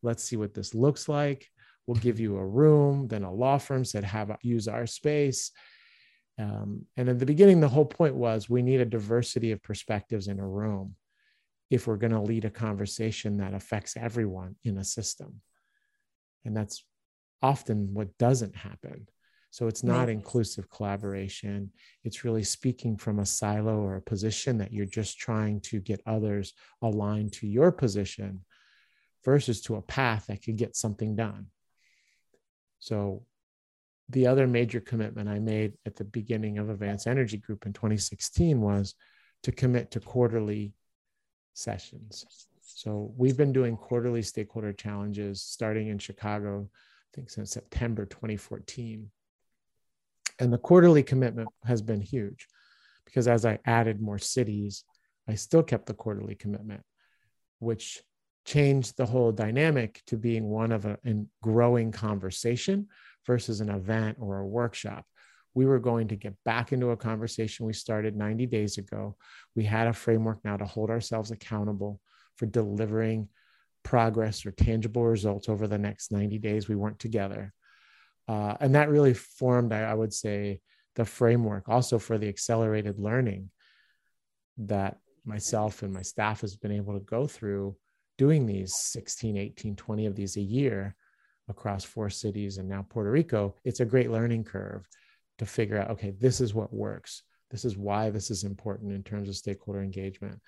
Let's 0.02 0.22
see 0.22 0.36
what 0.36 0.54
this 0.54 0.74
looks 0.74 1.08
like. 1.08 1.48
We'll 1.86 1.96
give 1.96 2.20
you 2.20 2.36
a 2.36 2.46
room. 2.46 3.08
Then 3.08 3.24
a 3.24 3.32
law 3.32 3.58
firm 3.58 3.84
said, 3.84 4.04
have 4.04 4.36
use 4.42 4.68
our 4.68 4.86
space. 4.86 5.52
Um, 6.38 6.84
and 6.96 7.08
in 7.08 7.18
the 7.18 7.26
beginning, 7.26 7.60
the 7.60 7.68
whole 7.68 7.86
point 7.86 8.14
was 8.14 8.50
we 8.50 8.62
need 8.62 8.80
a 8.80 8.84
diversity 8.84 9.52
of 9.52 9.62
perspectives 9.62 10.28
in 10.28 10.38
a 10.38 10.46
room 10.46 10.94
if 11.70 11.86
we're 11.86 11.96
going 11.96 12.12
to 12.12 12.20
lead 12.20 12.44
a 12.44 12.50
conversation 12.50 13.38
that 13.38 13.54
affects 13.54 13.96
everyone 13.96 14.56
in 14.62 14.78
a 14.78 14.84
system. 14.84 15.40
And 16.44 16.56
that's 16.56 16.84
often 17.42 17.94
what 17.94 18.16
doesn't 18.18 18.54
happen. 18.54 19.08
So 19.50 19.68
it's 19.68 19.82
not 19.82 20.00
right. 20.00 20.08
inclusive 20.10 20.68
collaboration. 20.70 21.70
It's 22.04 22.24
really 22.24 22.44
speaking 22.44 22.98
from 22.98 23.18
a 23.18 23.26
silo 23.26 23.80
or 23.80 23.96
a 23.96 24.02
position 24.02 24.58
that 24.58 24.72
you're 24.72 24.84
just 24.84 25.18
trying 25.18 25.60
to 25.62 25.80
get 25.80 26.02
others 26.06 26.52
aligned 26.82 27.32
to 27.34 27.46
your 27.46 27.72
position 27.72 28.44
versus 29.24 29.62
to 29.62 29.76
a 29.76 29.82
path 29.82 30.26
that 30.26 30.42
could 30.42 30.56
get 30.56 30.76
something 30.76 31.16
done. 31.16 31.46
So 32.78 33.24
the 34.08 34.26
other 34.26 34.46
major 34.46 34.80
commitment 34.80 35.28
I 35.28 35.38
made 35.38 35.74
at 35.84 35.96
the 35.96 36.04
beginning 36.04 36.58
of 36.58 36.70
Advanced 36.70 37.06
Energy 37.06 37.38
Group 37.38 37.66
in 37.66 37.72
2016 37.72 38.60
was 38.60 38.94
to 39.42 39.52
commit 39.52 39.90
to 39.92 40.00
quarterly 40.00 40.74
sessions. 41.54 42.24
So 42.60 43.12
we've 43.16 43.36
been 43.36 43.52
doing 43.52 43.76
quarterly 43.76 44.22
stakeholder 44.22 44.72
challenges 44.72 45.42
starting 45.42 45.88
in 45.88 45.98
Chicago, 45.98 46.68
I 46.70 47.10
think 47.14 47.30
since 47.30 47.50
September 47.50 48.06
2014. 48.06 49.10
And 50.38 50.52
the 50.52 50.58
quarterly 50.58 51.02
commitment 51.02 51.48
has 51.64 51.82
been 51.82 52.00
huge 52.00 52.46
because 53.04 53.26
as 53.26 53.44
I 53.44 53.58
added 53.64 54.00
more 54.00 54.18
cities, 54.18 54.84
I 55.28 55.34
still 55.34 55.62
kept 55.62 55.86
the 55.86 55.94
quarterly 55.94 56.34
commitment, 56.34 56.82
which 57.58 58.02
changed 58.44 58.96
the 58.96 59.06
whole 59.06 59.32
dynamic 59.32 60.02
to 60.06 60.16
being 60.16 60.44
one 60.44 60.70
of 60.70 60.84
a, 60.84 60.98
a 61.04 61.24
growing 61.42 61.90
conversation 61.90 62.88
versus 63.26 63.60
an 63.60 63.70
event 63.70 64.18
or 64.20 64.38
a 64.38 64.46
workshop. 64.46 65.04
We 65.54 65.66
were 65.66 65.78
going 65.78 66.08
to 66.08 66.16
get 66.16 66.34
back 66.44 66.72
into 66.72 66.90
a 66.90 66.96
conversation 66.96 67.66
we 67.66 67.72
started 67.72 68.14
90 68.14 68.46
days 68.46 68.78
ago. 68.78 69.16
We 69.54 69.64
had 69.64 69.86
a 69.86 69.92
framework 69.92 70.44
now 70.44 70.56
to 70.56 70.66
hold 70.66 70.90
ourselves 70.90 71.30
accountable 71.30 72.00
for 72.36 72.46
delivering 72.46 73.28
progress 73.82 74.44
or 74.44 74.50
tangible 74.50 75.04
results 75.04 75.48
over 75.48 75.66
the 75.66 75.78
next 75.78 76.12
90 76.12 76.38
days 76.38 76.68
we 76.68 76.76
weren't 76.76 76.98
together. 76.98 77.52
Uh, 78.28 78.54
and 78.60 78.74
that 78.74 78.90
really 78.90 79.14
formed, 79.14 79.72
I, 79.72 79.82
I 79.82 79.94
would 79.94 80.12
say, 80.12 80.60
the 80.96 81.04
framework 81.04 81.68
also 81.68 81.98
for 81.98 82.18
the 82.18 82.28
accelerated 82.28 82.98
learning 82.98 83.50
that 84.58 84.98
myself 85.24 85.82
and 85.82 85.92
my 85.92 86.02
staff 86.02 86.40
has 86.40 86.56
been 86.56 86.72
able 86.72 86.94
to 86.94 87.04
go 87.04 87.26
through 87.26 87.76
doing 88.18 88.46
these 88.46 88.74
16 88.74 89.36
18 89.36 89.76
20 89.76 90.06
of 90.06 90.14
these 90.16 90.36
a 90.36 90.40
year 90.40 90.96
across 91.48 91.84
four 91.84 92.10
cities 92.10 92.58
and 92.58 92.68
now 92.68 92.84
Puerto 92.88 93.10
Rico, 93.10 93.54
it's 93.64 93.80
a 93.80 93.84
great 93.84 94.10
learning 94.10 94.44
curve 94.44 94.86
to 95.38 95.46
figure 95.46 95.78
out 95.78 95.90
okay, 95.90 96.10
this 96.10 96.40
is 96.40 96.54
what 96.54 96.72
works. 96.72 97.22
This 97.50 97.64
is 97.64 97.76
why 97.76 98.10
this 98.10 98.30
is 98.30 98.44
important 98.44 98.92
in 98.92 99.02
terms 99.02 99.28
of 99.28 99.36
stakeholder 99.36 99.82
engagement. 99.82 100.40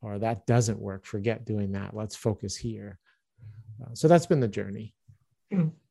Or 0.00 0.18
that 0.18 0.46
doesn't 0.46 0.80
work, 0.80 1.06
forget 1.06 1.44
doing 1.44 1.72
that. 1.72 1.94
Let's 1.94 2.16
focus 2.16 2.56
here. 2.56 2.98
Uh, 3.80 3.94
so 3.94 4.08
that's 4.08 4.26
been 4.26 4.40
the 4.40 4.48
journey. 4.48 4.94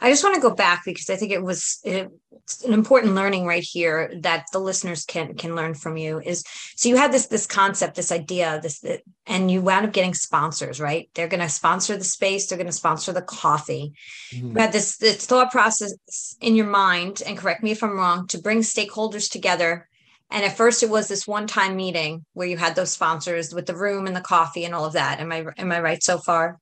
I 0.00 0.10
just 0.10 0.24
want 0.24 0.34
to 0.36 0.40
go 0.40 0.54
back 0.54 0.84
because 0.84 1.10
I 1.10 1.16
think 1.16 1.32
it 1.32 1.42
was 1.42 1.80
an 1.84 2.72
important 2.72 3.14
learning 3.14 3.46
right 3.46 3.62
here 3.62 4.12
that 4.20 4.46
the 4.52 4.58
listeners 4.58 5.04
can 5.04 5.34
can 5.34 5.54
learn 5.54 5.74
from 5.74 5.96
you 5.96 6.20
is 6.20 6.44
so 6.76 6.88
you 6.88 6.96
had 6.96 7.12
this 7.12 7.26
this 7.26 7.46
concept 7.46 7.94
this 7.94 8.12
idea 8.12 8.60
this 8.62 8.84
and 9.26 9.50
you 9.50 9.60
wound 9.60 9.86
up 9.86 9.92
getting 9.92 10.14
sponsors 10.14 10.80
right? 10.80 11.08
They're 11.14 11.28
going 11.28 11.40
to 11.40 11.48
sponsor 11.48 11.96
the 11.96 12.04
space 12.04 12.46
they're 12.46 12.58
going 12.58 12.66
to 12.66 12.72
sponsor 12.72 13.12
the 13.12 13.22
coffee. 13.22 13.92
Mm-hmm. 14.32 14.48
you 14.48 14.60
had 14.60 14.72
this 14.72 14.96
this 14.96 15.26
thought 15.26 15.50
process 15.50 15.94
in 16.40 16.56
your 16.56 16.66
mind 16.66 17.22
and 17.24 17.38
correct 17.38 17.62
me 17.62 17.70
if 17.70 17.82
I'm 17.82 17.96
wrong 17.96 18.26
to 18.28 18.40
bring 18.40 18.60
stakeholders 18.60 19.30
together. 19.30 19.88
And 20.30 20.44
at 20.44 20.56
first 20.56 20.82
it 20.82 20.90
was 20.90 21.08
this 21.08 21.26
one 21.26 21.46
time 21.46 21.76
meeting 21.76 22.24
where 22.32 22.48
you 22.48 22.56
had 22.56 22.74
those 22.74 22.90
sponsors 22.90 23.54
with 23.54 23.66
the 23.66 23.76
room 23.76 24.06
and 24.06 24.16
the 24.16 24.20
coffee 24.20 24.64
and 24.64 24.74
all 24.74 24.86
of 24.86 24.94
that. 24.94 25.20
Am 25.20 25.30
I 25.30 25.44
am 25.58 25.72
I 25.72 25.80
right 25.80 26.02
so 26.02 26.18
far 26.18 26.58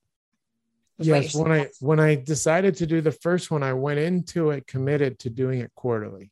yes 1.01 1.35
when 1.35 1.51
i 1.51 1.69
when 1.81 1.99
i 2.01 2.15
decided 2.15 2.77
to 2.77 2.87
do 2.87 3.01
the 3.01 3.13
first 3.13 3.51
one 3.51 3.63
i 3.63 3.73
went 3.73 3.99
into 3.99 4.51
it 4.51 4.67
committed 4.67 5.19
to 5.19 5.31
doing 5.31 5.61
it 5.61 5.73
quarterly. 5.75 6.31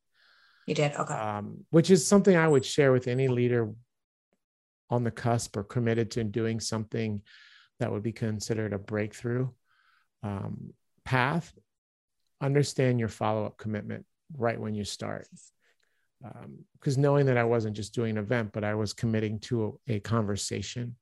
You 0.66 0.74
did? 0.74 0.94
Okay. 0.94 1.14
Um, 1.14 1.64
which 1.70 1.90
is 1.90 2.06
something 2.06 2.36
i 2.36 2.46
would 2.46 2.64
share 2.64 2.92
with 2.92 3.08
any 3.08 3.28
leader 3.28 3.72
on 4.90 5.04
the 5.04 5.10
cusp 5.10 5.56
or 5.56 5.64
committed 5.64 6.10
to 6.12 6.24
doing 6.24 6.60
something 6.60 7.22
that 7.80 7.90
would 7.90 8.02
be 8.02 8.12
considered 8.12 8.72
a 8.72 8.78
breakthrough 8.78 9.48
um, 10.22 10.72
path 11.04 11.52
understand 12.40 12.98
your 12.98 13.08
follow-up 13.08 13.56
commitment 13.56 14.04
right 14.36 14.60
when 14.60 14.74
you 14.74 14.84
start. 14.84 15.26
Because 16.78 16.96
um, 16.96 17.02
knowing 17.02 17.26
that 17.26 17.36
i 17.36 17.44
wasn't 17.44 17.76
just 17.76 17.94
doing 17.94 18.12
an 18.12 18.24
event 18.24 18.50
but 18.52 18.64
i 18.64 18.74
was 18.74 18.92
committing 18.92 19.38
to 19.38 19.78
a, 19.88 19.94
a 19.94 20.00
conversation 20.00 20.96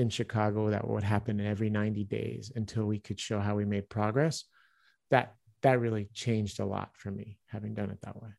in 0.00 0.08
Chicago 0.08 0.70
that 0.70 0.88
would 0.88 1.02
happen 1.02 1.40
every 1.40 1.68
90 1.68 2.04
days 2.04 2.50
until 2.56 2.86
we 2.86 2.98
could 2.98 3.20
show 3.20 3.38
how 3.38 3.54
we 3.54 3.66
made 3.66 3.88
progress. 3.88 4.44
That 5.10 5.34
that 5.62 5.78
really 5.78 6.08
changed 6.14 6.58
a 6.58 6.64
lot 6.64 6.90
for 6.94 7.10
me 7.10 7.38
having 7.46 7.74
done 7.74 7.90
it 7.90 8.00
that 8.02 8.20
way. 8.20 8.30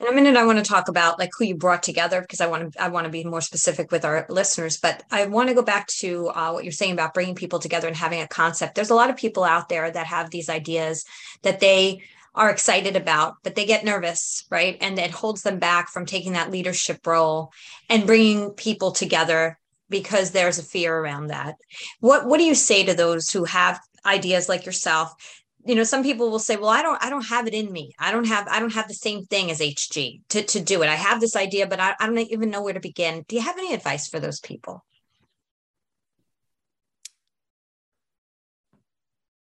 In 0.00 0.08
a 0.08 0.12
minute, 0.12 0.36
I 0.36 0.46
want 0.46 0.58
to 0.58 0.64
talk 0.64 0.88
about 0.88 1.18
like 1.18 1.30
who 1.38 1.44
you 1.44 1.54
brought 1.54 1.82
together 1.82 2.22
because 2.22 2.40
I 2.40 2.46
want 2.46 2.72
to 2.72 2.82
I 2.82 2.88
want 2.88 3.04
to 3.04 3.10
be 3.10 3.24
more 3.24 3.42
specific 3.42 3.92
with 3.92 4.04
our 4.04 4.24
listeners. 4.30 4.78
But 4.78 5.02
I 5.10 5.26
want 5.26 5.50
to 5.50 5.54
go 5.54 5.62
back 5.62 5.86
to 5.98 6.28
uh, 6.28 6.52
what 6.52 6.64
you're 6.64 6.72
saying 6.72 6.92
about 6.92 7.14
bringing 7.14 7.34
people 7.34 7.58
together 7.58 7.86
and 7.86 7.96
having 7.96 8.22
a 8.22 8.26
concept. 8.26 8.74
There's 8.74 8.90
a 8.90 8.94
lot 8.94 9.10
of 9.10 9.16
people 9.16 9.44
out 9.44 9.68
there 9.68 9.90
that 9.90 10.06
have 10.06 10.30
these 10.30 10.48
ideas 10.48 11.04
that 11.42 11.60
they 11.60 12.02
are 12.34 12.50
excited 12.50 12.96
about, 12.96 13.34
but 13.44 13.54
they 13.54 13.66
get 13.66 13.84
nervous, 13.84 14.46
right? 14.50 14.78
And 14.80 14.98
it 14.98 15.10
holds 15.10 15.42
them 15.42 15.58
back 15.58 15.90
from 15.90 16.06
taking 16.06 16.32
that 16.32 16.50
leadership 16.50 17.06
role 17.06 17.52
and 17.90 18.06
bringing 18.06 18.50
people 18.52 18.92
together 18.92 19.58
because 19.92 20.32
there's 20.32 20.58
a 20.58 20.64
fear 20.64 20.96
around 20.96 21.28
that. 21.28 21.54
What 22.00 22.26
what 22.26 22.38
do 22.38 22.44
you 22.44 22.56
say 22.56 22.84
to 22.84 22.94
those 22.94 23.30
who 23.30 23.44
have 23.44 23.80
ideas 24.04 24.48
like 24.48 24.66
yourself? 24.66 25.14
You 25.64 25.76
know, 25.76 25.84
some 25.84 26.02
people 26.02 26.30
will 26.30 26.40
say, 26.40 26.56
"Well, 26.56 26.70
I 26.70 26.82
don't 26.82 27.00
I 27.04 27.08
don't 27.08 27.26
have 27.26 27.46
it 27.46 27.54
in 27.54 27.70
me. 27.70 27.92
I 28.00 28.10
don't 28.10 28.26
have 28.26 28.48
I 28.48 28.58
don't 28.58 28.72
have 28.72 28.88
the 28.88 28.94
same 28.94 29.24
thing 29.26 29.52
as 29.52 29.60
HG 29.60 30.22
to 30.30 30.42
to 30.42 30.60
do 30.60 30.82
it. 30.82 30.88
I 30.88 30.96
have 30.96 31.20
this 31.20 31.36
idea, 31.36 31.68
but 31.68 31.78
I, 31.78 31.94
I 32.00 32.06
don't 32.06 32.18
even 32.18 32.50
know 32.50 32.62
where 32.62 32.74
to 32.74 32.80
begin." 32.80 33.24
Do 33.28 33.36
you 33.36 33.42
have 33.42 33.58
any 33.58 33.72
advice 33.72 34.08
for 34.08 34.18
those 34.18 34.40
people? 34.40 34.84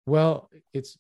Well, 0.05 0.51
it's 0.75 0.99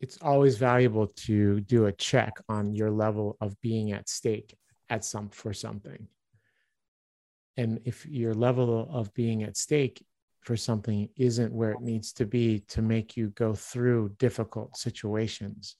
it's 0.00 0.18
always 0.20 0.58
valuable 0.58 1.06
to 1.06 1.60
do 1.60 1.86
a 1.86 1.92
check 1.92 2.34
on 2.48 2.74
your 2.74 2.90
level 2.90 3.36
of 3.40 3.58
being 3.60 3.92
at 3.92 4.08
stake 4.08 4.56
at 4.90 5.04
some 5.04 5.30
for 5.30 5.54
something 5.54 6.06
and 7.56 7.80
if 7.84 8.06
your 8.06 8.34
level 8.34 8.88
of 8.90 9.12
being 9.14 9.42
at 9.42 9.56
stake 9.56 10.04
for 10.40 10.56
something 10.56 11.08
isn't 11.16 11.52
where 11.52 11.72
it 11.72 11.80
needs 11.80 12.12
to 12.12 12.26
be 12.26 12.60
to 12.68 12.82
make 12.82 13.16
you 13.16 13.28
go 13.30 13.54
through 13.54 14.14
difficult 14.18 14.76
situations 14.76 15.76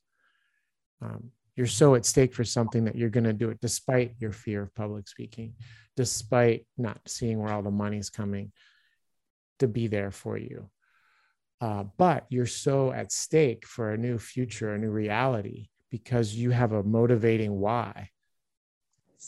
um, 1.01 1.31
you're 1.57 1.67
so 1.67 1.95
at 1.95 2.07
stake 2.07 2.33
for 2.33 2.45
something 2.45 2.85
that 2.85 2.97
you're 2.97 3.11
going 3.11 3.25
to 3.25 3.33
do 3.33 3.51
it 3.51 3.61
despite 3.61 4.15
your 4.19 4.33
fear 4.33 4.63
of 4.63 4.75
public 4.75 5.09
speaking 5.09 5.55
despite 5.97 6.67
not 6.79 6.99
seeing 7.07 7.39
where 7.39 7.53
all 7.53 7.63
the 7.63 7.71
money's 7.71 8.11
coming 8.11 8.53
to 9.59 9.69
be 9.69 9.87
there 9.87 10.11
for 10.11 10.37
you. 10.37 10.69
Uh, 11.61 11.85
but 11.97 12.27
you're 12.29 12.47
so 12.47 12.93
at 12.93 13.13
stake 13.13 13.67
for 13.67 13.93
a 13.93 13.99
new 13.99 14.19
future 14.19 14.75
a 14.75 14.79
new 14.79 14.91
reality 14.91 15.69
because 15.91 16.35
you 16.35 16.51
have 16.51 16.73
a 16.73 16.83
motivating 16.83 17.61
why 17.61 18.11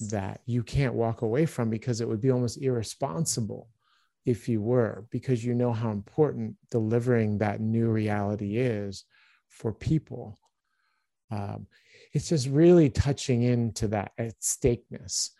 that 0.00 0.40
you 0.46 0.62
can't 0.62 0.94
walk 0.94 1.22
away 1.22 1.46
from 1.46 1.70
because 1.70 2.00
it 2.00 2.09
would 2.09 2.20
be 2.20 2.30
almost 2.30 2.61
irresponsible 2.61 3.68
if 4.24 4.48
you 4.48 4.61
were, 4.61 5.07
because 5.11 5.44
you 5.44 5.54
know 5.54 5.72
how 5.72 5.90
important 5.90 6.57
delivering 6.70 7.38
that 7.38 7.61
new 7.61 7.88
reality 7.88 8.57
is 8.57 9.04
for 9.48 9.72
people. 9.72 10.38
Um, 11.30 11.66
it's 12.12 12.28
just 12.28 12.48
really 12.48 12.90
touching 12.90 13.42
into 13.42 13.88
that 13.88 14.12
at 14.18 14.42
stakeness 14.42 15.30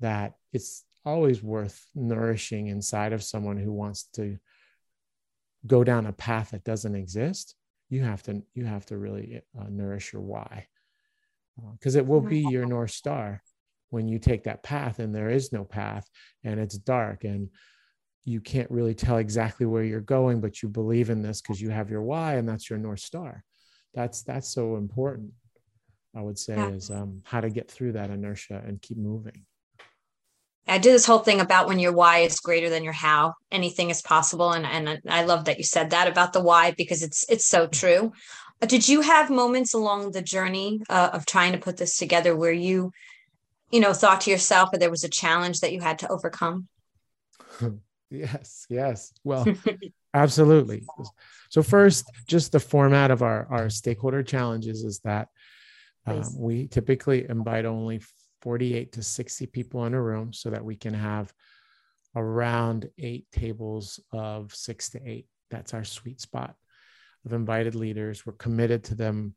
that 0.00 0.34
it's 0.52 0.84
always 1.04 1.42
worth 1.42 1.86
nourishing 1.94 2.68
inside 2.68 3.12
of 3.12 3.22
someone 3.22 3.56
who 3.56 3.72
wants 3.72 4.04
to 4.14 4.38
go 5.66 5.82
down 5.82 6.06
a 6.06 6.12
path 6.12 6.50
that 6.50 6.64
doesn't 6.64 6.94
exist. 6.94 7.54
You 7.88 8.02
have 8.02 8.22
to 8.24 8.42
you 8.54 8.66
have 8.66 8.86
to 8.86 8.98
really 8.98 9.40
uh, 9.58 9.64
nourish 9.68 10.12
your 10.12 10.22
why 10.22 10.66
because 11.72 11.96
uh, 11.96 12.00
it 12.00 12.06
will 12.06 12.20
be 12.20 12.40
your 12.40 12.66
north 12.66 12.90
star 12.90 13.42
when 13.90 14.08
you 14.08 14.18
take 14.18 14.44
that 14.44 14.62
path 14.62 14.98
and 14.98 15.14
there 15.14 15.30
is 15.30 15.52
no 15.52 15.64
path 15.64 16.06
and 16.44 16.60
it's 16.60 16.76
dark 16.76 17.24
and 17.24 17.48
you 18.24 18.40
can't 18.40 18.70
really 18.70 18.94
tell 18.94 19.18
exactly 19.18 19.66
where 19.66 19.84
you're 19.84 20.00
going 20.00 20.40
but 20.40 20.62
you 20.62 20.68
believe 20.68 21.10
in 21.10 21.22
this 21.22 21.40
because 21.40 21.60
you 21.60 21.70
have 21.70 21.90
your 21.90 22.02
why 22.02 22.34
and 22.34 22.48
that's 22.48 22.68
your 22.68 22.78
north 22.78 23.00
star 23.00 23.42
that's 23.94 24.22
that's 24.22 24.52
so 24.52 24.76
important 24.76 25.30
i 26.14 26.20
would 26.20 26.38
say 26.38 26.56
yeah. 26.56 26.68
is 26.68 26.90
um, 26.90 27.20
how 27.24 27.40
to 27.40 27.50
get 27.50 27.70
through 27.70 27.92
that 27.92 28.10
inertia 28.10 28.62
and 28.66 28.82
keep 28.82 28.98
moving 28.98 29.44
I 30.68 30.78
do 30.78 30.92
this 30.92 31.06
whole 31.06 31.20
thing 31.20 31.40
about 31.40 31.66
when 31.66 31.78
your 31.78 31.92
why 31.92 32.18
is 32.18 32.40
greater 32.40 32.68
than 32.68 32.84
your 32.84 32.92
how, 32.92 33.34
anything 33.50 33.90
is 33.90 34.02
possible. 34.02 34.52
And, 34.52 34.66
and 34.66 35.00
I 35.08 35.24
love 35.24 35.46
that 35.46 35.56
you 35.56 35.64
said 35.64 35.90
that 35.90 36.08
about 36.08 36.32
the 36.32 36.42
why 36.42 36.72
because 36.72 37.02
it's 37.02 37.24
it's 37.28 37.46
so 37.46 37.66
true. 37.66 38.12
Uh, 38.60 38.66
did 38.66 38.88
you 38.88 39.00
have 39.00 39.30
moments 39.30 39.74
along 39.74 40.12
the 40.12 40.22
journey 40.22 40.80
uh, 40.90 41.10
of 41.12 41.24
trying 41.24 41.52
to 41.52 41.58
put 41.58 41.76
this 41.76 41.96
together 41.96 42.36
where 42.36 42.52
you, 42.52 42.92
you 43.70 43.80
know, 43.80 43.92
thought 43.92 44.22
to 44.22 44.30
yourself 44.30 44.70
that 44.70 44.80
there 44.80 44.90
was 44.90 45.04
a 45.04 45.08
challenge 45.08 45.60
that 45.60 45.72
you 45.72 45.80
had 45.80 45.98
to 46.00 46.08
overcome? 46.08 46.68
yes, 48.10 48.66
yes. 48.68 49.12
Well, 49.24 49.46
absolutely. 50.14 50.84
So 51.50 51.62
first, 51.62 52.10
just 52.26 52.52
the 52.52 52.60
format 52.60 53.10
of 53.10 53.22
our 53.22 53.46
our 53.50 53.70
stakeholder 53.70 54.22
challenges 54.22 54.84
is 54.84 55.00
that 55.00 55.28
um, 56.06 56.24
we 56.38 56.68
typically 56.68 57.28
invite 57.28 57.66
only 57.66 58.00
48 58.42 58.92
to 58.92 59.02
60 59.02 59.46
people 59.46 59.84
in 59.84 59.94
a 59.94 60.02
room 60.02 60.32
so 60.32 60.50
that 60.50 60.64
we 60.64 60.76
can 60.76 60.94
have 60.94 61.32
around 62.16 62.88
eight 62.98 63.26
tables 63.32 64.00
of 64.12 64.54
six 64.54 64.90
to 64.90 65.00
eight. 65.06 65.26
That's 65.50 65.74
our 65.74 65.84
sweet 65.84 66.20
spot 66.20 66.54
of 67.24 67.32
invited 67.32 67.74
leaders. 67.74 68.24
We're 68.24 68.32
committed 68.34 68.84
to 68.84 68.94
them 68.94 69.34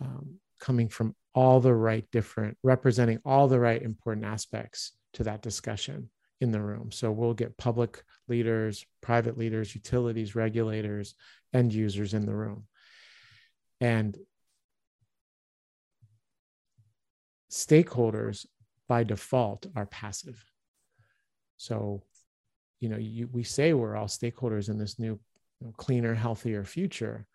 um, 0.00 0.38
coming 0.60 0.88
from 0.88 1.14
all 1.34 1.60
the 1.60 1.74
right 1.74 2.04
different, 2.10 2.56
representing 2.62 3.18
all 3.24 3.48
the 3.48 3.60
right 3.60 3.82
important 3.82 4.26
aspects 4.26 4.92
to 5.14 5.24
that 5.24 5.42
discussion 5.42 6.10
in 6.40 6.52
the 6.52 6.60
room. 6.60 6.90
So 6.90 7.10
we'll 7.10 7.34
get 7.34 7.58
public 7.58 8.02
leaders, 8.28 8.84
private 9.00 9.36
leaders, 9.36 9.74
utilities, 9.74 10.34
regulators, 10.34 11.14
end 11.52 11.72
users 11.72 12.14
in 12.14 12.26
the 12.26 12.34
room. 12.34 12.64
And 13.80 14.16
stakeholders 17.50 18.46
by 18.88 19.04
default 19.04 19.66
are 19.76 19.86
passive. 19.86 20.42
So, 21.56 22.02
you 22.80 22.88
know, 22.88 22.96
you, 22.96 23.28
we 23.30 23.42
say 23.42 23.72
we're 23.72 23.96
all 23.96 24.06
stakeholders 24.06 24.68
in 24.68 24.78
this 24.78 24.98
new 24.98 25.18
you 25.60 25.66
know, 25.66 25.72
cleaner, 25.76 26.14
healthier 26.14 26.64
future, 26.64 27.26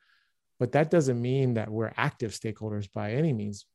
but 0.59 0.71
that 0.73 0.89
doesn't 0.89 1.21
mean 1.21 1.55
that 1.55 1.69
we're 1.69 1.91
active 1.97 2.31
stakeholders 2.31 2.91
by 2.91 3.13
any 3.13 3.33
means. 3.33 3.65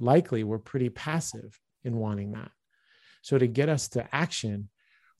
Likely, 0.00 0.44
we're 0.44 0.58
pretty 0.58 0.88
passive 0.88 1.58
in 1.84 1.96
wanting 1.96 2.32
that. 2.32 2.50
So, 3.22 3.38
to 3.38 3.46
get 3.46 3.68
us 3.68 3.88
to 3.90 4.08
action 4.14 4.68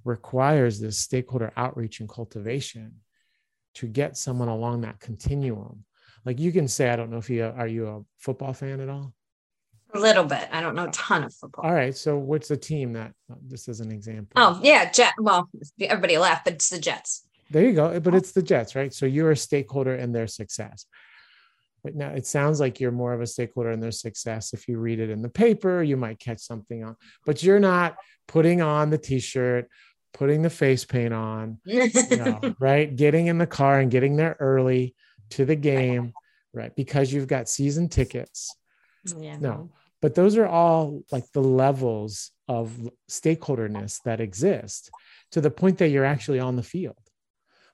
requires 0.04 0.80
this 0.80 0.98
stakeholder 0.98 1.52
outreach 1.56 2.00
and 2.00 2.08
cultivation 2.08 2.94
to 3.74 3.86
get 3.86 4.16
someone 4.16 4.48
along 4.48 4.82
that 4.82 5.00
continuum. 5.00 5.84
Like 6.24 6.38
you 6.38 6.52
can 6.52 6.68
say, 6.68 6.90
I 6.90 6.96
don't 6.96 7.10
know 7.10 7.18
if 7.18 7.30
you 7.30 7.44
are 7.44 7.66
you 7.66 7.88
a 7.88 8.00
football 8.18 8.52
fan 8.52 8.80
at 8.80 8.88
all? 8.88 9.12
A 9.94 9.98
little 9.98 10.24
bit. 10.24 10.48
I 10.52 10.60
don't 10.60 10.74
know 10.74 10.84
a 10.84 10.90
ton 10.90 11.24
of 11.24 11.34
football. 11.34 11.66
All 11.66 11.74
right. 11.74 11.94
So 11.94 12.16
what's 12.16 12.48
the 12.48 12.56
team 12.56 12.94
that 12.94 13.12
just 13.48 13.68
as 13.68 13.80
an 13.80 13.90
example? 13.92 14.32
Oh 14.36 14.60
yeah, 14.62 14.90
Jet. 14.90 15.14
Well, 15.18 15.50
everybody 15.80 16.16
laughed, 16.18 16.44
but 16.44 16.54
it's 16.54 16.70
the 16.70 16.78
Jets. 16.78 17.26
There 17.52 17.64
you 17.64 17.72
go. 17.72 17.98
But 18.00 18.14
oh. 18.14 18.16
it's 18.16 18.32
the 18.32 18.42
Jets, 18.42 18.74
right? 18.74 18.92
So 18.92 19.06
you're 19.06 19.30
a 19.30 19.36
stakeholder 19.36 19.94
in 19.94 20.12
their 20.12 20.26
success. 20.26 20.86
But 21.84 21.96
now 21.96 22.10
it 22.10 22.26
sounds 22.26 22.60
like 22.60 22.80
you're 22.80 22.92
more 22.92 23.12
of 23.12 23.20
a 23.20 23.26
stakeholder 23.26 23.72
in 23.72 23.80
their 23.80 23.90
success. 23.90 24.52
If 24.52 24.68
you 24.68 24.78
read 24.78 25.00
it 25.00 25.10
in 25.10 25.20
the 25.20 25.28
paper, 25.28 25.82
you 25.82 25.96
might 25.96 26.20
catch 26.20 26.40
something 26.40 26.84
on, 26.84 26.96
but 27.26 27.42
you're 27.42 27.58
not 27.58 27.96
putting 28.28 28.62
on 28.62 28.90
the 28.90 28.98
t-shirt, 28.98 29.68
putting 30.14 30.42
the 30.42 30.50
face 30.50 30.84
paint 30.84 31.12
on, 31.12 31.58
you 31.64 31.90
know, 32.12 32.54
right? 32.60 32.94
Getting 32.94 33.26
in 33.26 33.38
the 33.38 33.48
car 33.48 33.80
and 33.80 33.90
getting 33.90 34.14
there 34.14 34.36
early 34.38 34.94
to 35.30 35.44
the 35.44 35.56
game, 35.56 36.12
right? 36.54 36.74
Because 36.76 37.12
you've 37.12 37.26
got 37.26 37.48
season 37.48 37.88
tickets. 37.88 38.54
Yeah. 39.18 39.38
No 39.38 39.70
but 40.02 40.16
those 40.16 40.36
are 40.36 40.46
all 40.46 41.02
like 41.10 41.30
the 41.32 41.40
levels 41.42 42.32
of 42.48 42.90
stakeholderness 43.08 44.02
that 44.02 44.20
exist 44.20 44.90
to 45.30 45.40
the 45.40 45.50
point 45.50 45.78
that 45.78 45.88
you're 45.88 46.04
actually 46.04 46.40
on 46.40 46.56
the 46.56 46.62
field 46.62 46.98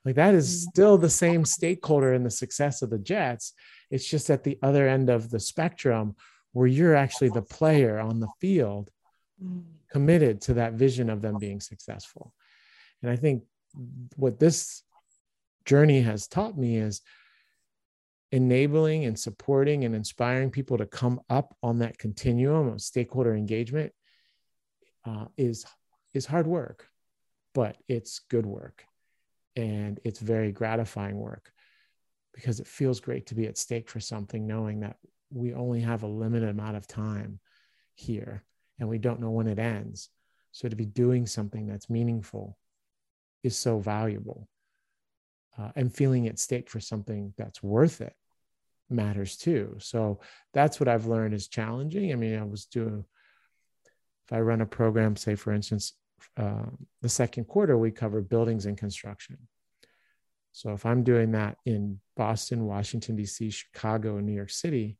like 0.05 0.15
that 0.15 0.33
is 0.33 0.47
mm-hmm. 0.47 0.69
still 0.69 0.97
the 0.97 1.09
same 1.09 1.45
stakeholder 1.45 2.13
in 2.13 2.23
the 2.23 2.31
success 2.31 2.81
of 2.81 2.89
the 2.89 2.97
jets 2.97 3.53
it's 3.91 4.07
just 4.07 4.29
at 4.29 4.43
the 4.43 4.57
other 4.61 4.87
end 4.87 5.09
of 5.09 5.29
the 5.29 5.39
spectrum 5.39 6.15
where 6.53 6.67
you're 6.67 6.95
actually 6.95 7.29
the 7.29 7.41
player 7.41 7.99
on 7.99 8.19
the 8.19 8.29
field 8.39 8.89
mm. 9.43 9.63
committed 9.91 10.41
to 10.41 10.53
that 10.55 10.73
vision 10.73 11.09
of 11.09 11.21
them 11.21 11.37
being 11.37 11.59
successful 11.59 12.33
and 13.01 13.11
i 13.11 13.15
think 13.15 13.43
what 14.15 14.39
this 14.39 14.83
journey 15.65 16.01
has 16.01 16.27
taught 16.27 16.57
me 16.57 16.77
is 16.77 17.01
enabling 18.31 19.05
and 19.05 19.17
supporting 19.17 19.85
and 19.85 19.95
inspiring 19.95 20.51
people 20.51 20.77
to 20.77 20.85
come 20.85 21.19
up 21.29 21.55
on 21.63 21.79
that 21.79 21.97
continuum 21.97 22.67
of 22.67 22.81
stakeholder 22.81 23.35
engagement 23.35 23.91
uh, 25.05 25.25
is 25.37 25.65
is 26.13 26.25
hard 26.25 26.45
work 26.45 26.89
but 27.53 27.77
it's 27.87 28.21
good 28.29 28.45
work 28.45 28.83
and 29.59 29.99
it's 30.03 30.19
very 30.19 30.51
gratifying 30.51 31.17
work 31.17 31.51
because 32.33 32.59
it 32.59 32.67
feels 32.67 32.99
great 32.99 33.27
to 33.27 33.35
be 33.35 33.45
at 33.47 33.57
stake 33.57 33.89
for 33.89 33.99
something 33.99 34.47
knowing 34.47 34.79
that 34.79 34.97
we 35.31 35.53
only 35.53 35.81
have 35.81 36.03
a 36.03 36.07
limited 36.07 36.49
amount 36.49 36.75
of 36.77 36.87
time 36.87 37.39
here 37.93 38.43
and 38.79 38.89
we 38.89 38.97
don't 38.97 39.19
know 39.19 39.31
when 39.31 39.47
it 39.47 39.59
ends 39.59 40.09
so 40.51 40.67
to 40.67 40.75
be 40.75 40.85
doing 40.85 41.27
something 41.27 41.67
that's 41.67 41.89
meaningful 41.89 42.57
is 43.43 43.55
so 43.55 43.79
valuable 43.79 44.47
uh, 45.57 45.69
and 45.75 45.93
feeling 45.93 46.27
at 46.27 46.39
stake 46.39 46.69
for 46.69 46.79
something 46.79 47.33
that's 47.37 47.61
worth 47.61 48.01
it 48.01 48.13
matters 48.89 49.37
too. 49.37 49.75
So 49.79 50.19
that's 50.53 50.79
what 50.79 50.89
I've 50.89 51.05
learned 51.05 51.33
is 51.33 51.47
challenging. 51.47 52.11
I 52.11 52.15
mean, 52.15 52.37
I 52.37 52.43
was 52.43 52.65
doing, 52.65 53.05
if 54.25 54.33
I 54.33 54.39
run 54.39 54.61
a 54.61 54.65
program, 54.65 55.15
say 55.15 55.35
for 55.35 55.53
instance, 55.53 55.93
uh, 56.37 56.65
the 57.01 57.09
second 57.09 57.45
quarter, 57.45 57.77
we 57.77 57.91
cover 57.91 58.21
buildings 58.21 58.65
and 58.65 58.77
construction. 58.77 59.37
So 60.51 60.71
if 60.71 60.85
I'm 60.85 61.03
doing 61.03 61.31
that 61.31 61.57
in 61.65 61.99
Boston, 62.17 62.65
Washington, 62.65 63.15
D.C., 63.15 63.49
Chicago, 63.51 64.17
and 64.17 64.25
New 64.25 64.33
York 64.33 64.49
City, 64.49 64.97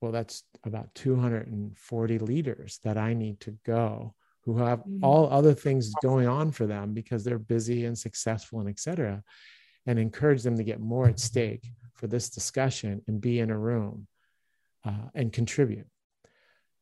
well, 0.00 0.12
that's 0.12 0.42
about 0.64 0.94
240 0.94 2.18
leaders 2.18 2.80
that 2.84 2.98
I 2.98 3.14
need 3.14 3.40
to 3.40 3.56
go 3.64 4.14
who 4.44 4.58
have 4.58 4.80
mm-hmm. 4.80 5.04
all 5.04 5.32
other 5.32 5.54
things 5.54 5.92
going 6.02 6.26
on 6.26 6.50
for 6.50 6.66
them 6.66 6.92
because 6.92 7.24
they're 7.24 7.38
busy 7.38 7.84
and 7.84 7.96
successful 7.96 8.60
and 8.60 8.68
et 8.68 8.78
cetera, 8.78 9.22
and 9.86 9.98
encourage 9.98 10.42
them 10.42 10.56
to 10.56 10.64
get 10.64 10.80
more 10.80 11.08
at 11.08 11.20
stake 11.20 11.64
for 11.94 12.06
this 12.06 12.30
discussion 12.30 13.02
and 13.06 13.20
be 13.20 13.38
in 13.38 13.50
a 13.50 13.58
room 13.58 14.06
uh, 14.84 15.08
and 15.14 15.32
contribute. 15.32 15.86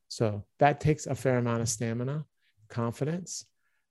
So 0.08 0.44
that 0.58 0.80
takes 0.80 1.06
a 1.06 1.14
fair 1.14 1.38
amount 1.38 1.60
of 1.60 1.68
stamina, 1.68 2.24
confidence, 2.70 3.44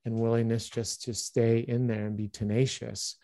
and 0.06 0.20
willingness 0.20 0.70
just 0.70 1.04
to 1.04 1.13
stay 1.13 1.60
in 1.60 1.88
there 1.88 2.08
and 2.08 2.18
be 2.18 2.30
tenacious 2.30 3.18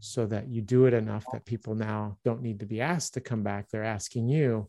so 0.00 0.26
that 0.26 0.48
you 0.48 0.60
do 0.60 0.86
it 0.86 0.94
enough 0.94 1.24
that 1.32 1.46
people 1.46 1.74
now 1.74 2.18
don't 2.24 2.42
need 2.42 2.60
to 2.60 2.66
be 2.66 2.80
asked 2.80 3.14
to 3.14 3.20
come 3.20 3.42
back. 3.42 3.68
They're 3.70 3.84
asking 3.84 4.28
you, 4.28 4.68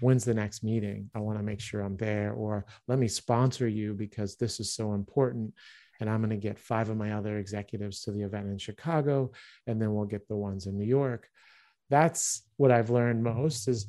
when's 0.00 0.24
the 0.24 0.34
next 0.34 0.62
meeting? 0.62 1.10
I 1.14 1.18
want 1.18 1.38
to 1.38 1.44
make 1.44 1.60
sure 1.60 1.80
I'm 1.80 1.96
there, 1.96 2.32
or 2.32 2.64
let 2.86 2.98
me 2.98 3.08
sponsor 3.08 3.68
you 3.68 3.92
because 3.94 4.36
this 4.36 4.60
is 4.60 4.72
so 4.72 4.94
important. 4.94 5.52
And 6.00 6.08
I'm 6.08 6.20
going 6.20 6.30
to 6.30 6.36
get 6.36 6.58
five 6.58 6.88
of 6.88 6.96
my 6.96 7.12
other 7.12 7.38
executives 7.38 8.02
to 8.02 8.12
the 8.12 8.22
event 8.22 8.48
in 8.48 8.58
Chicago, 8.58 9.32
and 9.66 9.80
then 9.80 9.94
we'll 9.94 10.06
get 10.06 10.26
the 10.28 10.36
ones 10.36 10.66
in 10.66 10.78
New 10.78 10.86
York 10.86 11.28
that's 11.92 12.42
what 12.56 12.70
I've 12.70 12.88
learned 12.88 13.22
most 13.22 13.68
is 13.68 13.86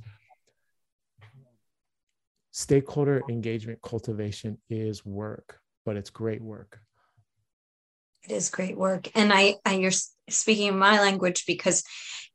stakeholder 2.51 3.23
engagement 3.29 3.79
cultivation 3.81 4.57
is 4.69 5.05
work, 5.05 5.57
but 5.85 5.97
it's 5.97 6.09
great 6.09 6.41
work. 6.41 6.79
It 8.23 8.31
is 8.31 8.49
great 8.49 8.77
work. 8.77 9.09
And 9.15 9.33
I, 9.33 9.55
I 9.65 9.75
you're 9.75 9.91
speaking 10.29 10.67
in 10.67 10.77
my 10.77 10.99
language 10.99 11.45
because 11.45 11.83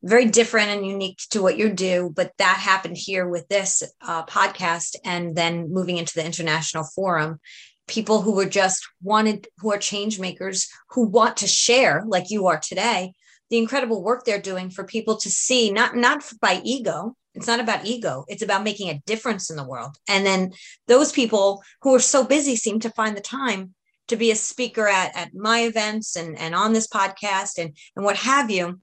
very 0.02 0.26
different 0.26 0.68
and 0.68 0.87
unique 0.87 1.18
to 1.30 1.42
what 1.42 1.58
you 1.58 1.70
do, 1.70 2.12
but 2.14 2.32
that 2.38 2.58
happened 2.58 2.96
here 2.96 3.26
with 3.26 3.48
this 3.48 3.82
uh, 4.00 4.24
podcast 4.26 4.94
and 5.04 5.34
then 5.34 5.72
moving 5.72 5.96
into 5.96 6.14
the 6.14 6.24
international 6.24 6.84
forum 6.84 7.40
people 7.88 8.22
who 8.22 8.34
were 8.34 8.48
just 8.48 8.87
wanted 9.02 9.48
who 9.58 9.72
are 9.72 9.78
change 9.78 10.20
makers 10.20 10.68
who 10.90 11.08
want 11.08 11.38
to 11.38 11.46
share 11.46 12.04
like 12.06 12.30
you 12.30 12.46
are 12.46 12.58
today 12.58 13.12
the 13.50 13.58
incredible 13.58 14.02
work 14.02 14.24
they're 14.24 14.40
doing 14.40 14.70
for 14.70 14.84
people 14.84 15.16
to 15.16 15.30
see 15.30 15.72
not 15.72 15.96
not 15.96 16.22
by 16.40 16.61
ego 16.62 17.16
it's 17.38 17.46
not 17.46 17.61
about 17.61 17.85
ego 17.87 18.24
it's 18.29 18.42
about 18.42 18.64
making 18.64 18.90
a 18.90 19.01
difference 19.07 19.48
in 19.48 19.57
the 19.57 19.66
world 19.66 19.96
and 20.09 20.27
then 20.27 20.53
those 20.87 21.12
people 21.12 21.62
who 21.83 21.94
are 21.94 22.01
so 22.01 22.24
busy 22.24 22.57
seem 22.57 22.79
to 22.81 22.90
find 22.90 23.16
the 23.16 23.20
time 23.20 23.74
to 24.09 24.16
be 24.16 24.31
a 24.31 24.37
speaker 24.37 24.88
at, 24.88 25.14
at 25.16 25.35
my 25.35 25.61
events 25.61 26.16
and, 26.16 26.38
and 26.38 26.55
on 26.55 26.72
this 26.72 26.88
podcast 26.88 27.59
and, 27.59 27.77
and 27.94 28.05
what 28.05 28.16
have 28.16 28.51
you 28.51 28.81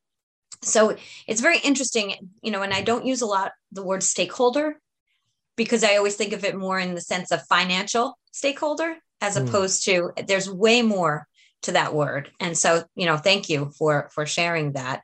so 0.63 0.95
it's 1.27 1.41
very 1.41 1.59
interesting 1.59 2.15
you 2.41 2.51
know 2.51 2.61
and 2.61 2.73
i 2.73 2.81
don't 2.81 3.05
use 3.05 3.21
a 3.21 3.25
lot 3.25 3.51
the 3.71 3.83
word 3.83 4.01
stakeholder 4.01 4.79
because 5.57 5.83
i 5.83 5.97
always 5.97 6.15
think 6.15 6.33
of 6.33 6.45
it 6.45 6.55
more 6.55 6.79
in 6.79 6.95
the 6.95 7.01
sense 7.01 7.31
of 7.31 7.45
financial 7.47 8.17
stakeholder 8.31 8.95
as 9.21 9.37
mm. 9.37 9.47
opposed 9.47 9.83
to 9.83 10.11
there's 10.27 10.49
way 10.49 10.81
more 10.81 11.27
to 11.65 11.73
that 11.73 11.93
word. 11.93 12.31
And 12.39 12.57
so, 12.57 12.83
you 12.95 13.05
know, 13.05 13.17
thank 13.17 13.49
you 13.49 13.71
for 13.77 14.09
for 14.13 14.25
sharing 14.25 14.73
that. 14.73 15.01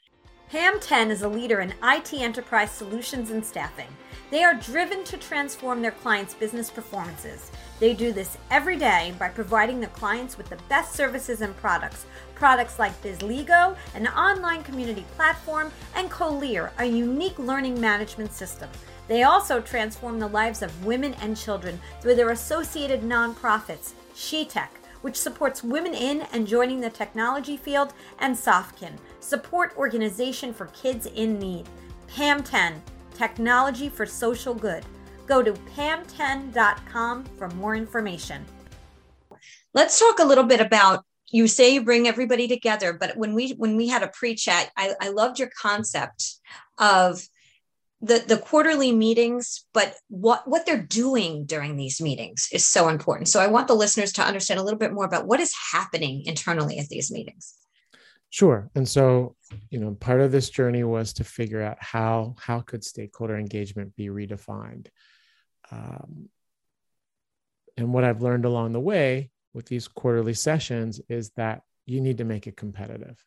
HAM 0.52 0.82
10 0.82 1.12
is 1.12 1.22
a 1.22 1.30
leader 1.30 1.62
in 1.62 1.74
IT 1.82 2.12
enterprise 2.12 2.72
solutions 2.72 3.32
and 3.32 3.46
staffing. 3.46 3.88
They 4.32 4.44
are 4.44 4.54
driven 4.54 5.06
to 5.06 5.16
transform 5.16 5.82
their 5.82 5.92
clients' 5.92 6.34
business 6.34 6.70
performances. 6.70 7.50
They 7.80 7.94
do 7.94 8.12
this 8.12 8.38
every 8.50 8.76
day 8.76 9.16
by 9.18 9.30
providing 9.30 9.80
their 9.80 9.92
clients 9.92 10.38
with 10.38 10.50
the 10.50 10.60
best 10.68 10.94
services 10.94 11.40
and 11.40 11.56
products. 11.56 12.06
Products 12.36 12.80
like 12.80 13.02
BizLego, 13.02 13.78
an 13.96 14.08
online 14.08 14.62
community 14.64 15.06
platform, 15.16 15.72
and 15.96 16.12
Colear, 16.12 16.74
a 16.80 16.86
unique 16.86 17.40
learning 17.40 17.80
management 17.80 18.34
system. 18.34 18.70
They 19.08 19.24
also 19.24 19.62
transform 19.62 20.20
the 20.20 20.28
lives 20.28 20.62
of 20.62 20.86
women 20.86 21.14
and 21.22 21.38
children 21.38 21.80
through 22.02 22.16
their 22.16 22.32
associated 22.32 23.04
nonprofits, 23.04 23.94
SheTech, 24.16 24.81
which 25.02 25.16
supports 25.16 25.64
women 25.64 25.94
in 25.94 26.22
and 26.34 26.48
joining 26.48 26.80
the 26.80 26.90
technology 26.90 27.58
field, 27.58 27.94
and 28.20 28.36
Softkin, 28.36 28.98
support 29.20 29.76
organization 29.78 30.54
for 30.54 30.68
kids 30.68 31.06
in 31.08 31.40
need. 31.40 31.68
PAM10, 32.08 32.80
technology 33.14 33.90
for 33.90 34.06
social 34.06 34.54
good. 34.54 34.86
Go 35.28 35.42
to 35.42 35.54
pam10.com 35.54 37.26
for 37.38 37.48
more 37.50 37.76
information. 37.76 38.46
Let's 39.74 40.00
talk 40.00 40.20
a 40.20 40.26
little 40.26 40.44
bit 40.44 40.60
about 40.60 41.06
you 41.32 41.48
say 41.48 41.74
you 41.74 41.84
bring 41.84 42.08
everybody 42.08 42.48
together, 42.48 42.92
but 42.94 43.16
when 43.16 43.34
we 43.34 43.52
when 43.52 43.78
we 43.78 43.88
had 43.88 44.04
a 44.04 44.10
pre-chat, 44.10 44.70
I, 44.76 44.94
I 45.00 45.10
loved 45.10 45.40
your 45.40 45.50
concept 45.58 46.36
of 46.78 47.22
the 48.02 48.24
the 48.28 48.38
quarterly 48.38 48.92
meetings 48.92 49.66
but 49.74 49.96
what 50.10 50.48
what 50.48 50.66
they're 50.66 50.82
doing 50.82 51.46
during 51.46 51.76
these 51.76 52.02
meetings 52.02 52.50
is 52.52 52.66
so 52.66 52.90
important. 52.90 53.28
So 53.28 53.40
i 53.40 53.48
want 53.48 53.68
the 53.68 53.76
listeners 53.76 54.12
to 54.14 54.24
understand 54.24 54.60
a 54.60 54.64
little 54.64 54.80
bit 54.80 54.94
more 54.94 55.06
about 55.06 55.28
what 55.28 55.40
is 55.40 55.54
happening 55.72 56.24
internally 56.26 56.80
at 56.80 56.90
these 56.90 57.12
meetings. 57.12 57.54
Sure. 58.30 58.70
And 58.76 58.88
so 58.88 59.36
you 59.70 59.80
know 59.80 59.96
part 59.96 60.22
of 60.22 60.32
this 60.32 60.50
journey 60.50 60.84
was 60.84 61.14
to 61.14 61.24
figure 61.24 61.62
out 61.62 61.78
how 61.80 62.36
how 62.40 62.62
could 62.62 62.84
stakeholder 62.84 63.38
engagement 63.38 63.96
be 63.96 64.08
redefined. 64.08 64.88
Um, 65.72 66.30
and 67.78 67.94
what 67.94 68.04
i've 68.04 68.22
learned 68.22 68.46
along 68.46 68.74
the 68.74 68.80
way 68.80 69.32
with 69.54 69.66
these 69.66 69.88
quarterly 69.88 70.34
sessions 70.34 71.02
is 71.08 71.32
that 71.32 71.62
you 71.86 72.02
need 72.02 72.18
to 72.20 72.24
make 72.24 72.48
it 72.48 72.58
competitive. 72.58 73.24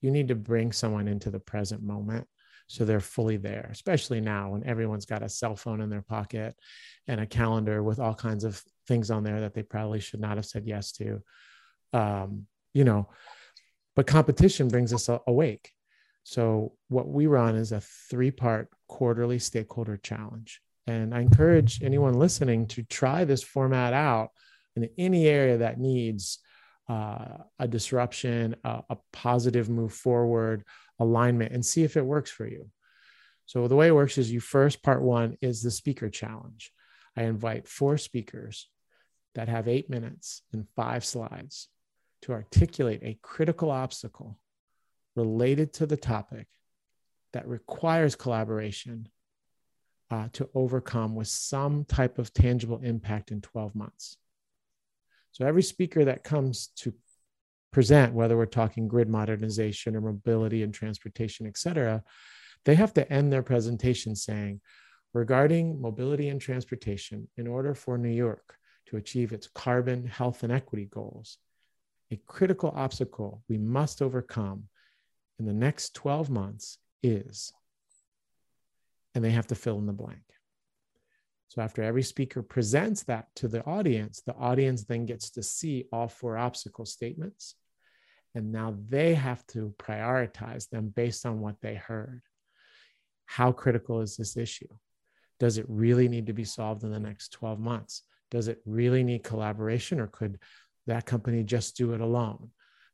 You 0.00 0.10
need 0.10 0.28
to 0.28 0.34
bring 0.34 0.72
someone 0.72 1.08
into 1.08 1.30
the 1.30 1.40
present 1.40 1.82
moment 1.82 2.28
so 2.68 2.84
they're 2.84 3.00
fully 3.00 3.36
there 3.36 3.68
especially 3.70 4.20
now 4.20 4.50
when 4.50 4.64
everyone's 4.64 5.06
got 5.06 5.22
a 5.22 5.28
cell 5.28 5.54
phone 5.56 5.80
in 5.80 5.88
their 5.88 6.02
pocket 6.02 6.54
and 7.06 7.20
a 7.20 7.26
calendar 7.26 7.82
with 7.82 8.00
all 8.00 8.14
kinds 8.14 8.44
of 8.44 8.60
things 8.88 9.10
on 9.10 9.22
there 9.22 9.40
that 9.40 9.54
they 9.54 9.62
probably 9.62 10.00
should 10.00 10.20
not 10.20 10.36
have 10.36 10.46
said 10.46 10.66
yes 10.66 10.92
to. 10.92 11.22
Um, 11.92 12.46
you 12.74 12.84
know 12.84 13.08
but 13.96 14.06
competition 14.06 14.68
brings 14.68 14.92
us 14.92 15.08
awake. 15.26 15.72
So 16.22 16.74
what 16.88 17.08
we 17.08 17.26
run 17.26 17.56
is 17.56 17.72
a 17.72 17.80
three 17.80 18.30
part 18.30 18.68
quarterly 18.86 19.38
stakeholder 19.38 19.96
challenge. 19.96 20.60
And 20.86 21.12
i 21.12 21.20
encourage 21.20 21.82
anyone 21.82 22.14
listening 22.14 22.66
to 22.68 22.84
try 22.84 23.24
this 23.24 23.42
format 23.42 23.92
out 23.92 24.30
in 24.76 24.88
any 24.98 25.26
area 25.26 25.58
that 25.58 25.80
needs 25.80 26.38
uh, 26.88 27.38
a 27.58 27.66
disruption, 27.66 28.54
a, 28.62 28.82
a 28.90 28.96
positive 29.12 29.68
move 29.68 29.92
forward, 29.92 30.64
alignment 30.98 31.52
and 31.52 31.64
see 31.64 31.82
if 31.82 31.96
it 31.96 32.04
works 32.04 32.30
for 32.30 32.46
you. 32.46 32.70
So 33.46 33.68
the 33.68 33.76
way 33.76 33.88
it 33.88 33.94
works 33.94 34.18
is 34.18 34.30
you 34.30 34.40
first 34.40 34.82
part 34.82 35.02
one 35.02 35.36
is 35.40 35.62
the 35.62 35.70
speaker 35.70 36.10
challenge. 36.10 36.72
I 37.16 37.22
invite 37.22 37.68
four 37.68 37.96
speakers 37.96 38.68
that 39.34 39.48
have 39.48 39.68
eight 39.68 39.88
minutes 39.88 40.42
and 40.52 40.66
five 40.74 41.04
slides 41.04 41.68
to 42.22 42.32
articulate 42.32 43.00
a 43.02 43.18
critical 43.22 43.70
obstacle 43.70 44.38
related 45.14 45.72
to 45.74 45.86
the 45.86 45.96
topic 45.96 46.46
that 47.32 47.46
requires 47.46 48.16
collaboration 48.16 49.08
uh, 50.10 50.28
to 50.32 50.48
overcome 50.54 51.14
with 51.14 51.28
some 51.28 51.84
type 51.84 52.18
of 52.18 52.32
tangible 52.32 52.80
impact 52.82 53.30
in 53.30 53.40
12 53.40 53.74
months. 53.74 54.16
So 55.32 55.44
every 55.44 55.62
speaker 55.62 56.04
that 56.06 56.24
comes 56.24 56.68
to 56.76 56.94
present, 57.76 58.14
whether 58.14 58.38
we're 58.38 58.46
talking 58.46 58.88
grid 58.88 59.06
modernization 59.06 59.94
or 59.94 60.00
mobility 60.00 60.62
and 60.62 60.72
transportation, 60.72 61.46
et 61.46 61.58
cetera, 61.58 62.02
they 62.64 62.74
have 62.74 62.94
to 62.94 63.12
end 63.12 63.30
their 63.30 63.42
presentation 63.42 64.16
saying, 64.16 64.58
regarding 65.12 65.78
mobility 65.78 66.30
and 66.30 66.40
transportation, 66.40 67.28
in 67.36 67.46
order 67.46 67.74
for 67.74 67.98
New 67.98 68.08
York 68.08 68.56
to 68.86 68.96
achieve 68.96 69.30
its 69.30 69.46
carbon, 69.48 70.06
health, 70.06 70.42
and 70.42 70.50
equity 70.50 70.86
goals, 70.90 71.36
a 72.10 72.16
critical 72.26 72.72
obstacle 72.74 73.42
we 73.46 73.58
must 73.58 74.00
overcome 74.00 74.68
in 75.38 75.44
the 75.44 75.52
next 75.52 75.92
12 75.92 76.30
months 76.30 76.78
is, 77.02 77.52
and 79.14 79.22
they 79.22 79.32
have 79.32 79.48
to 79.48 79.54
fill 79.54 79.76
in 79.76 79.84
the 79.84 79.92
blank. 79.92 80.24
So 81.48 81.60
after 81.60 81.82
every 81.82 82.02
speaker 82.02 82.40
presents 82.42 83.02
that 83.02 83.26
to 83.34 83.48
the 83.48 83.62
audience, 83.66 84.22
the 84.22 84.34
audience 84.34 84.84
then 84.84 85.04
gets 85.04 85.28
to 85.32 85.42
see 85.42 85.84
all 85.92 86.08
four 86.08 86.38
obstacle 86.38 86.86
statements 86.86 87.54
and 88.36 88.52
now 88.52 88.76
they 88.90 89.14
have 89.14 89.46
to 89.46 89.74
prioritize 89.78 90.68
them 90.68 90.92
based 90.94 91.24
on 91.24 91.40
what 91.40 91.56
they 91.62 91.74
heard. 91.74 92.20
How 93.24 93.50
critical 93.50 94.02
is 94.02 94.16
this 94.16 94.36
issue? 94.36 94.68
Does 95.40 95.56
it 95.56 95.64
really 95.68 96.06
need 96.06 96.26
to 96.26 96.34
be 96.34 96.44
solved 96.44 96.84
in 96.84 96.92
the 96.92 97.00
next 97.00 97.30
12 97.32 97.58
months? 97.58 98.02
Does 98.30 98.48
it 98.48 98.60
really 98.66 99.02
need 99.02 99.24
collaboration 99.24 100.00
or 100.00 100.06
could 100.06 100.38
that 100.86 101.06
company 101.06 101.44
just 101.44 101.78
do 101.78 101.94
it 101.94 102.02
alone? 102.02 102.50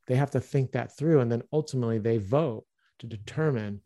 They 0.07 0.15
have 0.15 0.31
to 0.31 0.39
think 0.39 0.71
that 0.71 0.95
through 0.97 1.19
and 1.19 1.29
then 1.29 1.43
ultimately 1.51 1.99
they 1.99 2.19
vote 2.19 2.63
to 2.99 3.07
determine 3.07 3.81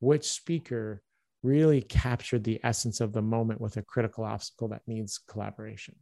which 0.00 0.24
speaker 0.24 1.02
really 1.42 1.82
captured 1.82 2.44
the 2.44 2.60
essence 2.64 3.02
of 3.02 3.12
the 3.12 3.20
moment 3.20 3.60
with 3.60 3.76
a 3.76 3.82
critical 3.82 4.24
obstacle 4.24 4.68
that 4.68 4.82
needs 4.86 5.18
collaboration. 5.18 5.96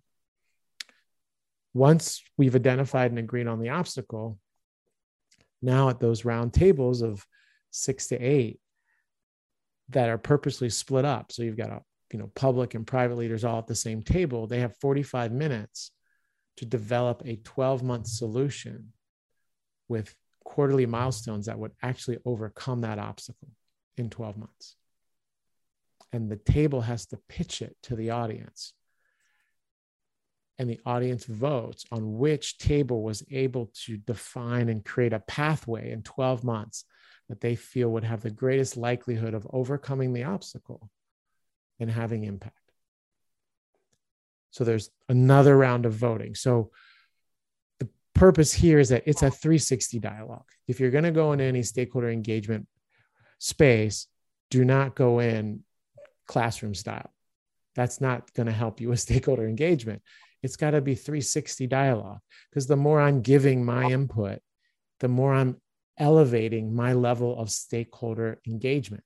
Once 1.74 2.22
we've 2.36 2.54
identified 2.54 3.10
and 3.10 3.18
agreed 3.18 3.48
on 3.48 3.60
the 3.60 3.70
obstacle, 3.70 4.38
now 5.62 5.88
at 5.88 6.00
those 6.00 6.24
round 6.24 6.52
tables 6.52 7.02
of 7.02 7.24
six 7.70 8.08
to 8.08 8.18
eight 8.18 8.60
that 9.90 10.08
are 10.08 10.18
purposely 10.18 10.70
split 10.70 11.04
up. 11.04 11.32
So 11.32 11.42
you've 11.42 11.56
got 11.56 11.70
a 11.70 11.82
you 12.12 12.18
know 12.18 12.30
public 12.34 12.74
and 12.74 12.86
private 12.86 13.16
leaders 13.16 13.44
all 13.44 13.58
at 13.58 13.66
the 13.66 13.74
same 13.74 14.02
table. 14.02 14.46
They 14.46 14.60
have 14.60 14.76
45 14.80 15.32
minutes 15.32 15.92
to 16.56 16.66
develop 16.66 17.22
a 17.24 17.36
12 17.36 17.82
month 17.82 18.06
solution 18.06 18.92
with 19.88 20.14
quarterly 20.44 20.86
milestones 20.86 21.46
that 21.46 21.58
would 21.58 21.72
actually 21.82 22.18
overcome 22.24 22.80
that 22.82 22.98
obstacle 22.98 23.48
in 23.96 24.10
12 24.10 24.36
months. 24.36 24.76
And 26.12 26.30
the 26.30 26.36
table 26.36 26.80
has 26.80 27.06
to 27.06 27.18
pitch 27.28 27.62
it 27.62 27.76
to 27.84 27.96
the 27.96 28.10
audience 28.10 28.74
and 30.60 30.68
the 30.68 30.80
audience 30.84 31.24
votes 31.24 31.86
on 31.90 32.18
which 32.18 32.58
table 32.58 33.02
was 33.02 33.24
able 33.30 33.72
to 33.72 33.96
define 33.96 34.68
and 34.68 34.84
create 34.84 35.14
a 35.14 35.20
pathway 35.20 35.90
in 35.90 36.02
12 36.02 36.44
months 36.44 36.84
that 37.30 37.40
they 37.40 37.56
feel 37.56 37.88
would 37.88 38.04
have 38.04 38.20
the 38.20 38.30
greatest 38.30 38.76
likelihood 38.76 39.32
of 39.32 39.46
overcoming 39.54 40.12
the 40.12 40.24
obstacle 40.24 40.90
and 41.80 41.90
having 41.90 42.24
impact. 42.24 42.58
So 44.50 44.64
there's 44.64 44.90
another 45.08 45.56
round 45.56 45.86
of 45.86 45.94
voting. 45.94 46.34
So 46.34 46.72
the 47.78 47.88
purpose 48.14 48.52
here 48.52 48.78
is 48.78 48.90
that 48.90 49.04
it's 49.06 49.22
a 49.22 49.30
360 49.30 49.98
dialogue. 49.98 50.50
If 50.68 50.78
you're 50.78 50.90
going 50.90 51.04
to 51.04 51.10
go 51.10 51.32
into 51.32 51.44
any 51.44 51.62
stakeholder 51.62 52.10
engagement 52.10 52.66
space, 53.38 54.08
do 54.50 54.62
not 54.62 54.94
go 54.94 55.20
in 55.20 55.60
classroom 56.26 56.74
style. 56.74 57.10
That's 57.74 57.98
not 58.02 58.30
going 58.34 58.48
to 58.48 58.52
help 58.52 58.78
you 58.82 58.90
with 58.90 59.00
stakeholder 59.08 59.48
engagement 59.48 60.02
it's 60.42 60.56
got 60.56 60.70
to 60.70 60.80
be 60.80 60.94
360 60.94 61.66
dialogue 61.66 62.20
because 62.50 62.66
the 62.66 62.76
more 62.76 63.00
I'm 63.00 63.22
giving 63.22 63.64
my 63.64 63.90
input, 63.90 64.40
the 65.00 65.08
more 65.08 65.34
I'm 65.34 65.56
elevating 65.98 66.74
my 66.74 66.92
level 66.94 67.38
of 67.38 67.50
stakeholder 67.50 68.40
engagement. 68.46 69.04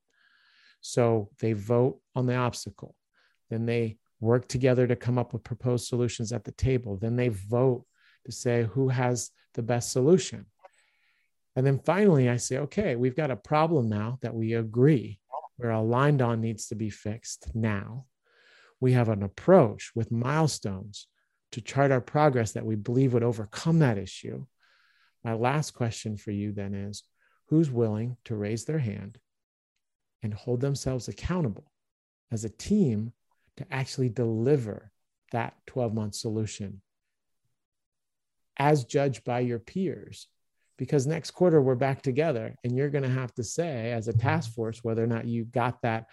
So 0.81 1.31
they 1.41 1.53
vote 1.53 2.01
on 2.15 2.27
the 2.27 2.37
obstacle, 2.37 2.95
then 3.51 3.67
they 3.67 3.99
work 4.21 4.49
together 4.49 4.87
to 4.87 4.97
come 4.97 5.19
up 5.19 5.33
with 5.33 5.43
proposed 5.43 5.87
solutions 5.87 6.33
at 6.33 6.45
the 6.45 6.53
table, 6.53 6.97
then 6.97 7.17
they 7.17 7.29
vote 7.29 7.85
to 8.27 8.33
say 8.33 8.65
who 8.65 8.89
has 8.89 9.31
the 9.55 9.63
best 9.63 9.93
solution. 9.93 10.47
And 11.57 11.67
then 11.67 11.79
finally, 11.79 12.29
I 12.29 12.37
say, 12.37 12.59
okay, 12.59 12.97
we've 12.97 13.17
got 13.17 13.31
a 13.31 13.37
problem 13.37 13.89
now 13.89 14.19
that 14.23 14.35
we 14.35 14.55
agree 14.55 15.21
we're 15.59 15.71
aligned 15.71 16.21
on 16.21 16.41
needs 16.41 16.67
to 16.69 16.75
be 16.75 16.91
fixed 16.91 17.55
now. 17.55 18.07
We 18.81 18.93
have 18.93 19.09
an 19.09 19.23
approach 19.23 19.93
with 19.95 20.11
milestones 20.11 21.07
to 21.53 21.61
chart 21.61 21.91
our 21.91 22.01
progress 22.01 22.53
that 22.53 22.67
we 22.67 22.75
believe 22.75 23.13
would 23.15 23.23
overcome 23.23 23.79
that 23.81 23.99
issue. 23.99 24.45
My 25.23 25.35
last 25.35 25.73
question 25.73 26.17
for 26.17 26.31
you 26.31 26.53
then 26.53 26.75
is 26.75 27.05
who's 27.49 27.71
willing 27.71 28.17
to 28.25 28.37
raise 28.37 28.65
their 28.65 28.79
hand 28.79 29.19
and 30.23 30.35
hold 30.35 30.61
themselves 30.61 31.09
accountable 31.09 31.71
as 32.33 32.45
a 32.45 32.51
team 32.51 33.13
to 33.57 33.67
actually 33.71 34.09
deliver 34.09 34.91
that 35.33 35.55
12 35.67 35.95
month 35.95 36.15
solution 36.15 36.81
as 38.57 38.85
judged 38.85 39.25
by 39.25 39.41
your 39.41 39.59
peers? 39.59 40.29
Because 40.77 41.07
next 41.07 41.31
quarter 41.31 41.63
we're 41.63 41.77
back 41.77 42.03
together 42.03 42.57
and 42.65 42.77
you're 42.77 42.91
going 42.91 43.05
to 43.05 43.11
have 43.11 43.33
to 43.35 43.45
say, 43.45 43.93
as 43.93 44.09
a 44.09 44.13
task 44.13 44.53
force, 44.55 44.83
whether 44.83 45.05
or 45.05 45.07
not 45.07 45.27
you 45.27 45.45
got 45.45 45.81
that 45.83 46.07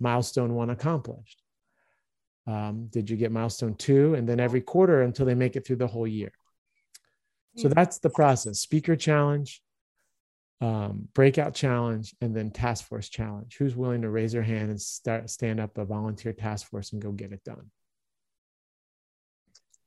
milestone 0.00 0.54
one 0.54 0.70
accomplished? 0.70 1.40
Um, 2.48 2.86
did 2.90 3.10
you 3.10 3.16
get 3.16 3.30
milestone 3.30 3.74
two? 3.74 4.14
And 4.14 4.26
then 4.26 4.40
every 4.40 4.62
quarter 4.62 5.02
until 5.02 5.26
they 5.26 5.34
make 5.34 5.54
it 5.54 5.66
through 5.66 5.76
the 5.76 5.86
whole 5.86 6.06
year. 6.06 6.32
So 7.56 7.68
that's 7.68 7.98
the 7.98 8.10
process 8.10 8.60
speaker 8.60 8.94
challenge, 8.94 9.60
um, 10.60 11.08
breakout 11.12 11.54
challenge, 11.54 12.14
and 12.20 12.34
then 12.34 12.50
task 12.52 12.86
force 12.86 13.08
challenge. 13.08 13.56
Who's 13.58 13.74
willing 13.74 14.02
to 14.02 14.10
raise 14.10 14.32
their 14.32 14.44
hand 14.44 14.70
and 14.70 14.80
start 14.80 15.28
stand 15.28 15.58
up 15.58 15.76
a 15.76 15.84
volunteer 15.84 16.32
task 16.32 16.70
force 16.70 16.92
and 16.92 17.02
go 17.02 17.10
get 17.10 17.32
it 17.32 17.42
done? 17.42 17.70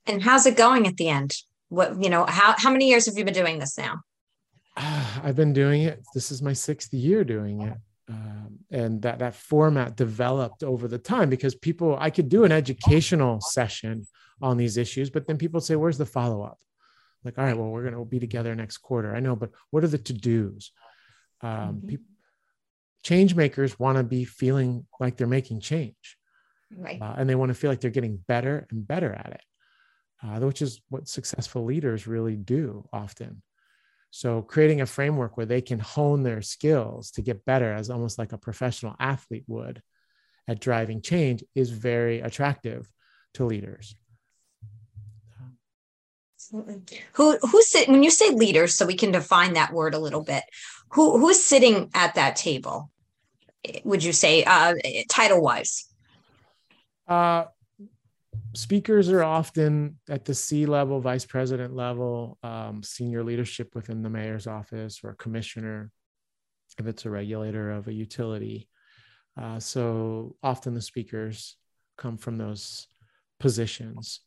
And 0.05 0.21
how's 0.21 0.45
it 0.45 0.57
going 0.57 0.85
at 0.85 0.97
the 0.97 1.07
end? 1.07 1.33
What 1.69 2.03
you 2.03 2.09
know, 2.09 2.25
how 2.27 2.55
how 2.57 2.71
many 2.71 2.89
years 2.89 3.05
have 3.05 3.17
you 3.17 3.23
been 3.23 3.33
doing 3.33 3.57
this 3.57 3.77
now? 3.77 4.01
I've 4.75 5.37
been 5.37 5.53
doing 5.53 5.83
it. 5.83 6.01
This 6.13 6.29
is 6.29 6.41
my 6.41 6.53
sixth 6.53 6.93
year 6.93 7.23
doing 7.23 7.61
it. 7.61 7.77
Um, 8.11 8.59
and 8.71 9.01
that 9.03 9.19
that 9.19 9.35
format 9.35 9.95
developed 9.95 10.63
over 10.63 10.87
the 10.87 10.97
time 10.97 11.29
because 11.29 11.55
people 11.55 11.97
I 11.99 12.09
could 12.09 12.29
do 12.29 12.43
an 12.43 12.51
educational 12.51 13.39
session 13.41 14.05
on 14.41 14.57
these 14.57 14.75
issues, 14.77 15.09
but 15.09 15.27
then 15.27 15.37
people 15.37 15.61
say, 15.61 15.75
"Where's 15.75 15.97
the 15.97 16.05
follow 16.05 16.41
up?" 16.43 16.59
Like, 17.23 17.37
all 17.37 17.45
right, 17.45 17.57
well, 17.57 17.69
we're 17.69 17.83
going 17.83 17.93
to 17.93 18.03
be 18.03 18.19
together 18.19 18.53
next 18.55 18.79
quarter. 18.79 19.15
I 19.15 19.19
know, 19.19 19.35
but 19.35 19.51
what 19.69 19.83
are 19.83 19.87
the 19.87 19.97
to 19.99 20.13
dos? 20.13 20.71
Um, 21.41 21.51
mm-hmm. 21.51 21.87
people, 21.87 22.05
change 23.03 23.35
makers 23.35 23.79
want 23.79 23.97
to 23.97 24.03
be 24.03 24.25
feeling 24.25 24.85
like 24.99 25.17
they're 25.17 25.27
making 25.27 25.61
change, 25.61 26.17
right? 26.75 27.01
Uh, 27.01 27.15
and 27.17 27.29
they 27.29 27.35
want 27.35 27.49
to 27.49 27.55
feel 27.55 27.69
like 27.69 27.79
they're 27.79 27.91
getting 27.91 28.17
better 28.17 28.67
and 28.71 28.87
better 28.87 29.13
at 29.13 29.31
it, 29.33 29.41
uh, 30.23 30.39
which 30.39 30.61
is 30.61 30.81
what 30.89 31.07
successful 31.07 31.63
leaders 31.63 32.07
really 32.07 32.35
do 32.35 32.87
often. 32.91 33.41
So, 34.11 34.41
creating 34.41 34.81
a 34.81 34.85
framework 34.85 35.37
where 35.37 35.45
they 35.45 35.61
can 35.61 35.79
hone 35.79 36.23
their 36.23 36.41
skills 36.41 37.11
to 37.11 37.21
get 37.21 37.45
better, 37.45 37.73
as 37.73 37.89
almost 37.89 38.19
like 38.19 38.33
a 38.33 38.37
professional 38.37 38.95
athlete 38.99 39.45
would 39.47 39.81
at 40.47 40.59
driving 40.59 41.01
change, 41.01 41.45
is 41.55 41.69
very 41.69 42.19
attractive 42.19 42.91
to 43.35 43.45
leaders. 43.45 43.95
Who 47.13 47.37
who's 47.37 47.71
sitting 47.71 47.93
when 47.93 48.03
you 48.03 48.11
say 48.11 48.31
leaders, 48.31 48.75
so 48.75 48.85
we 48.85 48.95
can 48.95 49.11
define 49.11 49.53
that 49.53 49.71
word 49.71 49.93
a 49.93 49.99
little 49.99 50.23
bit. 50.23 50.43
Who 50.91 51.17
who's 51.17 51.41
sitting 51.41 51.89
at 51.93 52.15
that 52.15 52.35
table? 52.35 52.91
Would 53.85 54.03
you 54.03 54.11
say 54.11 54.43
uh, 54.43 54.73
title 55.09 55.41
wise? 55.41 55.87
Uh, 57.07 57.45
speakers 58.53 59.09
are 59.09 59.23
often 59.23 59.97
at 60.09 60.25
the 60.25 60.33
C 60.33 60.65
level, 60.65 60.99
vice 60.99 61.25
president 61.25 61.75
level, 61.75 62.37
um, 62.43 62.83
senior 62.83 63.23
leadership 63.23 63.73
within 63.75 64.01
the 64.01 64.09
mayor's 64.09 64.47
office 64.47 65.01
or 65.03 65.11
a 65.11 65.15
commissioner, 65.15 65.91
if 66.77 66.85
it's 66.85 67.05
a 67.05 67.09
regulator 67.09 67.71
of 67.71 67.87
a 67.87 67.93
utility. 67.93 68.67
Uh, 69.39 69.59
so 69.59 70.35
often 70.43 70.73
the 70.73 70.81
speakers 70.81 71.55
come 71.97 72.17
from 72.17 72.37
those 72.37 72.87
positions. 73.39 74.21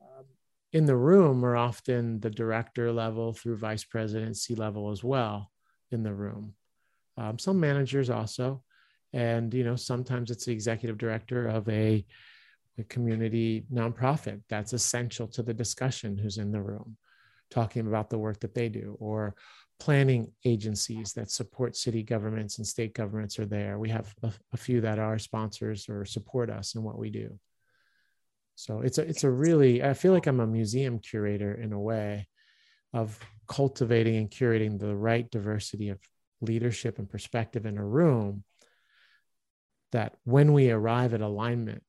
Um, 0.00 0.24
in 0.72 0.86
the 0.86 0.96
room 0.96 1.44
are 1.44 1.56
often 1.56 2.20
the 2.20 2.30
director 2.30 2.92
level 2.92 3.32
through 3.32 3.56
vice 3.56 3.84
president, 3.84 4.36
C 4.36 4.54
level 4.54 4.90
as 4.90 5.02
well 5.02 5.50
in 5.90 6.02
the 6.02 6.14
room. 6.14 6.54
Um, 7.16 7.38
some 7.38 7.60
managers 7.60 8.08
also, 8.08 8.62
and 9.12 9.52
you 9.52 9.64
know 9.64 9.76
sometimes 9.76 10.30
it's 10.30 10.46
the 10.46 10.52
executive 10.52 10.96
director 10.96 11.46
of 11.46 11.68
a 11.68 12.04
a 12.82 12.94
community 12.94 13.64
nonprofit 13.72 14.42
that's 14.48 14.72
essential 14.72 15.26
to 15.28 15.42
the 15.42 15.54
discussion 15.54 16.18
who's 16.18 16.38
in 16.38 16.52
the 16.52 16.60
room 16.60 16.96
talking 17.50 17.86
about 17.86 18.10
the 18.10 18.18
work 18.18 18.40
that 18.40 18.54
they 18.54 18.68
do 18.68 18.96
or 18.98 19.34
planning 19.78 20.32
agencies 20.44 21.12
that 21.12 21.30
support 21.30 21.76
city 21.76 22.02
governments 22.02 22.58
and 22.58 22.66
state 22.66 22.94
governments 22.94 23.38
are 23.38 23.46
there. 23.46 23.78
We 23.78 23.90
have 23.90 24.14
a, 24.22 24.32
a, 24.52 24.56
few 24.56 24.80
that 24.80 24.98
are 24.98 25.18
sponsors 25.18 25.88
or 25.88 26.04
support 26.04 26.50
us 26.50 26.74
in 26.74 26.82
what 26.82 26.98
we 26.98 27.10
do. 27.10 27.38
So 28.54 28.80
it's 28.80 28.98
a 28.98 29.02
it's 29.02 29.24
a 29.24 29.30
really 29.30 29.82
i 29.82 29.94
feel 29.94 30.12
like 30.12 30.26
i'm 30.26 30.40
a 30.40 30.46
museum 30.46 30.98
curator 30.98 31.54
in 31.54 31.72
a 31.72 31.80
way 31.80 32.28
of 32.92 33.18
cultivating 33.48 34.16
and 34.16 34.30
curating 34.30 34.78
the 34.78 34.94
right 34.94 35.28
diversity 35.30 35.88
of 35.88 35.98
leadership 36.42 36.98
and 36.98 37.08
perspective 37.08 37.64
in 37.64 37.78
a 37.78 37.84
room 37.84 38.44
that 39.92 40.14
when 40.24 40.52
we 40.52 40.70
arrive 40.70 41.14
at 41.14 41.22
alignment 41.22 41.82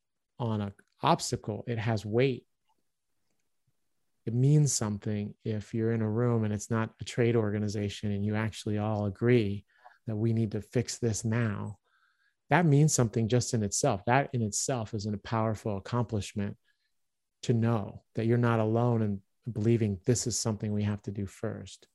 on 0.43 0.61
an 0.61 0.73
obstacle, 1.01 1.63
it 1.67 1.77
has 1.77 2.05
weight. 2.05 2.45
It 4.25 4.33
means 4.33 4.71
something 4.71 5.33
if 5.43 5.73
you're 5.73 5.93
in 5.93 6.01
a 6.01 6.09
room 6.09 6.43
and 6.43 6.53
it's 6.53 6.71
not 6.71 6.91
a 7.01 7.03
trade 7.03 7.35
organization 7.35 8.11
and 8.11 8.25
you 8.25 8.35
actually 8.35 8.77
all 8.77 9.05
agree 9.05 9.65
that 10.07 10.15
we 10.15 10.33
need 10.33 10.51
to 10.51 10.61
fix 10.61 10.97
this 10.97 11.25
now. 11.25 11.77
That 12.49 12.65
means 12.65 12.93
something 12.93 13.27
just 13.27 13.53
in 13.53 13.63
itself. 13.63 14.03
That 14.05 14.29
in 14.33 14.41
itself 14.41 14.93
is 14.93 15.05
a 15.05 15.17
powerful 15.17 15.77
accomplishment 15.77 16.57
to 17.43 17.53
know 17.53 18.03
that 18.15 18.25
you're 18.25 18.37
not 18.37 18.59
alone 18.59 19.01
in 19.01 19.21
believing 19.51 19.99
this 20.05 20.27
is 20.27 20.37
something 20.39 20.71
we 20.71 20.83
have 20.83 21.01
to 21.03 21.11
do 21.11 21.25
first. 21.25 21.87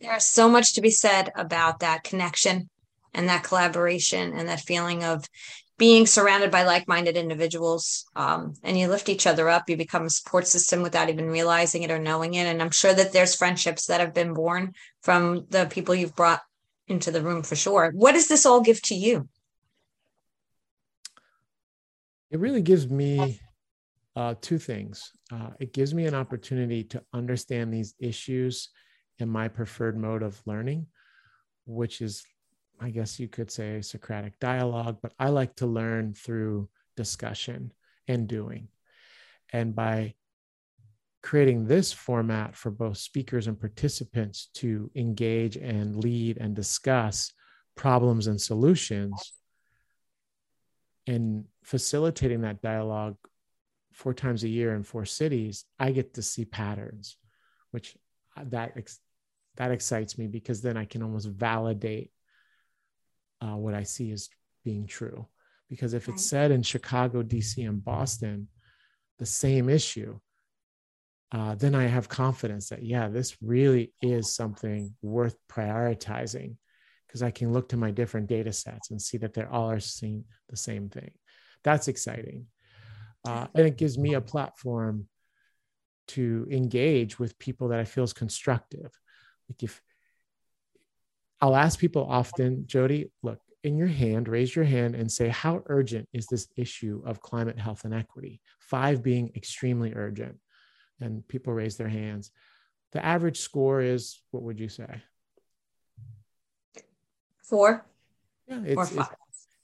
There's 0.00 0.24
so 0.24 0.48
much 0.48 0.74
to 0.74 0.80
be 0.80 0.90
said 0.90 1.30
about 1.36 1.80
that 1.80 2.02
connection 2.04 2.70
and 3.14 3.28
that 3.28 3.44
collaboration 3.44 4.32
and 4.32 4.48
that 4.48 4.60
feeling 4.60 5.04
of 5.04 5.24
being 5.76 6.06
surrounded 6.06 6.50
by 6.50 6.62
like-minded 6.62 7.16
individuals 7.16 8.04
um, 8.14 8.54
and 8.62 8.78
you 8.78 8.88
lift 8.88 9.08
each 9.08 9.26
other 9.26 9.48
up 9.48 9.68
you 9.68 9.76
become 9.76 10.04
a 10.04 10.10
support 10.10 10.46
system 10.46 10.82
without 10.82 11.10
even 11.10 11.28
realizing 11.28 11.82
it 11.82 11.90
or 11.90 11.98
knowing 11.98 12.34
it. 12.34 12.46
And 12.46 12.62
i'm 12.62 12.70
sure 12.70 12.94
that 12.94 13.12
there's 13.12 13.34
friendships 13.34 13.86
that 13.86 14.00
have 14.00 14.14
been 14.14 14.34
born 14.34 14.74
from 15.02 15.46
the 15.50 15.66
people 15.66 15.94
you've 15.94 16.16
brought 16.16 16.40
into 16.86 17.10
the 17.10 17.22
room 17.22 17.42
for 17.42 17.56
sure. 17.56 17.92
What 17.94 18.12
does 18.12 18.28
this 18.28 18.44
all 18.44 18.60
give 18.60 18.82
to 18.82 18.94
you? 18.94 19.28
It 22.30 22.38
really 22.38 22.60
gives 22.60 22.88
me 22.88 23.40
uh, 24.14 24.34
two 24.40 24.58
things. 24.58 25.12
Uh, 25.32 25.50
it 25.60 25.72
gives 25.72 25.94
me 25.94 26.06
an 26.06 26.14
opportunity 26.14 26.84
to 26.84 27.02
understand 27.14 27.72
these 27.72 27.94
issues 27.98 28.68
in 29.18 29.28
my 29.28 29.48
preferred 29.48 29.96
mode 29.96 30.22
of 30.22 30.40
learning 30.44 30.86
which 31.66 32.00
is 32.00 32.24
I 32.80 32.90
guess 32.90 33.18
you 33.20 33.28
could 33.28 33.50
say 33.50 33.80
Socratic 33.80 34.38
dialogue, 34.38 34.98
but 35.02 35.12
I 35.18 35.28
like 35.28 35.56
to 35.56 35.66
learn 35.66 36.14
through 36.14 36.68
discussion 36.96 37.72
and 38.08 38.28
doing. 38.28 38.68
And 39.52 39.74
by 39.74 40.14
creating 41.22 41.64
this 41.66 41.90
format 41.90 42.54
for 42.54 42.70
both 42.70 42.98
speakers 42.98 43.46
and 43.46 43.58
participants 43.58 44.48
to 44.52 44.90
engage 44.94 45.56
and 45.56 45.96
lead 45.96 46.36
and 46.36 46.54
discuss 46.54 47.32
problems 47.76 48.26
and 48.26 48.38
solutions 48.38 49.32
and 51.06 51.44
facilitating 51.62 52.42
that 52.42 52.60
dialogue 52.60 53.16
four 53.92 54.12
times 54.12 54.44
a 54.44 54.48
year 54.48 54.74
in 54.74 54.82
four 54.82 55.04
cities 55.04 55.64
i 55.78 55.90
get 55.90 56.12
to 56.14 56.22
see 56.22 56.44
patterns 56.44 57.16
which 57.70 57.96
uh, 58.36 58.44
that 58.48 58.76
that 59.56 59.70
excites 59.70 60.18
me 60.18 60.26
because 60.26 60.60
then 60.60 60.76
i 60.76 60.84
can 60.84 61.02
almost 61.02 61.28
validate 61.28 62.10
uh, 63.44 63.56
what 63.56 63.74
I 63.74 63.82
see 63.82 64.10
as 64.12 64.28
being 64.64 64.86
true. 64.86 65.26
Because 65.68 65.94
if 65.94 66.08
it's 66.08 66.24
said 66.24 66.50
in 66.50 66.62
Chicago, 66.62 67.22
DC, 67.22 67.66
and 67.68 67.84
Boston, 67.84 68.48
the 69.18 69.26
same 69.26 69.68
issue, 69.68 70.18
uh, 71.32 71.54
then 71.56 71.74
I 71.74 71.86
have 71.86 72.08
confidence 72.08 72.68
that, 72.68 72.84
yeah, 72.84 73.08
this 73.08 73.36
really 73.42 73.92
is 74.00 74.34
something 74.34 74.94
worth 75.02 75.36
prioritizing 75.50 76.56
because 77.06 77.22
I 77.22 77.30
can 77.30 77.52
look 77.52 77.70
to 77.70 77.76
my 77.76 77.90
different 77.90 78.28
data 78.28 78.52
sets 78.52 78.90
and 78.90 79.00
see 79.00 79.18
that 79.18 79.34
they 79.34 79.44
all 79.44 79.70
are 79.70 79.80
seeing 79.80 80.24
the 80.48 80.56
same 80.56 80.88
thing. 80.88 81.10
That's 81.64 81.88
exciting. 81.88 82.46
Uh, 83.26 83.46
and 83.54 83.66
it 83.66 83.78
gives 83.78 83.98
me 83.98 84.14
a 84.14 84.20
platform 84.20 85.08
to 86.08 86.46
engage 86.50 87.18
with 87.18 87.38
people 87.38 87.68
that 87.68 87.80
I 87.80 87.84
feel 87.84 88.04
is 88.04 88.12
constructive. 88.12 88.90
Like 89.48 89.62
if 89.62 89.82
I'll 91.44 91.56
ask 91.56 91.78
people 91.78 92.06
often, 92.08 92.66
Jody, 92.66 93.10
look, 93.22 93.38
in 93.64 93.76
your 93.76 93.86
hand, 93.86 94.28
raise 94.28 94.56
your 94.56 94.64
hand 94.64 94.94
and 94.94 95.12
say, 95.12 95.28
how 95.28 95.62
urgent 95.66 96.08
is 96.14 96.26
this 96.26 96.48
issue 96.56 97.02
of 97.04 97.20
climate 97.20 97.58
health 97.58 97.84
and 97.84 97.92
equity? 97.92 98.40
Five 98.60 99.02
being 99.02 99.30
extremely 99.36 99.92
urgent. 99.94 100.38
And 101.00 101.28
people 101.28 101.52
raise 101.52 101.76
their 101.76 101.90
hands. 101.90 102.30
The 102.92 103.04
average 103.04 103.40
score 103.40 103.82
is, 103.82 104.22
what 104.30 104.42
would 104.42 104.58
you 104.58 104.70
say? 104.70 105.02
Four. 107.42 107.84
Yeah, 108.48 108.62
it's, 108.64 108.92
it's, 108.92 109.08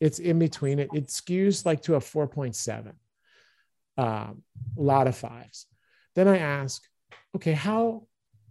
it's, 0.00 0.18
in 0.18 0.38
between. 0.38 0.80
It, 0.80 0.90
it 0.92 1.06
skews 1.06 1.64
like 1.64 1.80
to 1.84 1.94
a 1.94 2.00
4.7. 2.00 2.92
Um, 3.96 4.42
a 4.76 4.82
lot 4.82 5.06
of 5.06 5.16
fives. 5.16 5.64
Then 6.14 6.28
I 6.28 6.36
ask, 6.36 6.82
okay, 7.36 7.52
how, 7.52 8.06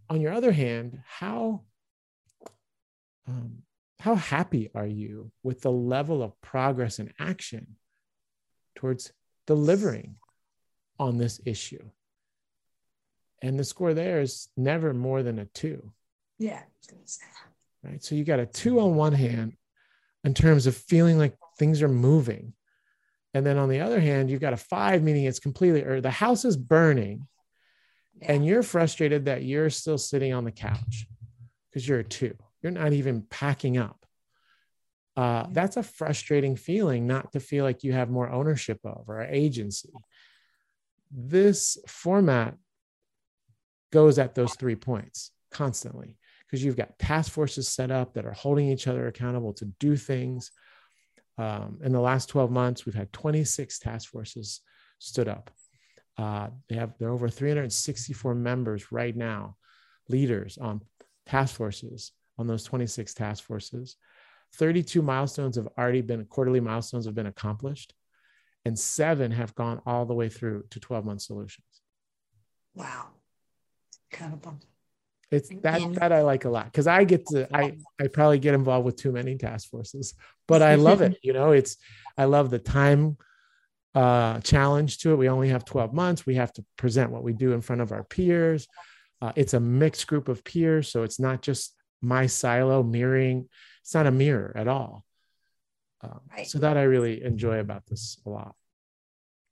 on 0.09 0.19
your 0.19 0.33
other 0.33 0.51
hand, 0.51 1.03
how 1.05 1.61
um, 3.27 3.63
how 3.99 4.15
happy 4.15 4.69
are 4.73 4.87
you 4.87 5.31
with 5.43 5.61
the 5.61 5.71
level 5.71 6.23
of 6.23 6.39
progress 6.41 6.99
and 6.99 7.11
action 7.19 7.75
towards 8.75 9.11
delivering 9.45 10.15
on 10.97 11.17
this 11.17 11.39
issue? 11.45 11.83
And 13.41 13.59
the 13.59 13.63
score 13.63 13.93
there 13.93 14.21
is 14.21 14.49
never 14.57 14.93
more 14.93 15.23
than 15.23 15.39
a 15.39 15.45
two. 15.45 15.91
Yeah. 16.37 16.61
Right. 17.83 18.03
So 18.03 18.15
you 18.15 18.23
got 18.23 18.39
a 18.39 18.45
two 18.45 18.79
on 18.79 18.95
one 18.95 19.13
hand, 19.13 19.53
in 20.23 20.33
terms 20.33 20.67
of 20.67 20.75
feeling 20.75 21.17
like 21.17 21.35
things 21.57 21.81
are 21.81 21.87
moving. 21.87 22.53
And 23.33 23.45
then 23.45 23.57
on 23.57 23.69
the 23.69 23.81
other 23.81 23.99
hand, 23.99 24.29
you've 24.29 24.41
got 24.41 24.53
a 24.53 24.57
five, 24.57 25.03
meaning 25.03 25.25
it's 25.25 25.39
completely, 25.39 25.83
or 25.83 26.01
the 26.01 26.11
house 26.11 26.45
is 26.45 26.57
burning 26.57 27.27
yeah. 28.21 28.33
and 28.33 28.45
you're 28.45 28.63
frustrated 28.63 29.25
that 29.25 29.43
you're 29.43 29.69
still 29.69 29.97
sitting 29.97 30.33
on 30.33 30.43
the 30.43 30.51
couch 30.51 31.07
because 31.69 31.87
you're 31.87 31.99
a 31.99 32.03
two. 32.03 32.35
You're 32.61 32.71
not 32.71 32.93
even 32.93 33.23
packing 33.29 33.77
up. 33.77 34.05
Uh, 35.15 35.47
that's 35.51 35.77
a 35.77 35.83
frustrating 35.83 36.55
feeling 36.55 37.05
not 37.05 37.31
to 37.33 37.39
feel 37.39 37.65
like 37.65 37.83
you 37.83 37.91
have 37.91 38.09
more 38.09 38.29
ownership 38.29 38.79
of 38.85 39.09
or 39.09 39.21
agency. 39.21 39.91
This 41.11 41.77
format 41.87 42.55
goes 43.91 44.19
at 44.19 44.35
those 44.35 44.53
three 44.53 44.75
points 44.75 45.31
constantly 45.51 46.17
because 46.45 46.63
you've 46.63 46.77
got 46.77 46.97
task 46.99 47.31
forces 47.31 47.67
set 47.67 47.91
up 47.91 48.13
that 48.13 48.25
are 48.25 48.31
holding 48.31 48.69
each 48.69 48.87
other 48.87 49.07
accountable 49.07 49.53
to 49.53 49.65
do 49.79 49.95
things. 49.95 50.51
Um, 51.37 51.79
in 51.83 51.91
the 51.91 51.99
last 51.99 52.29
12 52.29 52.51
months, 52.51 52.85
we've 52.85 52.95
had 52.95 53.11
26 53.11 53.79
task 53.79 54.09
forces 54.09 54.61
stood 54.99 55.27
up. 55.27 55.51
Uh, 56.17 56.49
they 56.67 56.75
have 56.75 56.93
they're 56.99 57.09
over 57.09 57.29
364 57.29 58.35
members 58.35 58.91
right 58.91 59.15
now, 59.15 59.55
leaders 60.09 60.57
on 60.57 60.81
task 61.25 61.55
forces 61.55 62.11
on 62.39 62.47
those 62.47 62.63
26 62.63 63.13
task 63.13 63.43
forces. 63.43 63.97
32 64.53 65.01
milestones 65.01 65.55
have 65.57 65.67
already 65.77 66.01
been 66.01 66.25
quarterly 66.25 66.59
milestones 66.59 67.05
have 67.05 67.15
been 67.15 67.27
accomplished, 67.27 67.93
and 68.65 68.77
seven 68.77 69.31
have 69.31 69.53
gone 69.55 69.81
all 69.85 70.05
the 70.05 70.13
way 70.13 70.29
through 70.29 70.63
to 70.71 70.79
12 70.79 71.05
month 71.05 71.21
solutions. 71.21 71.67
Wow. 72.73 73.07
kind 74.11 74.33
of 74.33 74.39
Incredible. 74.39 74.65
It's 75.31 75.49
that 75.61 75.93
that 75.99 76.11
I 76.11 76.23
like 76.23 76.45
a 76.45 76.49
lot 76.49 76.65
because 76.65 76.87
I 76.87 77.03
get 77.03 77.27
to 77.27 77.47
I 77.55 77.77
I 78.01 78.07
probably 78.07 78.39
get 78.39 78.55
involved 78.55 78.85
with 78.85 78.95
too 78.95 79.11
many 79.11 79.37
task 79.37 79.69
forces, 79.69 80.15
but 80.47 80.63
I 80.63 80.75
love 80.75 81.01
it. 81.01 81.19
You 81.23 81.33
know, 81.33 81.51
it's 81.51 81.77
I 82.17 82.25
love 82.25 82.49
the 82.49 82.57
time 82.57 83.17
uh, 83.93 84.39
challenge 84.39 84.99
to 84.99 85.11
it. 85.11 85.17
We 85.17 85.29
only 85.29 85.49
have 85.49 85.65
12 85.65 85.93
months. 85.93 86.25
We 86.25 86.35
have 86.35 86.51
to 86.53 86.65
present 86.77 87.11
what 87.11 87.23
we 87.23 87.33
do 87.33 87.53
in 87.53 87.61
front 87.61 87.81
of 87.81 87.91
our 87.91 88.03
peers. 88.03 88.67
Uh, 89.21 89.31
it's 89.35 89.53
a 89.53 89.59
mixed 89.59 90.07
group 90.07 90.29
of 90.29 90.43
peers, 90.43 90.89
so 90.91 91.03
it's 91.03 91.19
not 91.19 91.41
just 91.41 91.75
my 92.01 92.25
silo 92.25 92.83
mirroring 92.83 93.47
it's 93.81 93.93
not 93.93 94.07
a 94.07 94.11
mirror 94.11 94.51
at 94.55 94.67
all 94.67 95.03
um, 96.01 96.19
right. 96.35 96.47
so 96.47 96.59
that 96.59 96.77
i 96.77 96.83
really 96.83 97.23
enjoy 97.23 97.59
about 97.59 97.85
this 97.87 98.19
a 98.25 98.29
lot 98.29 98.55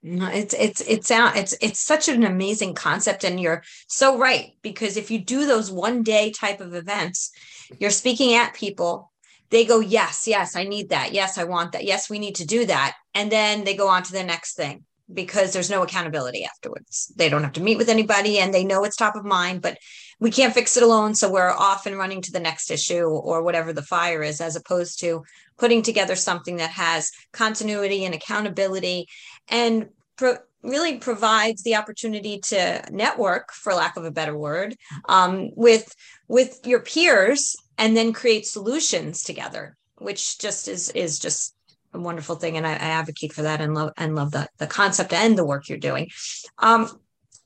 no, 0.04 0.28
it's 0.28 0.54
it's 0.54 0.82
it's 0.82 1.10
it's 1.12 1.56
it's 1.60 1.80
such 1.80 2.08
an 2.08 2.24
amazing 2.24 2.76
concept, 2.76 3.24
and 3.24 3.40
you're 3.40 3.64
so 3.88 4.18
right 4.18 4.52
because 4.62 4.96
if 4.96 5.10
you 5.10 5.20
do 5.20 5.46
those 5.46 5.72
one 5.72 6.04
day 6.04 6.32
type 6.32 6.62
of 6.62 6.76
events, 6.76 7.32
you're 7.80 7.90
speaking 7.90 8.34
at 8.34 8.54
people. 8.54 9.12
They 9.50 9.66
go, 9.66 9.80
yes, 9.80 10.28
yes, 10.28 10.58
I 10.58 10.66
need 10.66 10.90
that. 10.90 11.14
Yes, 11.14 11.38
I 11.38 11.46
want 11.46 11.72
that. 11.72 11.86
Yes, 11.86 12.10
we 12.10 12.20
need 12.20 12.36
to 12.36 12.46
do 12.46 12.66
that, 12.66 12.96
and 13.14 13.32
then 13.32 13.64
they 13.64 13.76
go 13.76 13.88
on 13.88 14.04
to 14.04 14.12
the 14.12 14.24
next 14.24 14.56
thing 14.56 14.84
because 15.12 15.52
there's 15.52 15.70
no 15.70 15.84
accountability 15.84 16.46
afterwards. 16.46 17.12
They 17.16 17.30
don't 17.30 17.44
have 17.44 17.54
to 17.54 17.62
meet 17.62 17.78
with 17.78 17.90
anybody, 17.90 18.40
and 18.40 18.54
they 18.54 18.66
know 18.66 18.84
it's 18.84 18.98
top 18.98 19.16
of 19.16 19.26
mind, 19.26 19.62
but 19.62 19.78
we 20.20 20.32
can't 20.32 20.54
fix 20.54 20.78
it 20.78 20.84
alone. 20.84 21.16
So 21.16 21.32
we're 21.32 21.52
off 21.52 21.86
and 21.86 21.98
running 21.98 22.22
to 22.24 22.32
the 22.32 22.40
next 22.40 22.72
issue 22.72 23.04
or 23.04 23.44
whatever 23.44 23.74
the 23.74 23.82
fire 23.82 24.24
is, 24.24 24.42
as 24.42 24.56
opposed 24.56 25.00
to 25.02 25.24
putting 25.58 25.82
together 25.82 26.16
something 26.16 26.58
that 26.58 26.72
has 26.72 27.12
continuity 27.34 28.06
and 28.06 28.16
accountability 28.16 29.08
and 29.48 29.90
pro- 30.16 30.38
really 30.64 30.98
provides 30.98 31.64
the 31.64 31.76
opportunity 31.76 32.40
to 32.40 32.84
network, 32.92 33.52
for 33.54 33.74
lack 33.74 33.96
of 33.96 34.06
a 34.06 34.12
better 34.12 34.38
word, 34.38 34.76
um, 35.08 35.52
with 35.56 35.94
with 36.28 36.60
your 36.66 36.82
peers 36.82 37.56
and 37.78 37.96
then 37.96 38.12
create 38.12 38.46
solutions 38.46 39.24
together, 39.24 39.78
which 39.98 40.40
just 40.40 40.68
is 40.68 40.90
is 40.90 41.20
just 41.20 41.56
a 41.94 42.00
wonderful 42.00 42.36
thing. 42.36 42.58
And 42.58 42.68
I, 42.68 42.74
I 42.74 42.90
advocate 43.00 43.34
for 43.34 43.44
that 43.44 43.62
and 43.62 43.74
love 43.74 43.92
and 43.98 44.16
love 44.16 44.32
the, 44.32 44.48
the 44.58 44.68
concept 44.68 45.14
and 45.14 45.38
the 45.38 45.46
work 45.46 45.70
you're 45.70 45.78
doing. 45.78 46.10
Um, 46.58 47.00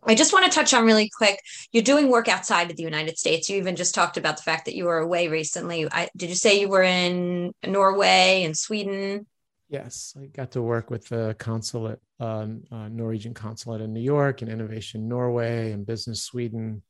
I 0.03 0.15
just 0.15 0.33
want 0.33 0.45
to 0.45 0.51
touch 0.51 0.73
on 0.73 0.85
really 0.85 1.09
quick. 1.15 1.39
You're 1.71 1.83
doing 1.83 2.09
work 2.09 2.27
outside 2.27 2.71
of 2.71 2.77
the 2.77 2.83
United 2.83 3.17
States. 3.17 3.49
You 3.49 3.57
even 3.57 3.75
just 3.75 3.93
talked 3.93 4.17
about 4.17 4.37
the 4.37 4.43
fact 4.43 4.65
that 4.65 4.75
you 4.75 4.85
were 4.85 4.97
away 4.97 5.27
recently. 5.27 5.87
I, 5.91 6.09
did 6.17 6.29
you 6.29 6.35
say 6.35 6.59
you 6.59 6.69
were 6.69 6.83
in 6.83 7.53
Norway 7.65 8.43
and 8.43 8.57
Sweden? 8.57 9.27
Yes, 9.69 10.15
I 10.19 10.25
got 10.25 10.51
to 10.51 10.61
work 10.61 10.89
with 10.89 11.07
the 11.07 11.35
consulate, 11.39 12.01
uh, 12.19 12.47
uh, 12.71 12.87
Norwegian 12.89 13.33
consulate 13.33 13.81
in 13.81 13.93
New 13.93 14.01
York, 14.01 14.41
and 14.41 14.51
Innovation 14.51 15.07
Norway, 15.07 15.71
and 15.71 15.85
Business 15.85 16.23
Sweden. 16.23 16.81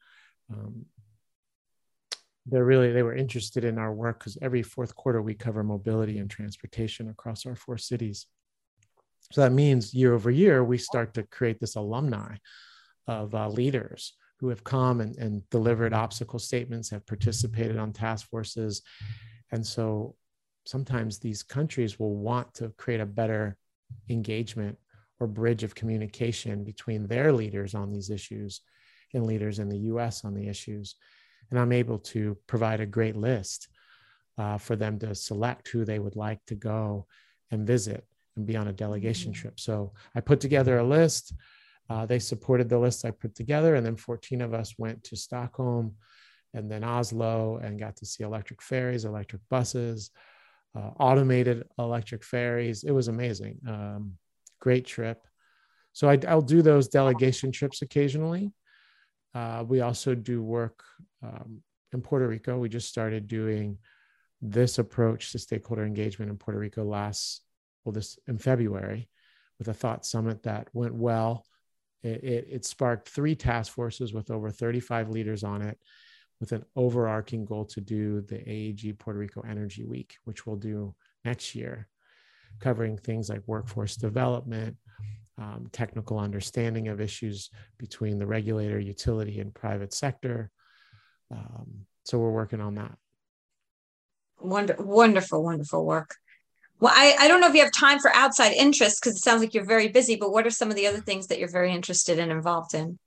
Um, 0.51 0.86
they're 2.47 2.66
really 2.66 2.91
they 2.91 3.03
were 3.03 3.16
interested 3.16 3.64
in 3.64 3.78
our 3.78 3.93
work 3.93 4.20
because 4.20 4.38
every 4.41 4.64
fourth 4.64 4.95
quarter 4.95 5.22
we 5.22 5.36
cover 5.36 5.64
mobility 5.64 6.18
and 6.18 6.30
transportation 6.30 7.09
across 7.09 7.45
our 7.45 7.55
four 7.55 7.78
cities. 7.78 8.26
So 9.32 9.41
that 9.41 9.51
means 9.51 9.93
year 9.93 10.14
over 10.14 10.32
year 10.32 10.64
we 10.64 10.80
start 10.80 11.14
to 11.14 11.24
create 11.24 11.59
this 11.59 11.76
alumni 11.76 12.38
of 13.08 13.34
uh, 13.36 13.49
leaders 13.49 14.14
who 14.39 14.49
have 14.49 14.64
come 14.64 15.02
and, 15.02 15.16
and 15.18 15.47
delivered 15.49 15.93
obstacle 15.93 16.39
statements, 16.39 16.89
have 16.89 17.06
participated 17.06 17.78
on 17.78 17.93
task 17.93 18.28
forces. 18.30 18.82
And 19.52 19.66
so 19.66 20.16
sometimes 20.66 21.20
these 21.20 21.43
countries 21.43 21.99
will 21.99 22.16
want 22.16 22.54
to 22.56 22.70
create 22.78 23.02
a 23.02 23.06
better 23.06 23.58
engagement 24.10 24.78
or 25.20 25.28
bridge 25.28 25.64
of 25.64 25.76
communication 25.76 26.64
between 26.64 27.08
their 27.08 27.32
leaders 27.32 27.76
on 27.76 27.91
these 27.91 28.10
issues 28.10 28.62
and 29.14 29.26
leaders 29.26 29.60
in 29.60 29.70
the 29.70 29.78
US 29.78 30.26
on 30.26 30.34
the 30.34 30.47
issues. 30.47 30.95
And 31.49 31.60
I'm 31.60 31.72
able 31.72 31.99
to 31.99 32.38
provide 32.47 32.80
a 32.80 32.86
great 32.86 33.16
list 33.16 33.68
uh, 34.38 34.58
for 34.58 34.76
them 34.76 34.97
to 34.99 35.14
select 35.14 35.68
who 35.68 35.86
they 35.86 35.99
would 35.99 36.16
like 36.16 36.39
to 36.47 36.56
go 36.56 37.06
and 37.52 37.68
visit 37.68 38.06
and 38.36 38.45
be 38.45 38.56
on 38.56 38.70
a 38.70 38.74
delegation 38.74 39.32
mm-hmm. 39.32 39.41
trip. 39.41 39.60
So 39.60 39.93
I 40.16 40.22
put 40.22 40.39
together 40.39 40.78
a 40.78 40.84
list. 40.84 41.34
Uh, 41.89 42.05
they 42.05 42.19
supported 42.19 42.69
the 42.69 42.79
list 42.79 43.05
I 43.05 43.11
put 43.11 43.36
together, 43.36 43.75
and 43.75 43.86
then 43.86 43.95
14 43.95 44.41
of 44.41 44.53
us 44.53 44.75
went 44.77 45.03
to 45.05 45.15
Stockholm 45.15 45.95
and 46.53 46.69
then 46.69 46.84
Oslo 46.84 47.57
and 47.57 47.79
got 47.79 47.97
to 47.97 48.05
see 48.05 48.23
electric 48.23 48.61
ferries, 48.61 49.05
electric 49.05 49.41
buses, 49.49 50.11
uh, 50.75 50.91
automated 50.99 51.63
electric 51.77 52.23
ferries. 52.23 52.84
It 52.84 52.91
was 52.91 53.07
amazing. 53.07 53.59
Um, 53.67 54.13
great 54.59 54.86
trip. 54.86 55.25
So 55.93 56.09
I, 56.09 56.15
will 56.34 56.41
do 56.41 56.61
those 56.61 56.88
delegation 56.88 57.51
trips 57.51 57.82
occasionally. 57.82 58.53
Uh, 59.34 59.63
we 59.67 59.82
also 59.82 60.15
do 60.15 60.41
work 60.41 60.84
um, 61.23 61.61
in 61.93 62.01
Puerto 62.01 62.27
Rico. 62.27 62.57
We 62.57 62.69
just 62.69 62.88
started 62.88 63.27
doing 63.27 63.77
this 64.41 64.79
approach 64.79 65.32
to 65.32 65.39
stakeholder 65.39 65.86
engagement 65.86 66.32
in 66.32 66.38
Puerto 66.38 66.59
Rico 66.59 66.84
last, 66.84 67.41
well, 67.84 67.93
this 67.93 68.17
in 68.27 68.38
February 68.38 69.09
with 69.59 69.67
a 69.67 69.73
thought 69.73 70.05
summit 70.05 70.43
that 70.43 70.67
went 70.73 70.95
well. 70.95 71.45
It, 72.04 72.47
it, 72.49 72.66
sparked 72.66 73.08
three 73.08 73.36
task 73.36 73.72
forces 73.72 74.12
with 74.12 74.32
over 74.32 74.49
35 74.49 75.10
leaders 75.10 75.43
on 75.43 75.62
it, 75.62 75.78
with 76.39 76.52
an 76.52 76.66
overarching 76.76 77.45
goal 77.45 77.66
to 77.66 77.82
do 77.82 78.22
the 78.22 78.38
AEG 78.38 78.97
Puerto 78.97 79.20
Rico 79.20 79.41
Energy 79.47 79.86
Week, 79.86 80.16
which 80.24 80.47
we'll 80.47 80.56
do 80.56 80.95
next 81.24 81.54
year, 81.54 81.88
covering 82.60 82.97
things 82.97 83.30
like 83.30 83.43
workforce 83.45 83.95
development, 83.95 84.78
um, 85.38 85.68
technical 85.72 86.18
understanding 86.18 86.88
of 86.88 86.99
issues 86.99 87.52
between 87.78 88.18
the 88.18 88.26
regulator, 88.26 88.80
utility, 88.80 89.39
and 89.39 89.54
private 89.54 89.93
sector. 89.93 90.49
Um, 91.30 91.86
so 92.04 92.18
we're 92.18 92.32
working 92.32 92.62
on 92.62 92.76
that. 92.76 92.97
Wonder, 94.39 94.76
wonderful, 94.80 95.43
wonderful 95.43 95.86
work. 95.86 96.16
Well, 96.82 96.91
I, 96.95 97.15
I 97.19 97.27
don't 97.27 97.39
know 97.39 97.47
if 97.47 97.53
you 97.53 97.61
have 97.61 97.71
time 97.71 97.99
for 97.99 98.13
outside 98.15 98.53
interests 98.53 98.99
because 98.99 99.15
it 99.15 99.23
sounds 99.23 99.39
like 99.39 99.53
you're 99.53 99.63
very 99.63 99.89
busy, 99.89 100.15
but 100.15 100.32
what 100.32 100.47
are 100.47 100.51
some 100.51 100.71
of 100.71 100.75
the 100.75 100.88
other 100.88 100.99
things 100.99 101.27
that 101.27 101.38
you're 101.38 101.47
very 101.47 101.71
interested 101.71 102.17
and 102.17 102.32
involved 102.32 102.73
in? 102.73 102.97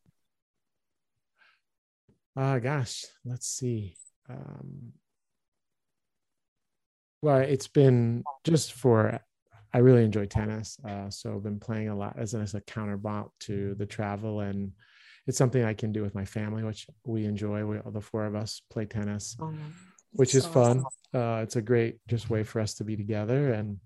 Uh, 2.36 2.60
gosh, 2.60 3.04
let's 3.24 3.48
see. 3.48 3.96
Um, 4.30 4.92
well, 7.20 7.38
it's 7.38 7.66
been 7.66 8.22
just 8.44 8.74
for, 8.74 9.18
I 9.72 9.78
really 9.78 10.04
enjoy 10.04 10.26
tennis. 10.26 10.78
Uh, 10.88 11.10
so 11.10 11.34
I've 11.34 11.42
been 11.42 11.58
playing 11.58 11.88
a 11.88 11.96
lot 11.96 12.16
as, 12.16 12.32
as 12.34 12.54
a 12.54 12.60
counterbalance 12.60 13.32
to 13.40 13.74
the 13.74 13.86
travel. 13.86 14.40
And 14.40 14.70
it's 15.26 15.38
something 15.38 15.64
I 15.64 15.74
can 15.74 15.90
do 15.90 16.02
with 16.02 16.14
my 16.14 16.24
family, 16.24 16.62
which 16.62 16.86
we 17.04 17.24
enjoy. 17.24 17.64
We, 17.64 17.78
all 17.78 17.90
the 17.90 18.00
four 18.00 18.24
of 18.24 18.36
us 18.36 18.62
play 18.70 18.84
tennis, 18.84 19.36
oh, 19.40 19.52
which 20.14 20.34
is 20.34 20.46
fun. 20.46 20.84
Uh, 21.12 21.40
it's 21.42 21.56
a 21.56 21.62
great 21.62 21.98
just 22.08 22.30
way 22.30 22.42
for 22.42 22.60
us 22.60 22.74
to 22.74 22.84
be 22.84 22.96
together. 22.96 23.52
And 23.52 23.78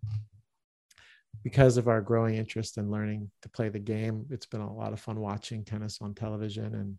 because 1.42 1.76
of 1.76 1.88
our 1.88 2.00
growing 2.00 2.34
interest 2.36 2.78
in 2.78 2.90
learning 2.90 3.30
to 3.42 3.48
play 3.48 3.68
the 3.68 3.78
game 3.78 4.26
it's 4.30 4.46
been 4.46 4.60
a 4.60 4.74
lot 4.74 4.92
of 4.92 5.00
fun 5.00 5.20
watching 5.20 5.64
tennis 5.64 5.98
on 6.00 6.14
television 6.14 6.74
and 6.74 6.98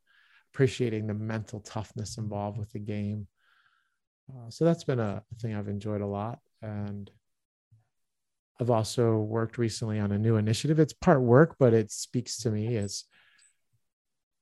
appreciating 0.53 1.07
the 1.07 1.13
mental 1.13 1.59
toughness 1.59 2.17
involved 2.17 2.57
with 2.57 2.71
the 2.71 2.80
game. 2.80 3.27
Uh, 4.32 4.49
so 4.49 4.65
that's 4.65 4.84
been 4.84 4.99
a 4.99 5.21
thing 5.41 5.55
i've 5.55 5.67
enjoyed 5.67 6.01
a 6.01 6.05
lot. 6.05 6.39
And 6.61 7.09
i've 8.59 8.71
also 8.71 9.17
worked 9.17 9.57
recently 9.57 9.99
on 9.99 10.11
a 10.11 10.17
new 10.17 10.38
initiative. 10.38 10.80
It's 10.80 10.93
part 10.93 11.21
work 11.21 11.55
but 11.59 11.73
it 11.73 11.91
speaks 11.91 12.38
to 12.39 12.51
me 12.51 12.77
as 12.77 13.03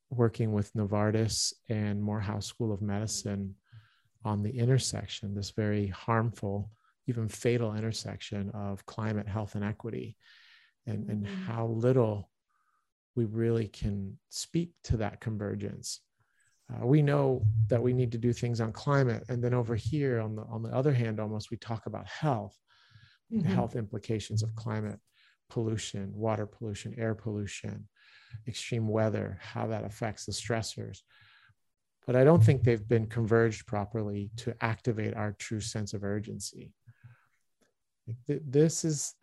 working 0.10 0.54
with 0.54 0.72
novartis 0.74 1.54
and 1.68 2.02
morehouse 2.02 2.46
school 2.46 2.72
of 2.72 2.82
medicine 2.82 3.56
on 4.28 4.44
the 4.44 4.52
intersection, 4.64 5.34
this 5.34 5.52
very 5.52 5.88
harmful 5.88 6.70
even 7.10 7.30
fatal 7.30 7.74
intersection 7.74 8.50
of 8.52 8.86
climate, 8.86 9.28
health, 9.30 9.56
and 9.56 9.64
equity, 9.64 10.18
and, 10.86 11.10
and 11.10 11.24
Mm-hmm. 11.24 11.52
how 11.52 11.68
little 11.68 12.30
we 13.16 13.24
really 13.24 13.68
can 13.70 14.20
speak 14.30 14.72
to 14.84 14.98
that 14.98 15.22
convergence. 15.22 16.02
Uh, 16.70 16.86
we 16.86 17.02
know 17.02 17.48
that 17.70 17.82
we 17.82 17.94
need 17.94 18.12
to 18.12 18.18
do 18.18 18.34
things 18.34 18.60
on 18.60 18.74
climate, 18.74 19.24
and 19.30 19.42
then 19.42 19.54
over 19.54 19.76
here, 19.76 20.20
on 20.20 20.36
the 20.36 20.44
on 20.44 20.62
the 20.62 20.74
other 20.76 20.94
hand, 20.94 21.20
almost 21.20 21.50
we 21.50 21.58
talk 21.58 21.86
about 21.86 22.06
health, 22.08 22.58
the 23.32 23.38
Mhm. 23.38 23.56
health 23.56 23.76
implications 23.78 24.44
of 24.44 24.54
climate 24.56 25.00
pollution, 25.50 26.12
water 26.14 26.46
pollution, 26.46 26.94
air 26.98 27.16
pollution, 27.16 27.88
extreme 28.48 28.88
weather, 28.88 29.38
how 29.42 29.68
that 29.68 29.86
affects 29.86 30.26
the 30.26 30.34
stressors. 30.34 31.00
But 32.08 32.16
I 32.16 32.24
don't 32.24 32.42
think 32.42 32.64
they've 32.64 32.88
been 32.88 33.08
converged 33.08 33.68
properly 33.68 34.32
to 34.38 34.56
activate 34.62 35.14
our 35.14 35.34
true 35.34 35.60
sense 35.60 35.94
of 35.94 36.06
urgency. 36.06 36.72
This 38.26 38.86
is, 38.86 39.14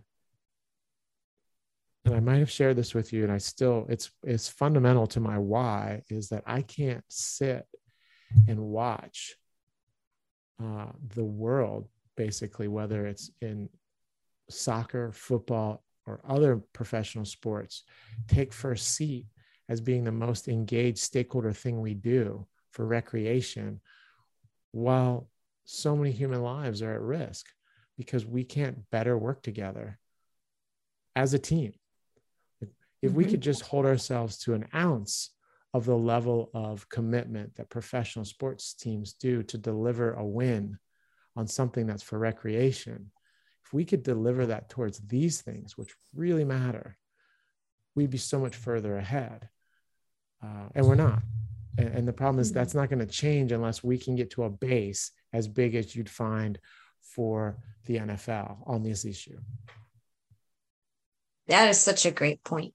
and 2.05 2.15
I 2.15 2.21
might 2.21 2.41
have 2.41 2.51
shared 2.51 2.77
this 2.77 2.95
with 2.95 3.11
you, 3.11 3.23
and 3.23 3.33
I 3.33 3.39
still, 3.39 3.87
it's 3.89 4.11
it's 4.23 4.49
fundamental 4.49 5.07
to 5.09 5.21
my 5.21 5.39
why 5.39 6.03
is 6.11 6.29
that 6.29 6.43
I 6.47 6.61
can't 6.61 7.03
sit 7.09 7.67
and 8.47 8.61
watch 8.61 9.35
uh, 10.63 10.89
the 11.15 11.25
world, 11.25 11.89
basically, 12.19 12.69
whether 12.69 13.07
it's 13.07 13.31
in 13.41 13.71
soccer, 14.51 15.11
football, 15.13 15.83
or 16.07 16.21
other 16.29 16.63
professional 16.75 17.25
sports, 17.25 17.85
take 18.29 18.53
first 18.53 18.91
seat 18.91 19.25
as 19.71 19.81
being 19.81 20.05
the 20.05 20.13
most 20.13 20.49
engaged 20.49 20.99
stakeholder 20.99 21.55
thing 21.55 21.81
we 21.81 21.95
do 21.95 22.47
for 22.75 22.85
recreation, 22.85 23.81
while 24.73 25.31
so 25.65 25.97
many 25.97 26.11
human 26.11 26.43
lives 26.43 26.83
are 26.83 26.93
at 26.93 27.01
risk 27.01 27.47
because 27.97 28.27
we 28.27 28.45
can't 28.45 28.91
better 28.91 29.17
work 29.17 29.43
together 29.43 29.99
as 31.15 31.33
a 31.33 31.39
team. 31.39 31.73
If 33.01 33.13
we 33.13 33.25
Mhm. 33.25 33.31
could 33.31 33.41
just 33.41 33.63
hold 33.63 33.87
ourselves 33.87 34.39
to 34.39 34.55
an 34.55 34.69
ounce 34.75 35.31
of 35.73 35.85
the 35.85 35.97
level 35.97 36.51
of 36.55 36.89
commitment 36.89 37.55
that 37.55 37.69
professional 37.69 38.25
sports 38.25 38.75
teams 38.75 39.13
do 39.15 39.43
to 39.45 39.59
deliver 39.59 40.15
a 40.15 40.27
win 40.27 40.79
on 41.37 41.47
something 41.47 41.87
that's 41.87 42.03
for 42.03 42.19
recreation, 42.19 43.13
if 43.65 43.73
we 43.73 43.85
could 43.85 44.03
deliver 44.03 44.47
that 44.47 44.69
towards 44.69 44.99
these 45.07 45.41
things, 45.41 45.79
which 45.79 45.95
really 46.15 46.45
matter, 46.45 46.99
we'd 47.95 48.11
be 48.11 48.19
so 48.19 48.41
much 48.41 48.57
further 48.57 48.97
ahead. 48.97 49.49
Uh, 50.43 50.69
and 50.75 50.87
we're 50.87 50.95
not. 50.95 51.23
And, 51.79 51.89
and 51.89 52.09
the 52.09 52.13
problem 52.13 52.41
is 52.41 52.51
Mhm. 52.51 52.55
that's 52.55 52.75
not 52.75 52.89
going 52.89 53.01
to 53.01 53.07
change 53.07 53.53
unless 53.53 53.83
we 53.83 53.99
can 53.99 54.17
get 54.17 54.31
to 54.33 54.45
a 54.45 54.51
base 54.51 55.11
as 55.33 55.49
big 55.49 55.75
as 55.75 55.95
you'd 55.95 56.11
find 56.11 56.59
for 57.01 57.57
the 57.87 57.99
NFL 57.99 58.63
on 58.67 58.83
this 58.83 59.05
issue. 59.05 59.39
That 61.49 61.69
is 61.69 61.79
such 61.81 62.07
a 62.07 62.11
great 62.11 62.43
point. 62.45 62.75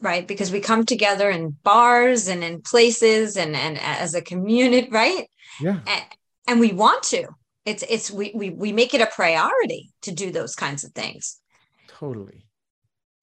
Right. 0.00 0.26
Because 0.26 0.50
we 0.50 0.60
come 0.60 0.84
together 0.84 1.30
in 1.30 1.50
bars 1.50 2.26
and 2.26 2.42
in 2.42 2.62
places 2.62 3.36
and, 3.36 3.54
and 3.54 3.78
as 3.80 4.14
a 4.14 4.22
community, 4.22 4.88
right? 4.90 5.28
Yeah. 5.60 5.78
And, 5.86 6.04
and 6.48 6.60
we 6.60 6.72
want 6.72 7.04
to. 7.04 7.28
It's 7.64 7.84
it's 7.88 8.10
we, 8.10 8.32
we 8.34 8.50
we 8.50 8.72
make 8.72 8.92
it 8.92 9.00
a 9.00 9.06
priority 9.06 9.92
to 10.02 10.10
do 10.10 10.32
those 10.32 10.56
kinds 10.56 10.82
of 10.82 10.90
things. 10.92 11.38
Totally. 11.86 12.46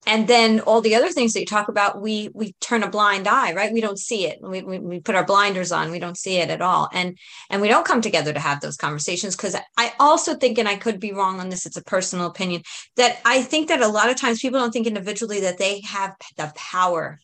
And 0.06 0.26
then 0.26 0.60
all 0.60 0.80
the 0.80 0.94
other 0.94 1.10
things 1.10 1.34
that 1.34 1.40
you 1.40 1.46
talk 1.46 1.68
about, 1.68 2.00
we 2.00 2.30
we 2.34 2.52
turn 2.60 2.82
a 2.82 2.88
blind 2.88 3.28
eye, 3.28 3.52
right? 3.52 3.72
We 3.72 3.82
don't 3.82 3.98
see 3.98 4.26
it. 4.26 4.38
We, 4.40 4.62
we, 4.62 4.78
we 4.78 5.00
put 5.00 5.14
our 5.14 5.26
blinders 5.26 5.72
on. 5.72 5.90
We 5.90 5.98
don't 5.98 6.16
see 6.16 6.38
it 6.38 6.48
at 6.48 6.62
all. 6.62 6.88
And 6.92 7.18
and 7.50 7.60
we 7.60 7.68
don't 7.68 7.86
come 7.86 8.00
together 8.00 8.32
to 8.32 8.40
have 8.40 8.60
those 8.60 8.78
conversations 8.78 9.36
because 9.36 9.56
I 9.76 9.92
also 10.00 10.34
think, 10.36 10.58
and 10.58 10.68
I 10.68 10.76
could 10.76 11.00
be 11.00 11.12
wrong 11.12 11.38
on 11.38 11.50
this, 11.50 11.66
it's 11.66 11.76
a 11.76 11.84
personal 11.84 12.26
opinion, 12.26 12.62
that 12.96 13.20
I 13.24 13.42
think 13.42 13.68
that 13.68 13.82
a 13.82 13.88
lot 13.88 14.08
of 14.08 14.16
times 14.16 14.40
people 14.40 14.58
don't 14.58 14.72
think 14.72 14.86
individually 14.86 15.40
that 15.40 15.58
they 15.58 15.80
have 15.82 16.14
the 16.36 16.50
power 16.56 17.20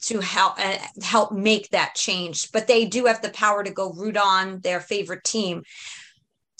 to 0.00 0.20
help 0.20 0.58
uh, 0.58 0.78
help 1.02 1.32
make 1.32 1.68
that 1.70 1.94
change, 1.94 2.50
but 2.52 2.66
they 2.66 2.86
do 2.86 3.04
have 3.04 3.20
the 3.20 3.30
power 3.30 3.62
to 3.62 3.70
go 3.70 3.92
root 3.92 4.16
on 4.16 4.60
their 4.60 4.80
favorite 4.80 5.24
team 5.24 5.62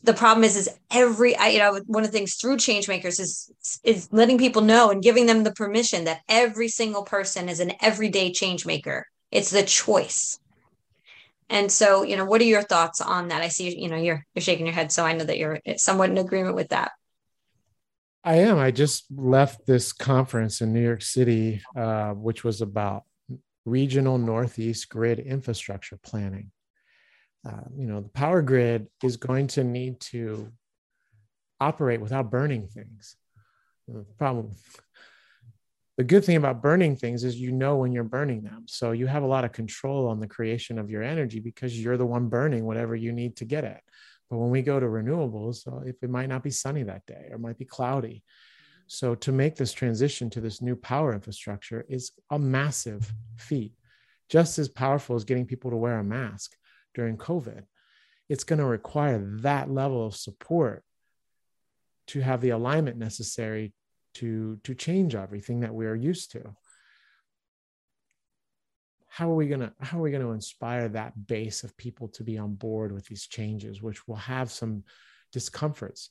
the 0.04 0.14
problem 0.14 0.44
is 0.44 0.56
is 0.56 0.70
every 0.90 1.36
I, 1.36 1.48
you 1.48 1.58
know 1.58 1.80
one 1.86 2.04
of 2.04 2.10
the 2.10 2.16
things 2.16 2.34
through 2.34 2.58
change 2.58 2.88
makers 2.88 3.18
is 3.18 3.50
is 3.82 4.08
letting 4.12 4.38
people 4.38 4.62
know 4.62 4.90
and 4.90 5.02
giving 5.02 5.26
them 5.26 5.44
the 5.44 5.52
permission 5.52 6.04
that 6.04 6.20
every 6.28 6.68
single 6.68 7.02
person 7.02 7.48
is 7.48 7.60
an 7.60 7.72
everyday 7.80 8.32
change 8.32 8.64
maker 8.64 9.06
it's 9.30 9.50
the 9.50 9.62
choice 9.62 10.38
and 11.50 11.70
so 11.72 12.02
you 12.02 12.16
know 12.16 12.24
what 12.24 12.40
are 12.40 12.44
your 12.44 12.62
thoughts 12.62 13.00
on 13.00 13.28
that 13.28 13.42
i 13.42 13.48
see 13.48 13.76
you 13.76 13.88
know 13.88 13.96
you're 13.96 14.24
you're 14.34 14.42
shaking 14.42 14.66
your 14.66 14.74
head 14.74 14.92
so 14.92 15.04
i 15.04 15.12
know 15.12 15.24
that 15.24 15.38
you're 15.38 15.60
somewhat 15.76 16.10
in 16.10 16.18
agreement 16.18 16.54
with 16.54 16.68
that 16.68 16.92
I 18.24 18.34
am. 18.40 18.58
I 18.58 18.72
just 18.72 19.06
left 19.16 19.64
this 19.64 19.92
conference 19.92 20.60
in 20.60 20.72
New 20.74 20.82
York 20.82 21.00
City, 21.00 21.62
uh, 21.74 22.10
which 22.12 22.44
was 22.44 22.60
about 22.60 23.04
regional 23.64 24.18
Northeast 24.18 24.88
grid 24.88 25.18
infrastructure 25.18 25.96
planning. 25.96 26.50
Uh, 27.48 27.62
you 27.76 27.86
know, 27.86 28.00
the 28.00 28.08
power 28.10 28.42
grid 28.42 28.88
is 29.02 29.16
going 29.16 29.46
to 29.46 29.64
need 29.64 30.00
to 30.00 30.52
operate 31.60 32.00
without 32.00 32.30
burning 32.30 32.66
things. 32.68 33.16
The 33.86 34.04
problem, 34.18 34.50
the 35.96 36.04
good 36.04 36.24
thing 36.24 36.36
about 36.36 36.62
burning 36.62 36.94
things 36.94 37.24
is 37.24 37.40
you 37.40 37.52
know 37.52 37.76
when 37.76 37.92
you're 37.92 38.04
burning 38.04 38.42
them. 38.42 38.64
So 38.66 38.92
you 38.92 39.06
have 39.06 39.22
a 39.22 39.26
lot 39.26 39.44
of 39.44 39.52
control 39.52 40.08
on 40.08 40.20
the 40.20 40.26
creation 40.26 40.78
of 40.78 40.90
your 40.90 41.02
energy 41.02 41.40
because 41.40 41.80
you're 41.80 41.96
the 41.96 42.04
one 42.06 42.28
burning 42.28 42.66
whatever 42.66 42.94
you 42.94 43.12
need 43.12 43.36
to 43.36 43.44
get 43.46 43.64
it. 43.64 43.80
But 44.28 44.36
when 44.38 44.50
we 44.50 44.60
go 44.60 44.78
to 44.78 44.86
renewables, 44.86 45.66
uh, 45.66 45.86
if 45.86 46.02
it 46.02 46.10
might 46.10 46.28
not 46.28 46.42
be 46.42 46.50
sunny 46.50 46.82
that 46.82 47.06
day 47.06 47.28
or 47.30 47.36
it 47.36 47.40
might 47.40 47.58
be 47.58 47.64
cloudy. 47.64 48.22
So 48.88 49.14
to 49.16 49.32
make 49.32 49.56
this 49.56 49.72
transition 49.72 50.28
to 50.30 50.40
this 50.40 50.60
new 50.60 50.76
power 50.76 51.14
infrastructure 51.14 51.86
is 51.88 52.12
a 52.30 52.38
massive 52.38 53.10
feat, 53.36 53.72
just 54.28 54.58
as 54.58 54.68
powerful 54.68 55.16
as 55.16 55.24
getting 55.24 55.46
people 55.46 55.70
to 55.70 55.76
wear 55.76 55.98
a 55.98 56.04
mask 56.04 56.52
during 56.98 57.16
COVID. 57.16 57.62
It's 58.28 58.42
going 58.42 58.58
to 58.58 58.64
require 58.64 59.18
that 59.42 59.70
level 59.70 60.04
of 60.04 60.16
support 60.16 60.82
to 62.08 62.20
have 62.20 62.40
the 62.40 62.50
alignment 62.50 62.98
necessary 62.98 63.72
to, 64.14 64.58
to 64.64 64.74
change 64.74 65.14
everything 65.14 65.60
that 65.60 65.72
we 65.72 65.86
are 65.86 65.94
used 65.94 66.32
to. 66.32 66.56
How 69.06 69.30
are 69.30 69.36
we 69.36 69.46
going 69.46 69.60
to 69.60 69.72
how 69.80 69.98
are 69.98 70.02
we 70.02 70.10
going 70.10 70.22
to 70.22 70.32
inspire 70.32 70.88
that 70.90 71.26
base 71.26 71.64
of 71.64 71.76
people 71.76 72.08
to 72.08 72.24
be 72.24 72.36
on 72.36 72.54
board 72.54 72.92
with 72.92 73.06
these 73.06 73.26
changes, 73.26 73.82
which 73.82 74.06
will 74.06 74.16
have 74.16 74.50
some 74.50 74.84
discomforts? 75.32 76.10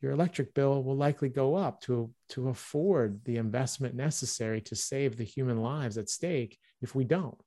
Your 0.00 0.12
electric 0.12 0.52
bill 0.54 0.82
will 0.82 0.96
likely 0.96 1.28
go 1.28 1.54
up 1.54 1.80
to, 1.82 2.10
to 2.30 2.48
afford 2.48 3.24
the 3.24 3.36
investment 3.36 3.94
necessary 3.94 4.60
to 4.62 4.76
save 4.76 5.16
the 5.16 5.24
human 5.24 5.62
lives 5.62 5.96
at 5.96 6.10
stake 6.10 6.58
if 6.82 6.94
we 6.94 7.04
don't. 7.04 7.40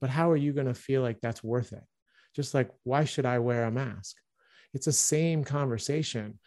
But 0.00 0.10
how 0.10 0.30
are 0.30 0.36
you 0.36 0.52
going 0.52 0.66
to 0.66 0.74
feel 0.74 1.02
like 1.02 1.20
that's 1.20 1.42
worth 1.42 1.72
it? 1.72 1.84
Just 2.38 2.54
like 2.54 2.70
why 2.84 3.02
should 3.04 3.26
i 3.26 3.36
wear 3.36 3.64
a 3.64 3.70
mask? 3.70 4.14
It's 4.72 4.84
the 4.86 4.92
same 4.92 5.42
conversation. 5.42 6.38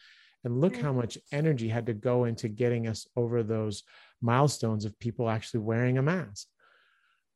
And 0.46 0.62
look 0.62 0.78
how 0.78 0.94
much 0.94 1.18
energy 1.34 1.68
had 1.68 1.86
to 1.88 1.94
go 1.94 2.24
into 2.24 2.48
getting 2.48 2.88
us 2.88 3.06
over 3.18 3.44
those 3.44 3.84
milestones 4.22 4.86
of 4.86 4.98
people 5.00 5.30
actually 5.30 5.60
wearing 5.60 5.98
a 5.98 6.02
mask. 6.02 6.48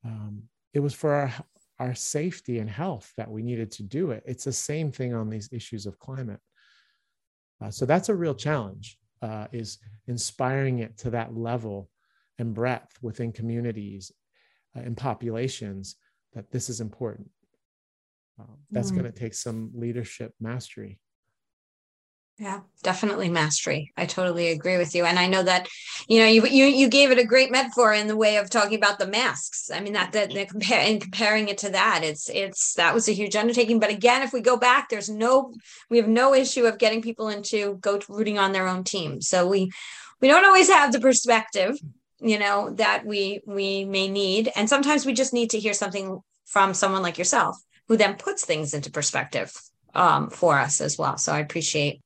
Um, 0.05 0.43
it 0.73 0.79
was 0.79 0.93
for 0.93 1.11
our 1.13 1.33
our 1.79 1.93
safety 1.95 2.59
and 2.59 2.69
health 2.69 3.11
that 3.17 3.29
we 3.29 3.43
needed 3.43 3.71
to 3.71 3.83
do 3.83 4.11
it. 4.11 4.23
It's 4.25 4.45
the 4.45 4.53
same 4.53 4.89
thing 4.89 5.13
on 5.13 5.29
these 5.29 5.49
issues 5.51 5.85
of 5.85 5.99
climate. 5.99 6.39
Uh, 7.61 7.69
so 7.69 7.85
that's 7.85 8.07
a 8.07 8.15
real 8.15 8.35
challenge 8.35 8.97
uh, 9.21 9.47
is 9.51 9.79
inspiring 10.07 10.79
it 10.79 10.97
to 10.99 11.09
that 11.09 11.35
level 11.35 11.89
and 12.39 12.53
breadth 12.53 12.97
within 13.01 13.33
communities 13.33 14.13
uh, 14.77 14.79
and 14.79 14.95
populations 14.95 15.97
that 16.33 16.49
this 16.49 16.69
is 16.69 16.79
important 16.79 17.29
um, 18.39 18.57
that's 18.71 18.91
Mm. 18.91 18.95
going 18.95 19.05
to 19.05 19.11
take 19.19 19.33
some 19.33 19.71
leadership 19.73 20.33
mastery. 20.39 20.99
Yeah, 22.37 22.59
definitely 22.83 23.29
mastery. 23.29 23.93
I 23.95 24.05
totally 24.05 24.49
agree 24.49 24.77
with 24.77 24.93
you, 24.93 25.05
and 25.05 25.17
I 25.17 25.25
know 25.27 25.41
that 25.43 25.69
you 26.09 26.19
know 26.19 26.27
you 26.27 26.45
you 26.45 26.65
you 26.65 26.89
gave 26.89 27.09
it 27.11 27.17
a 27.17 27.23
great 27.23 27.49
metaphor 27.49 27.93
in 27.93 28.07
the 28.07 28.17
way 28.17 28.35
of 28.35 28.49
talking 28.49 28.77
about 28.77 28.99
the 28.99 29.07
masks. 29.07 29.71
I 29.71 29.79
mean 29.79 29.93
that 29.93 30.11
that, 30.11 30.33
that 30.33 30.49
compare 30.49 30.81
and 30.81 30.99
comparing 30.99 31.47
it 31.47 31.57
to 31.59 31.69
that, 31.69 32.01
it's 32.03 32.29
it's 32.29 32.73
that 32.73 32.93
was 32.93 33.07
a 33.07 33.13
huge 33.13 33.37
undertaking. 33.37 33.79
But 33.79 33.89
again, 33.89 34.21
if 34.21 34.33
we 34.33 34.41
go 34.41 34.57
back, 34.57 34.89
there's 34.89 35.07
no 35.09 35.53
we 35.89 35.95
have 35.95 36.09
no 36.09 36.33
issue 36.33 36.65
of 36.65 36.77
getting 36.77 37.01
people 37.01 37.29
into 37.29 37.77
go 37.79 38.01
rooting 38.09 38.37
on 38.37 38.51
their 38.51 38.67
own 38.67 38.83
team. 38.83 39.21
So 39.21 39.47
we 39.47 39.71
we 40.19 40.27
don't 40.27 40.43
always 40.43 40.67
have 40.69 40.91
the 40.91 40.99
perspective, 40.99 41.77
you 42.19 42.37
know, 42.37 42.71
that 42.71 43.05
we 43.05 43.39
we 43.45 43.85
may 43.85 44.09
need, 44.09 44.51
and 44.57 44.67
sometimes 44.67 45.05
we 45.05 45.13
just 45.13 45.31
need 45.31 45.51
to 45.51 45.59
hear 45.59 45.73
something 45.73 46.19
from 46.45 46.73
someone 46.73 47.01
like 47.01 47.17
yourself 47.17 47.55
who 47.87 47.97
then 47.97 48.15
puts 48.15 48.45
things 48.45 48.73
into 48.73 48.91
perspective 48.91 49.51
um, 49.93 50.29
for 50.29 50.57
us 50.57 50.81
as 50.81 50.97
well. 50.97 51.17
So 51.17 51.31
I 51.33 51.39
appreciate 51.39 52.01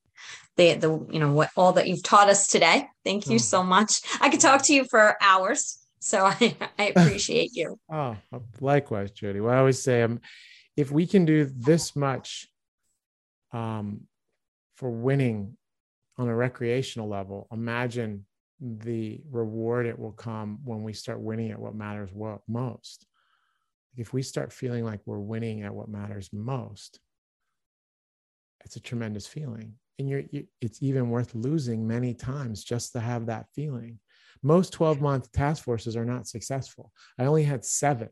the 0.58 0.74
the 0.76 0.90
you 1.10 1.20
know 1.20 1.32
what 1.32 1.50
all 1.56 1.74
that 1.74 1.88
you've 1.88 2.04
taught 2.04 2.30
us 2.30 2.48
today. 2.48 2.88
Thank 3.06 3.28
you 3.28 3.36
Oh. 3.36 3.38
so 3.40 3.64
much. 3.64 4.02
I 4.22 4.30
could 4.30 4.42
talk 4.42 4.64
to 4.64 4.74
you 4.74 4.86
for 4.90 5.16
hours, 5.22 5.80
so 6.00 6.26
I, 6.26 6.56
I 6.78 6.84
appreciate 6.96 7.52
you. 7.54 7.80
Oh, 7.92 8.18
likewise, 8.60 9.12
Jody. 9.12 9.40
Well, 9.40 9.54
I 9.54 9.58
always 9.60 9.82
say, 9.82 10.02
um, 10.02 10.20
if 10.76 10.92
we 10.92 11.08
can 11.08 11.26
do 11.26 11.46
this 11.46 11.96
much 11.96 12.48
um, 13.52 14.02
for 14.76 14.90
winning 14.90 15.58
on 16.18 16.28
a 16.28 16.36
recreational 16.36 17.08
level, 17.08 17.48
imagine 17.52 18.26
the 18.62 19.22
reward 19.32 19.86
it 19.86 19.98
will 19.98 20.12
come 20.12 20.60
when 20.66 20.84
we 20.84 20.92
start 20.92 21.22
winning 21.22 21.52
at 21.52 21.60
what 21.60 21.74
matters 21.74 22.10
what 22.14 22.42
most. 22.48 23.06
If 23.96 24.14
we 24.14 24.22
start 24.22 24.54
feeling 24.54 24.86
like 24.86 25.02
we're 25.06 25.20
winning 25.20 25.64
at 25.64 25.74
what 25.74 25.90
matters 25.90 26.30
most, 26.32 27.00
it's 28.64 28.76
a 28.76 28.82
tremendous 28.82 29.28
feeling. 29.28 29.74
And 29.98 30.08
you're, 30.10 30.24
you, 30.32 30.48
it's 30.62 30.82
even 30.82 31.10
worth 31.10 31.36
losing 31.36 31.88
many 31.88 32.14
times 32.14 32.64
just 32.64 32.94
to 32.94 33.00
have 33.00 33.26
that 33.26 33.48
feeling. 33.54 34.00
Most 34.42 34.72
12 34.74 35.02
month 35.02 35.32
task 35.32 35.64
forces 35.64 35.98
are 35.98 36.06
not 36.06 36.28
successful. 36.28 36.92
I 37.18 37.26
only 37.26 37.44
had 37.44 37.66
seven 37.66 38.10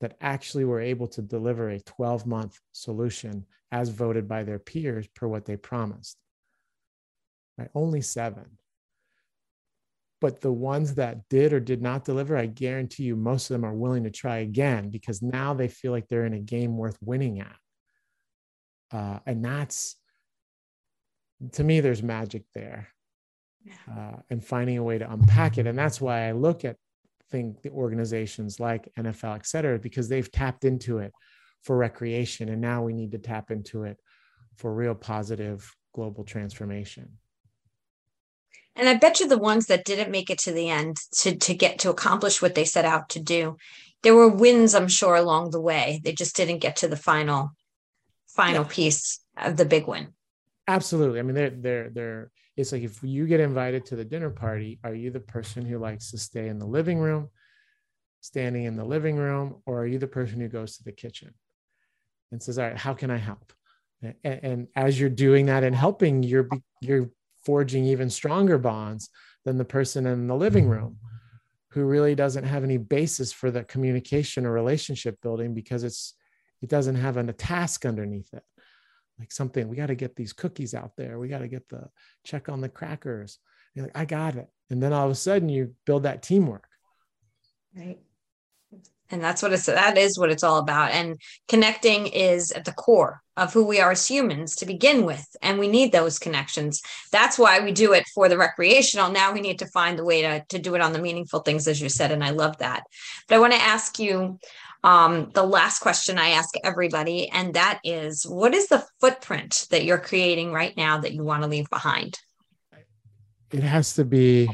that 0.00 0.16
actually 0.20 0.64
were 0.64 0.80
able 0.80 1.08
to 1.08 1.22
deliver 1.22 1.68
a 1.68 1.80
12 1.80 2.26
month 2.26 2.58
solution 2.72 3.44
as 3.70 3.88
voted 3.90 4.28
by 4.28 4.44
their 4.44 4.58
peers 4.58 5.06
per 5.08 5.26
what 5.26 5.44
they 5.44 5.56
promised. 5.56 6.16
Right? 7.58 7.68
Only 7.74 8.00
seven. 8.00 8.58
But 10.20 10.40
the 10.40 10.52
ones 10.52 10.94
that 10.96 11.28
did 11.28 11.52
or 11.52 11.60
did 11.60 11.80
not 11.80 12.04
deliver, 12.04 12.36
I 12.36 12.46
guarantee 12.46 13.04
you, 13.04 13.14
most 13.14 13.50
of 13.50 13.54
them 13.54 13.64
are 13.64 13.74
willing 13.74 14.04
to 14.04 14.10
try 14.10 14.38
again 14.38 14.90
because 14.90 15.22
now 15.22 15.54
they 15.54 15.68
feel 15.68 15.92
like 15.92 16.08
they're 16.08 16.26
in 16.26 16.34
a 16.34 16.40
game 16.40 16.76
worth 16.76 16.98
winning 17.00 17.40
at. 17.40 17.56
Uh, 18.90 19.18
and 19.26 19.44
that's, 19.44 19.96
to 21.52 21.62
me, 21.62 21.80
there's 21.80 22.02
magic 22.02 22.44
there. 22.54 22.88
Uh, 23.90 24.16
and 24.30 24.42
finding 24.42 24.78
a 24.78 24.82
way 24.82 24.98
to 24.98 25.12
unpack 25.12 25.58
it. 25.58 25.66
And 25.66 25.78
that's 25.78 26.00
why 26.00 26.28
I 26.28 26.32
look 26.32 26.64
at 26.64 26.76
think 27.30 27.62
the 27.62 27.70
organizations 27.70 28.58
like 28.58 28.88
NFL, 28.98 29.36
et 29.36 29.46
cetera, 29.46 29.78
because 29.78 30.08
they've 30.08 30.30
tapped 30.30 30.64
into 30.64 30.98
it 30.98 31.12
for 31.62 31.76
recreation. 31.76 32.48
And 32.48 32.60
now 32.60 32.82
we 32.82 32.92
need 32.92 33.12
to 33.12 33.18
tap 33.18 33.50
into 33.50 33.84
it 33.84 33.98
for 34.56 34.72
real 34.72 34.94
positive 34.94 35.70
global 35.94 36.24
transformation. 36.24 37.18
And 38.76 38.88
I 38.88 38.94
bet 38.94 39.20
you 39.20 39.28
the 39.28 39.38
ones 39.38 39.66
that 39.66 39.84
didn't 39.84 40.10
make 40.10 40.30
it 40.30 40.38
to 40.40 40.52
the 40.52 40.68
end 40.68 40.96
to, 41.18 41.36
to 41.36 41.54
get 41.54 41.80
to 41.80 41.90
accomplish 41.90 42.40
what 42.40 42.54
they 42.54 42.64
set 42.64 42.84
out 42.84 43.08
to 43.10 43.20
do, 43.20 43.56
there 44.02 44.14
were 44.14 44.28
wins, 44.28 44.74
I'm 44.74 44.88
sure, 44.88 45.16
along 45.16 45.50
the 45.50 45.60
way. 45.60 46.00
They 46.04 46.12
just 46.12 46.36
didn't 46.36 46.58
get 46.58 46.76
to 46.76 46.88
the 46.88 46.96
final, 46.96 47.50
final 48.28 48.62
yeah. 48.62 48.70
piece 48.70 49.20
of 49.36 49.56
the 49.56 49.64
big 49.64 49.88
win. 49.88 50.08
Absolutely. 50.68 51.18
I 51.18 51.22
mean, 51.22 51.34
they're 51.34 51.50
they're 51.50 51.90
they're 51.90 52.30
it's 52.56 52.72
like 52.72 52.82
if 52.82 53.02
you 53.02 53.26
get 53.26 53.40
invited 53.40 53.86
to 53.86 53.96
the 53.96 54.04
dinner 54.04 54.30
party, 54.30 54.78
are 54.84 54.94
you 54.94 55.10
the 55.10 55.20
person 55.20 55.64
who 55.64 55.78
likes 55.78 56.10
to 56.10 56.18
stay 56.18 56.48
in 56.48 56.58
the 56.58 56.66
living 56.66 56.98
room, 56.98 57.28
standing 58.20 58.64
in 58.64 58.76
the 58.76 58.84
living 58.84 59.16
room, 59.16 59.62
or 59.64 59.80
are 59.80 59.86
you 59.86 59.98
the 59.98 60.06
person 60.06 60.40
who 60.40 60.48
goes 60.48 60.76
to 60.76 60.84
the 60.84 60.92
kitchen 60.92 61.34
and 62.30 62.42
says, 62.42 62.58
"All 62.58 62.66
right, 62.66 62.76
how 62.76 62.94
can 62.94 63.10
I 63.10 63.16
help?" 63.16 63.52
And, 64.02 64.14
and 64.24 64.68
as 64.76 65.00
you're 65.00 65.08
doing 65.08 65.46
that 65.46 65.64
and 65.64 65.74
helping, 65.74 66.22
you're 66.22 66.48
you're 66.80 67.10
forging 67.48 67.86
even 67.86 68.10
stronger 68.10 68.58
bonds 68.58 69.08
than 69.46 69.56
the 69.56 69.64
person 69.64 70.04
in 70.04 70.26
the 70.26 70.36
living 70.36 70.64
mm-hmm. 70.64 70.82
room 70.82 70.98
who 71.70 71.86
really 71.86 72.14
doesn't 72.14 72.44
have 72.44 72.62
any 72.62 72.76
basis 72.76 73.32
for 73.32 73.50
the 73.50 73.64
communication 73.64 74.44
or 74.44 74.52
relationship 74.52 75.18
building 75.22 75.54
because 75.54 75.82
it's 75.82 76.12
it 76.60 76.68
doesn't 76.68 76.96
have 76.96 77.16
a 77.16 77.32
task 77.32 77.86
underneath 77.86 78.34
it. 78.34 78.42
Like 79.18 79.32
something 79.32 79.66
we 79.66 79.76
got 79.76 79.86
to 79.86 79.94
get 79.94 80.14
these 80.14 80.34
cookies 80.34 80.74
out 80.74 80.92
there. 80.98 81.18
We 81.18 81.28
got 81.28 81.38
to 81.38 81.48
get 81.48 81.66
the 81.70 81.88
check 82.22 82.50
on 82.50 82.60
the 82.60 82.68
crackers. 82.68 83.38
You're 83.74 83.86
like 83.86 83.96
i 83.96 84.04
got 84.04 84.36
it. 84.36 84.50
And 84.68 84.82
then 84.82 84.92
all 84.92 85.06
of 85.06 85.10
a 85.10 85.14
sudden 85.14 85.48
you 85.48 85.74
build 85.86 86.02
that 86.02 86.22
teamwork. 86.22 86.68
Right 87.74 87.98
and 89.10 89.22
that's 89.22 89.42
what 89.42 89.52
it's 89.52 89.66
that 89.66 89.96
is 89.96 90.18
what 90.18 90.30
it's 90.30 90.42
all 90.42 90.58
about. 90.58 90.92
And 90.92 91.18
connecting 91.48 92.06
is 92.08 92.52
at 92.52 92.64
the 92.64 92.72
core 92.72 93.22
of 93.36 93.52
who 93.52 93.64
we 93.64 93.80
are 93.80 93.92
as 93.92 94.06
humans 94.06 94.56
to 94.56 94.66
begin 94.66 95.04
with. 95.04 95.24
And 95.42 95.58
we 95.58 95.68
need 95.68 95.92
those 95.92 96.18
connections. 96.18 96.82
That's 97.12 97.38
why 97.38 97.60
we 97.60 97.72
do 97.72 97.92
it 97.92 98.04
for 98.14 98.28
the 98.28 98.36
recreational. 98.36 99.10
Now 99.10 99.32
we 99.32 99.40
need 99.40 99.60
to 99.60 99.66
find 99.66 99.98
the 99.98 100.04
way 100.04 100.22
to, 100.22 100.44
to 100.48 100.58
do 100.58 100.74
it 100.74 100.80
on 100.80 100.92
the 100.92 100.98
meaningful 100.98 101.40
things 101.40 101.68
as 101.68 101.80
you 101.80 101.88
said 101.88 102.12
and 102.12 102.24
i 102.24 102.30
love 102.30 102.58
that. 102.58 102.84
But 103.28 103.36
i 103.36 103.38
want 103.38 103.52
to 103.52 103.60
ask 103.60 103.98
you 103.98 104.38
um, 104.84 105.30
the 105.34 105.42
last 105.42 105.80
question 105.80 106.18
I 106.18 106.30
ask 106.30 106.54
everybody, 106.62 107.28
and 107.28 107.54
that 107.54 107.80
is 107.82 108.24
what 108.24 108.54
is 108.54 108.68
the 108.68 108.84
footprint 109.00 109.66
that 109.70 109.84
you're 109.84 109.98
creating 109.98 110.52
right 110.52 110.76
now 110.76 110.98
that 110.98 111.12
you 111.12 111.24
want 111.24 111.42
to 111.42 111.48
leave 111.48 111.68
behind? 111.68 112.18
It 113.50 113.62
has 113.62 113.94
to 113.94 114.04
be 114.04 114.48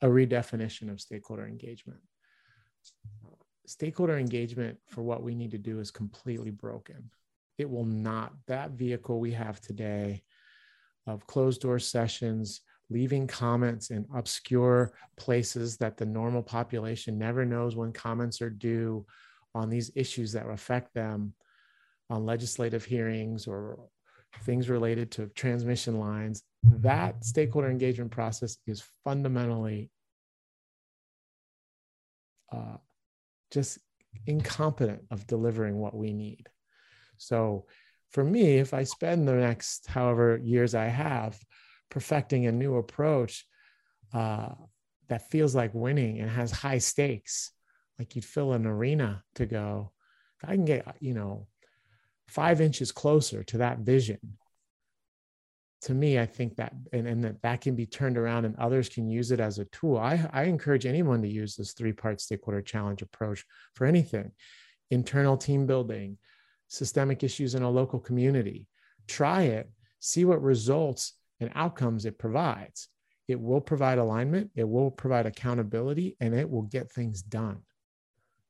a 0.00 0.06
redefinition 0.06 0.90
of 0.90 1.00
stakeholder 1.00 1.46
engagement. 1.46 2.00
Stakeholder 3.68 4.16
engagement 4.16 4.78
for 4.88 5.02
what 5.02 5.22
we 5.22 5.34
need 5.34 5.50
to 5.50 5.58
do 5.58 5.78
is 5.78 5.90
completely 5.90 6.50
broken. 6.50 7.10
It 7.58 7.68
will 7.68 7.84
not, 7.84 8.32
that 8.46 8.70
vehicle 8.70 9.20
we 9.20 9.32
have 9.32 9.60
today 9.60 10.22
of 11.06 11.26
closed 11.26 11.60
door 11.60 11.78
sessions, 11.78 12.62
leaving 12.88 13.26
comments 13.26 13.90
in 13.90 14.06
obscure 14.14 14.92
places 15.18 15.76
that 15.76 15.98
the 15.98 16.06
normal 16.06 16.42
population 16.42 17.18
never 17.18 17.44
knows 17.44 17.76
when 17.76 17.92
comments 17.92 18.40
are 18.40 18.50
due 18.50 19.04
on 19.54 19.68
these 19.68 19.90
issues 19.94 20.32
that 20.32 20.48
affect 20.48 20.94
them 20.94 21.34
on 22.08 22.24
legislative 22.24 22.84
hearings 22.84 23.46
or 23.46 23.78
things 24.44 24.70
related 24.70 25.10
to 25.10 25.26
transmission 25.28 25.98
lines 25.98 26.42
that 26.62 27.24
stakeholder 27.24 27.70
engagement 27.70 28.10
process 28.10 28.56
is 28.66 28.82
fundamentally 29.04 29.90
uh, 32.52 32.76
just 33.50 33.78
incompetent 34.26 35.02
of 35.10 35.26
delivering 35.26 35.76
what 35.76 35.94
we 35.94 36.12
need. 36.12 36.48
So 37.16 37.66
for 38.10 38.24
me 38.24 38.56
if 38.56 38.72
i 38.72 38.84
spend 38.84 39.28
the 39.28 39.34
next 39.34 39.86
however 39.86 40.40
years 40.42 40.74
i 40.74 40.86
have 40.86 41.38
perfecting 41.90 42.46
a 42.46 42.52
new 42.52 42.76
approach 42.76 43.46
uh, 44.12 44.48
that 45.08 45.30
feels 45.30 45.54
like 45.54 45.72
winning 45.74 46.20
and 46.20 46.30
has 46.30 46.50
high 46.50 46.78
stakes, 46.78 47.52
like 47.98 48.14
you'd 48.14 48.24
fill 48.24 48.52
an 48.52 48.66
arena 48.66 49.22
to 49.34 49.46
go, 49.46 49.92
I 50.44 50.54
can 50.54 50.64
get, 50.64 50.96
you 51.00 51.14
know, 51.14 51.46
five 52.26 52.60
inches 52.60 52.92
closer 52.92 53.42
to 53.44 53.58
that 53.58 53.80
vision, 53.80 54.18
to 55.82 55.94
me, 55.94 56.18
I 56.18 56.26
think 56.26 56.56
that, 56.56 56.72
and, 56.92 57.06
and 57.06 57.22
that 57.24 57.42
that 57.42 57.60
can 57.60 57.76
be 57.76 57.86
turned 57.86 58.18
around 58.18 58.44
and 58.44 58.56
others 58.56 58.88
can 58.88 59.08
use 59.08 59.30
it 59.30 59.40
as 59.40 59.58
a 59.58 59.64
tool. 59.66 59.96
I, 59.96 60.28
I 60.32 60.44
encourage 60.44 60.86
anyone 60.86 61.22
to 61.22 61.28
use 61.28 61.54
this 61.54 61.72
three 61.72 61.92
part 61.92 62.20
stakeholder 62.20 62.62
challenge 62.62 63.02
approach 63.02 63.44
for 63.74 63.86
anything 63.86 64.32
internal 64.90 65.36
team 65.36 65.66
building, 65.66 66.16
systemic 66.68 67.22
issues 67.22 67.54
in 67.54 67.62
a 67.62 67.70
local 67.70 68.00
community. 68.00 68.66
Try 69.06 69.42
it, 69.42 69.70
see 70.00 70.24
what 70.24 70.42
results 70.42 71.12
and 71.40 71.50
outcomes 71.54 72.06
it 72.06 72.18
provides. 72.18 72.88
It 73.28 73.38
will 73.38 73.60
provide 73.60 73.98
alignment, 73.98 74.50
it 74.54 74.66
will 74.66 74.90
provide 74.90 75.26
accountability, 75.26 76.16
and 76.20 76.34
it 76.34 76.48
will 76.48 76.62
get 76.62 76.90
things 76.90 77.22
done. 77.22 77.58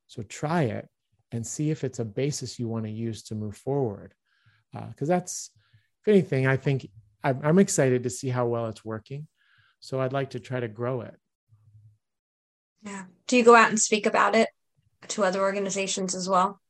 So 0.07 0.23
try 0.23 0.63
it 0.63 0.87
and 1.31 1.45
see 1.45 1.69
if 1.69 1.83
it's 1.83 1.99
a 1.99 2.05
basis 2.05 2.57
you 2.57 2.67
want 2.67 2.85
to 2.85 2.91
use 2.91 3.23
to 3.23 3.35
move 3.35 3.57
forward. 3.57 4.13
Because 4.71 5.09
uh, 5.09 5.15
that's, 5.15 5.51
if 6.01 6.07
anything, 6.07 6.47
I 6.47 6.55
think 6.55 6.89
I'm, 7.23 7.39
I'm 7.43 7.59
excited 7.59 8.03
to 8.03 8.09
see 8.09 8.29
how 8.29 8.45
well 8.47 8.67
it's 8.67 8.85
working. 8.85 9.27
So 9.79 9.99
I'd 10.01 10.13
like 10.13 10.31
to 10.31 10.39
try 10.39 10.59
to 10.59 10.67
grow 10.67 11.01
it. 11.01 11.15
Yeah. 12.83 13.05
Do 13.27 13.37
you 13.37 13.43
go 13.43 13.55
out 13.55 13.69
and 13.69 13.79
speak 13.79 14.05
about 14.05 14.35
it 14.35 14.49
to 15.09 15.23
other 15.23 15.41
organizations 15.41 16.15
as 16.15 16.27
well? 16.29 16.61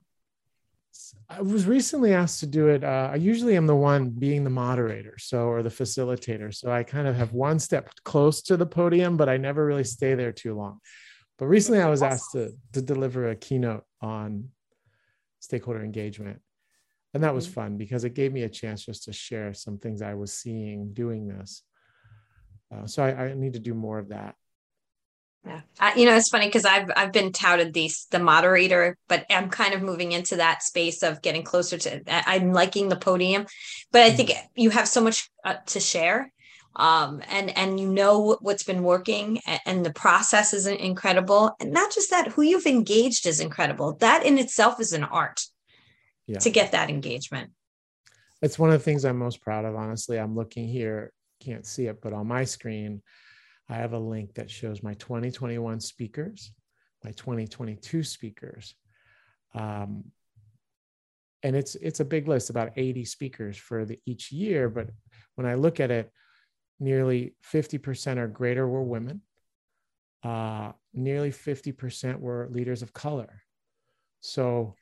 I 1.29 1.41
was 1.41 1.65
recently 1.65 2.13
asked 2.13 2.39
to 2.39 2.47
do 2.47 2.67
it. 2.67 2.83
Uh, 2.83 3.09
I 3.13 3.15
usually 3.15 3.55
am 3.55 3.67
the 3.67 3.75
one 3.75 4.09
being 4.09 4.43
the 4.43 4.49
moderator, 4.49 5.17
so 5.19 5.43
or 5.43 5.61
the 5.61 5.69
facilitator. 5.69 6.53
So 6.53 6.71
I 6.71 6.83
kind 6.83 7.07
of 7.07 7.15
have 7.15 7.31
one 7.31 7.59
step 7.59 7.89
close 8.03 8.41
to 8.43 8.57
the 8.57 8.65
podium, 8.65 9.15
but 9.15 9.29
I 9.29 9.37
never 9.37 9.65
really 9.65 9.83
stay 9.83 10.15
there 10.15 10.31
too 10.31 10.55
long. 10.55 10.79
But 11.37 11.45
recently, 11.45 11.81
I 11.81 11.89
was 11.89 12.01
asked 12.01 12.31
to 12.33 12.51
to 12.73 12.81
deliver 12.81 13.29
a 13.29 13.35
keynote 13.35 13.83
on 14.01 14.49
stakeholder 15.39 15.83
engagement, 15.83 16.41
and 17.13 17.23
that 17.23 17.33
was 17.33 17.45
mm-hmm. 17.45 17.55
fun 17.55 17.77
because 17.77 18.03
it 18.03 18.13
gave 18.13 18.31
me 18.31 18.43
a 18.43 18.49
chance 18.49 18.85
just 18.85 19.05
to 19.05 19.13
share 19.13 19.53
some 19.53 19.77
things 19.77 20.01
I 20.01 20.13
was 20.13 20.33
seeing 20.33 20.93
doing 20.93 21.27
this. 21.27 21.63
Uh, 22.73 22.85
so 22.85 23.03
I, 23.03 23.25
I 23.25 23.33
need 23.33 23.53
to 23.53 23.59
do 23.59 23.73
more 23.73 23.97
of 23.97 24.09
that. 24.09 24.35
Yeah. 25.45 25.61
Uh, 25.79 25.91
you 25.95 26.05
know, 26.05 26.15
it's 26.15 26.29
funny 26.29 26.47
because 26.47 26.65
I've 26.65 26.91
I've 26.95 27.13
been 27.13 27.31
touted 27.31 27.73
these 27.73 28.07
the 28.11 28.19
moderator, 28.19 28.97
but 29.07 29.25
I'm 29.29 29.49
kind 29.49 29.73
of 29.73 29.81
moving 29.81 30.11
into 30.11 30.35
that 30.35 30.63
space 30.63 31.01
of 31.01 31.21
getting 31.21 31.43
closer 31.43 31.77
to. 31.77 32.01
I'm 32.07 32.51
liking 32.51 32.89
the 32.89 32.97
podium, 32.97 33.45
but 33.91 34.01
I 34.01 34.11
think 34.11 34.29
mm-hmm. 34.31 34.47
you 34.55 34.69
have 34.69 34.87
so 34.87 35.01
much 35.01 35.29
uh, 35.45 35.55
to 35.67 35.79
share, 35.79 36.31
um, 36.75 37.21
and 37.29 37.57
and 37.57 37.79
you 37.79 37.87
know 37.87 38.37
what's 38.41 38.63
been 38.63 38.83
working, 38.83 39.39
and, 39.47 39.59
and 39.65 39.85
the 39.85 39.93
process 39.93 40.53
is 40.53 40.67
incredible, 40.67 41.55
and 41.61 41.71
not 41.71 41.93
just 41.93 42.09
that, 42.09 42.33
who 42.33 42.41
you've 42.41 42.67
engaged 42.67 43.25
is 43.25 43.39
incredible. 43.39 43.95
That 44.01 44.25
in 44.25 44.37
itself 44.37 44.81
is 44.81 44.91
an 44.91 45.05
art 45.05 45.39
yeah. 46.29 46.39
to 46.39 46.49
get 46.49 46.71
that 46.71 46.89
engagement. 46.89 47.51
It's 48.41 48.59
one 48.59 48.69
of 48.69 48.79
the 48.79 48.83
things 48.83 49.03
I'm 49.03 49.17
most 49.17 49.41
proud 49.41 49.65
of. 49.65 49.75
Honestly, 49.75 50.17
I'm 50.17 50.35
looking 50.35 50.67
here, 50.67 51.11
can't 51.41 51.65
see 51.65 51.87
it, 51.87 52.01
but 52.01 52.13
on 52.13 52.27
my 52.27 52.43
screen 52.45 53.01
I 53.67 53.75
have 53.75 53.93
a 53.93 53.99
link 53.99 54.33
that 54.35 54.49
shows 54.49 54.81
my 54.81 54.93
2021 54.95 55.79
speakers, 55.79 56.51
my 57.03 57.11
2022 57.11 58.03
speakers. 58.03 58.75
Um, 59.53 60.05
and 61.43 61.55
it's 61.55 61.75
it's 61.75 61.99
a 61.99 62.05
big 62.05 62.27
list, 62.27 62.49
about 62.49 62.71
80 62.75 63.05
speakers 63.05 63.57
for 63.57 63.85
the, 63.85 63.97
each 64.05 64.31
year. 64.31 64.69
But 64.69 64.89
when 65.35 65.47
I 65.47 65.55
look 65.55 65.79
at 65.79 65.91
it, 65.91 66.11
nearly 66.79 67.35
50% 67.53 68.17
or 68.17 68.27
greater 68.27 68.67
were 68.67 68.83
women. 68.83 69.21
Uh, 70.23 70.73
nearly 70.93 71.31
50% 71.31 72.19
were 72.19 72.49
leaders 72.51 72.81
of 72.81 72.91
color. 72.91 73.41
So 74.21 74.75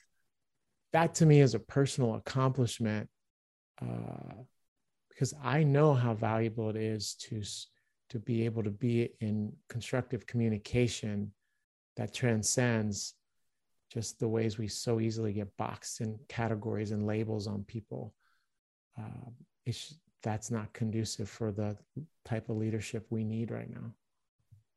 that 0.94 1.16
to 1.16 1.26
me 1.26 1.42
is 1.42 1.54
a 1.54 1.60
personal 1.60 2.16
accomplishment 2.16 3.10
uh, 3.82 4.34
because 5.10 5.34
I 5.44 5.64
know 5.64 5.94
how 5.94 6.14
valuable 6.14 6.70
it 6.70 6.76
is 6.76 7.16
to 7.30 7.42
to 8.10 8.20
be 8.20 8.46
able 8.46 8.64
to 8.64 8.70
be 8.70 9.10
in 9.20 9.52
constructive 9.68 10.26
communication 10.26 11.32
that 11.98 12.14
transcends 12.14 13.16
just 13.92 14.20
the 14.20 14.28
ways 14.28 14.58
we 14.58 14.68
so 14.68 15.00
easily 15.00 15.34
get 15.34 15.56
boxed 15.58 16.00
in 16.02 16.18
categories 16.30 16.92
and 16.92 17.06
labels 17.06 17.48
on 17.48 17.64
people. 17.64 18.14
Uh, 18.98 19.30
that's 20.24 20.52
not 20.52 20.74
conducive 20.74 21.30
for 21.30 21.52
the 21.52 21.78
type 22.26 22.50
of 22.50 22.58
leadership 22.58 23.06
we 23.10 23.24
need 23.24 23.52
right 23.52 23.70
now. 23.70 23.94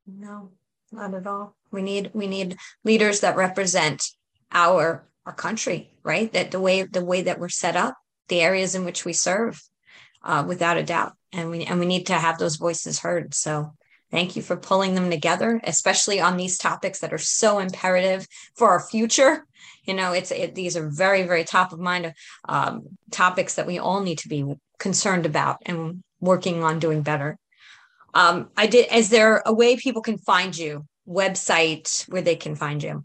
No, 0.05 0.49
not 0.91 1.13
at 1.13 1.27
all. 1.27 1.55
We 1.71 1.81
need 1.81 2.11
we 2.13 2.27
need 2.27 2.57
leaders 2.83 3.21
that 3.21 3.35
represent 3.35 4.03
our 4.51 5.07
our 5.25 5.33
country, 5.33 5.91
right? 6.03 6.31
That 6.33 6.51
the 6.51 6.59
way 6.59 6.83
the 6.83 7.05
way 7.05 7.21
that 7.23 7.39
we're 7.39 7.49
set 7.49 7.75
up, 7.75 7.95
the 8.27 8.41
areas 8.41 8.75
in 8.75 8.85
which 8.85 9.05
we 9.05 9.13
serve, 9.13 9.61
uh, 10.23 10.43
without 10.47 10.77
a 10.77 10.83
doubt, 10.83 11.13
and 11.31 11.49
we 11.49 11.63
and 11.65 11.79
we 11.79 11.85
need 11.85 12.07
to 12.07 12.13
have 12.13 12.37
those 12.37 12.55
voices 12.55 12.99
heard. 12.99 13.33
So 13.33 13.73
thank 14.09 14.35
you 14.35 14.41
for 14.41 14.57
pulling 14.57 14.95
them 14.95 15.09
together, 15.09 15.61
especially 15.63 16.19
on 16.19 16.37
these 16.37 16.57
topics 16.57 16.99
that 16.99 17.13
are 17.13 17.17
so 17.17 17.59
imperative 17.59 18.27
for 18.55 18.69
our 18.69 18.79
future. 18.79 19.45
You 19.83 19.93
know, 19.93 20.13
it's 20.13 20.31
it, 20.31 20.55
these 20.55 20.75
are 20.77 20.89
very 20.89 21.23
very 21.23 21.43
top 21.43 21.71
of 21.73 21.79
mind 21.79 22.13
um, 22.47 22.83
topics 23.11 23.55
that 23.55 23.67
we 23.67 23.79
all 23.79 24.01
need 24.01 24.19
to 24.19 24.29
be 24.29 24.55
concerned 24.79 25.25
about 25.25 25.57
and 25.65 26.03
working 26.19 26.63
on 26.63 26.79
doing 26.79 27.01
better. 27.01 27.37
Um, 28.13 28.49
I 28.57 28.67
did. 28.67 28.91
Is 28.91 29.09
there 29.09 29.41
a 29.45 29.53
way 29.53 29.77
people 29.77 30.01
can 30.01 30.17
find 30.17 30.57
you? 30.57 30.85
Website 31.07 32.07
where 32.09 32.21
they 32.21 32.35
can 32.35 32.55
find 32.55 32.83
you? 32.83 33.03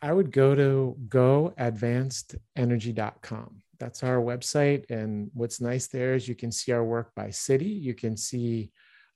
I 0.00 0.12
would 0.12 0.30
go 0.30 0.54
to 0.54 0.96
goadvancedenergy.com. 1.08 3.62
That's 3.78 4.02
our 4.02 4.18
website. 4.18 4.90
And 4.90 5.30
what's 5.34 5.60
nice 5.60 5.88
there 5.88 6.14
is 6.14 6.26
you 6.28 6.34
can 6.34 6.52
see 6.52 6.72
our 6.72 6.84
work 6.84 7.14
by 7.14 7.30
city. 7.30 7.66
You 7.66 7.94
can 7.94 8.16
see, 8.16 8.70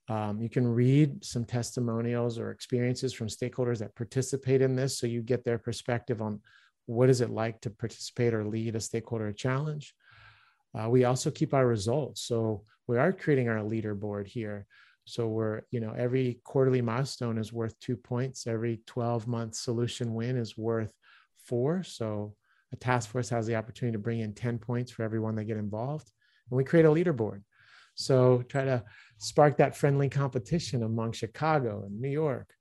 um, 0.08 0.40
you 0.40 0.48
can 0.48 0.66
read 0.66 1.24
some 1.24 1.44
testimonials 1.44 2.38
or 2.38 2.50
experiences 2.50 3.12
from 3.12 3.28
stakeholders 3.28 3.78
that 3.78 3.94
participate 3.94 4.62
in 4.62 4.76
this. 4.76 4.98
So 4.98 5.06
you 5.06 5.22
get 5.22 5.44
their 5.44 5.58
perspective 5.58 6.22
on 6.22 6.40
what 6.86 7.10
is 7.10 7.20
it 7.20 7.30
like 7.30 7.60
to 7.60 7.70
participate 7.70 8.34
or 8.34 8.44
lead 8.44 8.76
a 8.76 8.80
stakeholder 8.80 9.32
challenge. 9.32 9.94
Uh, 10.74 10.88
we 10.88 11.04
also 11.04 11.30
keep 11.30 11.54
our 11.54 11.66
results. 11.66 12.22
So 12.22 12.64
we 12.86 12.98
are 12.98 13.12
creating 13.12 13.48
our 13.48 13.58
leaderboard 13.58 14.26
here. 14.26 14.66
So 15.04 15.28
we're, 15.28 15.62
you 15.70 15.80
know, 15.80 15.94
every 15.96 16.40
quarterly 16.44 16.80
milestone 16.80 17.38
is 17.38 17.52
worth 17.52 17.78
two 17.80 17.96
points. 17.96 18.46
Every 18.46 18.80
12 18.86 19.26
month 19.26 19.54
solution 19.54 20.14
win 20.14 20.36
is 20.36 20.56
worth 20.56 20.92
four. 21.44 21.82
So 21.82 22.34
a 22.72 22.76
task 22.76 23.10
force 23.10 23.28
has 23.30 23.46
the 23.46 23.56
opportunity 23.56 23.96
to 23.96 24.02
bring 24.02 24.20
in 24.20 24.32
10 24.32 24.58
points 24.58 24.92
for 24.92 25.02
everyone 25.02 25.34
that 25.36 25.44
get 25.44 25.56
involved. 25.56 26.10
And 26.50 26.56
we 26.56 26.64
create 26.64 26.86
a 26.86 26.90
leaderboard. 26.90 27.42
So 27.94 28.42
try 28.48 28.64
to 28.64 28.84
spark 29.18 29.58
that 29.58 29.76
friendly 29.76 30.08
competition 30.08 30.82
among 30.82 31.12
Chicago 31.12 31.82
and 31.84 32.00
New 32.00 32.08
York. 32.08 32.52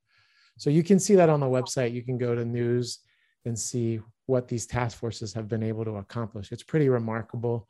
So 0.58 0.70
you 0.70 0.84
can 0.84 1.00
see 1.00 1.16
that 1.16 1.30
on 1.30 1.40
the 1.40 1.46
website. 1.46 1.94
You 1.94 2.04
can 2.04 2.18
go 2.18 2.36
to 2.36 2.44
news 2.44 3.00
and 3.46 3.58
see 3.58 4.02
what 4.26 4.48
these 4.48 4.66
task 4.66 4.98
forces 4.98 5.34
have 5.34 5.48
been 5.48 5.64
able 5.64 5.86
to 5.86 5.96
accomplish. 5.96 6.52
It's 6.52 6.64
pretty 6.64 6.90
remarkable. 6.90 7.68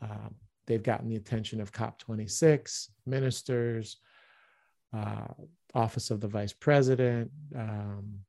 Um, 0.00 0.34
they've 0.70 0.82
gotten 0.84 1.08
the 1.08 1.16
attention 1.16 1.60
of 1.60 1.72
COP26, 1.72 2.90
ministers, 3.04 3.96
uh, 4.96 5.26
Office 5.74 6.12
of 6.12 6.20
the 6.20 6.28
Vice 6.28 6.52
President. 6.52 7.28
Um, 7.56 8.20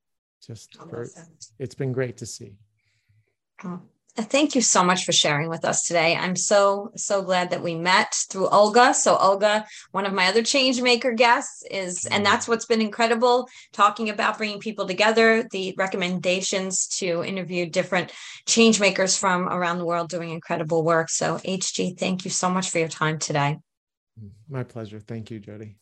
just 0.43 0.75
for, 0.89 1.07
it's 1.59 1.75
been 1.75 1.91
great 1.91 2.17
to 2.17 2.25
see. 2.25 2.55
Oh, 3.63 3.79
thank 4.17 4.55
you 4.55 4.61
so 4.61 4.83
much 4.83 5.05
for 5.05 5.11
sharing 5.11 5.49
with 5.49 5.63
us 5.63 5.83
today. 5.83 6.15
I'm 6.15 6.35
so, 6.35 6.91
so 6.95 7.21
glad 7.21 7.51
that 7.51 7.63
we 7.63 7.75
met 7.75 8.13
through 8.29 8.49
Olga. 8.49 8.93
So, 8.93 9.15
Olga, 9.15 9.65
one 9.91 10.05
of 10.05 10.13
my 10.13 10.27
other 10.27 10.43
change 10.43 10.81
maker 10.81 11.13
guests, 11.13 11.63
is, 11.69 12.05
and 12.05 12.25
that's 12.25 12.47
what's 12.47 12.65
been 12.65 12.81
incredible 12.81 13.47
talking 13.73 14.09
about 14.09 14.37
bringing 14.37 14.59
people 14.59 14.85
together, 14.85 15.47
the 15.51 15.73
recommendations 15.77 16.87
to 16.99 17.23
interview 17.23 17.69
different 17.69 18.11
change 18.47 18.79
makers 18.79 19.17
from 19.17 19.47
around 19.47 19.77
the 19.77 19.85
world 19.85 20.09
doing 20.09 20.29
incredible 20.29 20.83
work. 20.83 21.09
So, 21.09 21.37
HG, 21.37 21.97
thank 21.97 22.25
you 22.25 22.31
so 22.31 22.49
much 22.49 22.69
for 22.69 22.79
your 22.79 22.89
time 22.89 23.17
today. 23.17 23.59
My 24.49 24.63
pleasure. 24.63 24.99
Thank 24.99 25.31
you, 25.31 25.39
Jody. 25.39 25.75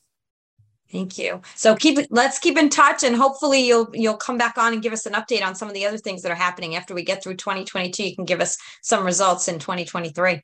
Thank 0.92 1.20
you. 1.20 1.42
So 1.56 1.76
keep 1.76 2.00
let's 2.10 2.40
keep 2.40 2.58
in 2.58 2.70
touch 2.70 3.04
and 3.04 3.16
hopefully 3.16 3.62
you'll 3.66 3.90
you'll 3.94 4.18
come 4.18 4.38
back 4.38 4.58
on 4.58 4.74
and 4.74 4.82
give 4.82 4.94
us 4.94 5.06
an 5.06 5.14
update 5.14 5.46
on 5.46 5.54
some 5.54 5.68
of 5.68 5.76
the 5.76 5.86
other 5.86 5.98
things 5.98 6.24
that 6.24 6.32
are 6.32 6.36
happening 6.36 6.76
after 6.76 6.96
we 6.96 7.04
get 7.04 7.22
through 7.22 7.36
2022. 7.36 8.04
You 8.04 8.16
can 8.16 8.26
give 8.26 8.42
us 8.42 8.58
some 8.82 9.06
results 9.06 9.48
in 9.48 9.60
2023. 9.60 10.42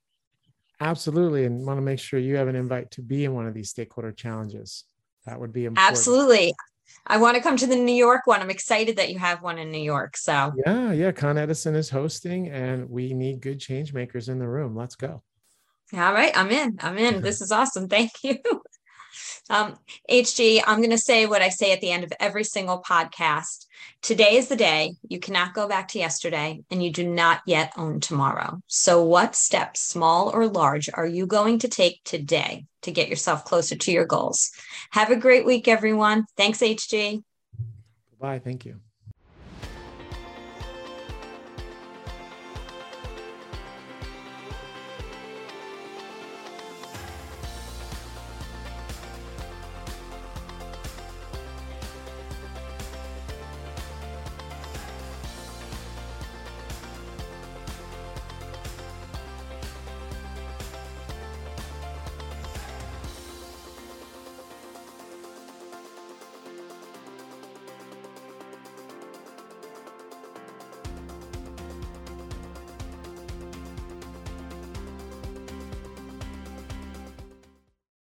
Absolutely. 0.80 1.46
And 1.46 1.66
want 1.66 1.78
to 1.78 1.82
make 1.82 2.00
sure 2.00 2.20
you 2.20 2.36
have 2.36 2.48
an 2.48 2.56
invite 2.56 2.92
to 2.92 3.02
be 3.02 3.26
in 3.26 3.34
one 3.34 3.48
of 3.48 3.54
these 3.54 3.70
stakeholder 3.70 4.12
challenges. 4.12 4.84
That 5.26 5.40
would 5.40 5.52
be 5.52 5.66
important. 5.66 5.90
Absolutely. 5.90 6.54
I 7.08 7.18
want 7.18 7.38
to 7.38 7.42
come 7.42 7.58
to 7.58 7.68
the 7.68 7.76
New 7.76 7.96
York 7.96 8.28
one. 8.28 8.42
I'm 8.42 8.52
excited 8.52 8.98
that 8.98 9.10
you 9.10 9.18
have 9.18 9.42
one 9.42 9.58
in 9.58 9.72
New 9.72 9.82
York. 9.82 10.16
So 10.18 10.54
yeah, 10.66 10.92
yeah. 10.92 11.12
Con 11.12 11.40
Edison 11.40 11.76
is 11.76 11.90
hosting 11.90 12.50
and 12.50 12.88
we 12.88 13.14
need 13.14 13.42
good 13.42 13.60
change 13.60 13.94
makers 13.94 14.30
in 14.30 14.38
the 14.38 14.48
room. 14.48 14.76
Let's 14.76 14.96
go. 14.96 15.24
All 15.94 16.14
right. 16.14 16.36
I'm 16.38 16.52
in. 16.52 16.78
I'm 16.82 16.98
in. 17.00 17.22
this 17.24 17.42
is 17.42 17.52
awesome. 17.52 17.88
Thank 17.88 18.12
you. 18.24 18.38
Um, 19.50 19.78
HG, 20.10 20.62
I'm 20.66 20.80
going 20.80 20.90
to 20.90 20.98
say 20.98 21.26
what 21.26 21.42
I 21.42 21.50
say 21.50 21.72
at 21.72 21.82
the 21.82 21.92
end 21.92 22.04
of 22.04 22.14
every 22.20 22.44
single 22.44 22.82
podcast. 22.82 23.66
Today 24.02 24.38
is 24.38 24.48
the 24.48 24.56
day. 24.56 24.96
You 25.08 25.20
cannot 25.20 25.54
go 25.54 25.68
back 25.68 25.88
to 25.90 26.00
yesterday, 26.00 26.64
and 26.72 26.84
you 26.84 26.92
do 26.92 27.08
not 27.08 27.42
yet 27.46 27.74
own 27.78 28.00
tomorrow. 28.00 28.62
So, 28.68 29.04
what 29.04 29.36
steps, 29.36 29.82
small 29.82 30.30
or 30.30 30.48
large, 30.48 30.90
are 30.94 31.06
you 31.06 31.26
going 31.26 31.60
to 31.60 31.68
take 31.68 32.04
today 32.04 32.66
to 32.84 32.92
get 32.92 33.10
yourself 33.10 33.46
closer 33.46 33.76
to 33.76 33.92
your 33.92 34.06
goals? 34.06 34.52
Have 34.92 35.12
a 35.12 35.16
great 35.16 35.46
week, 35.46 35.68
everyone. 35.68 36.26
Thanks, 36.38 36.60
HG. 36.60 37.24
Bye. 38.20 38.40
Thank 38.40 38.66
you. 38.66 38.80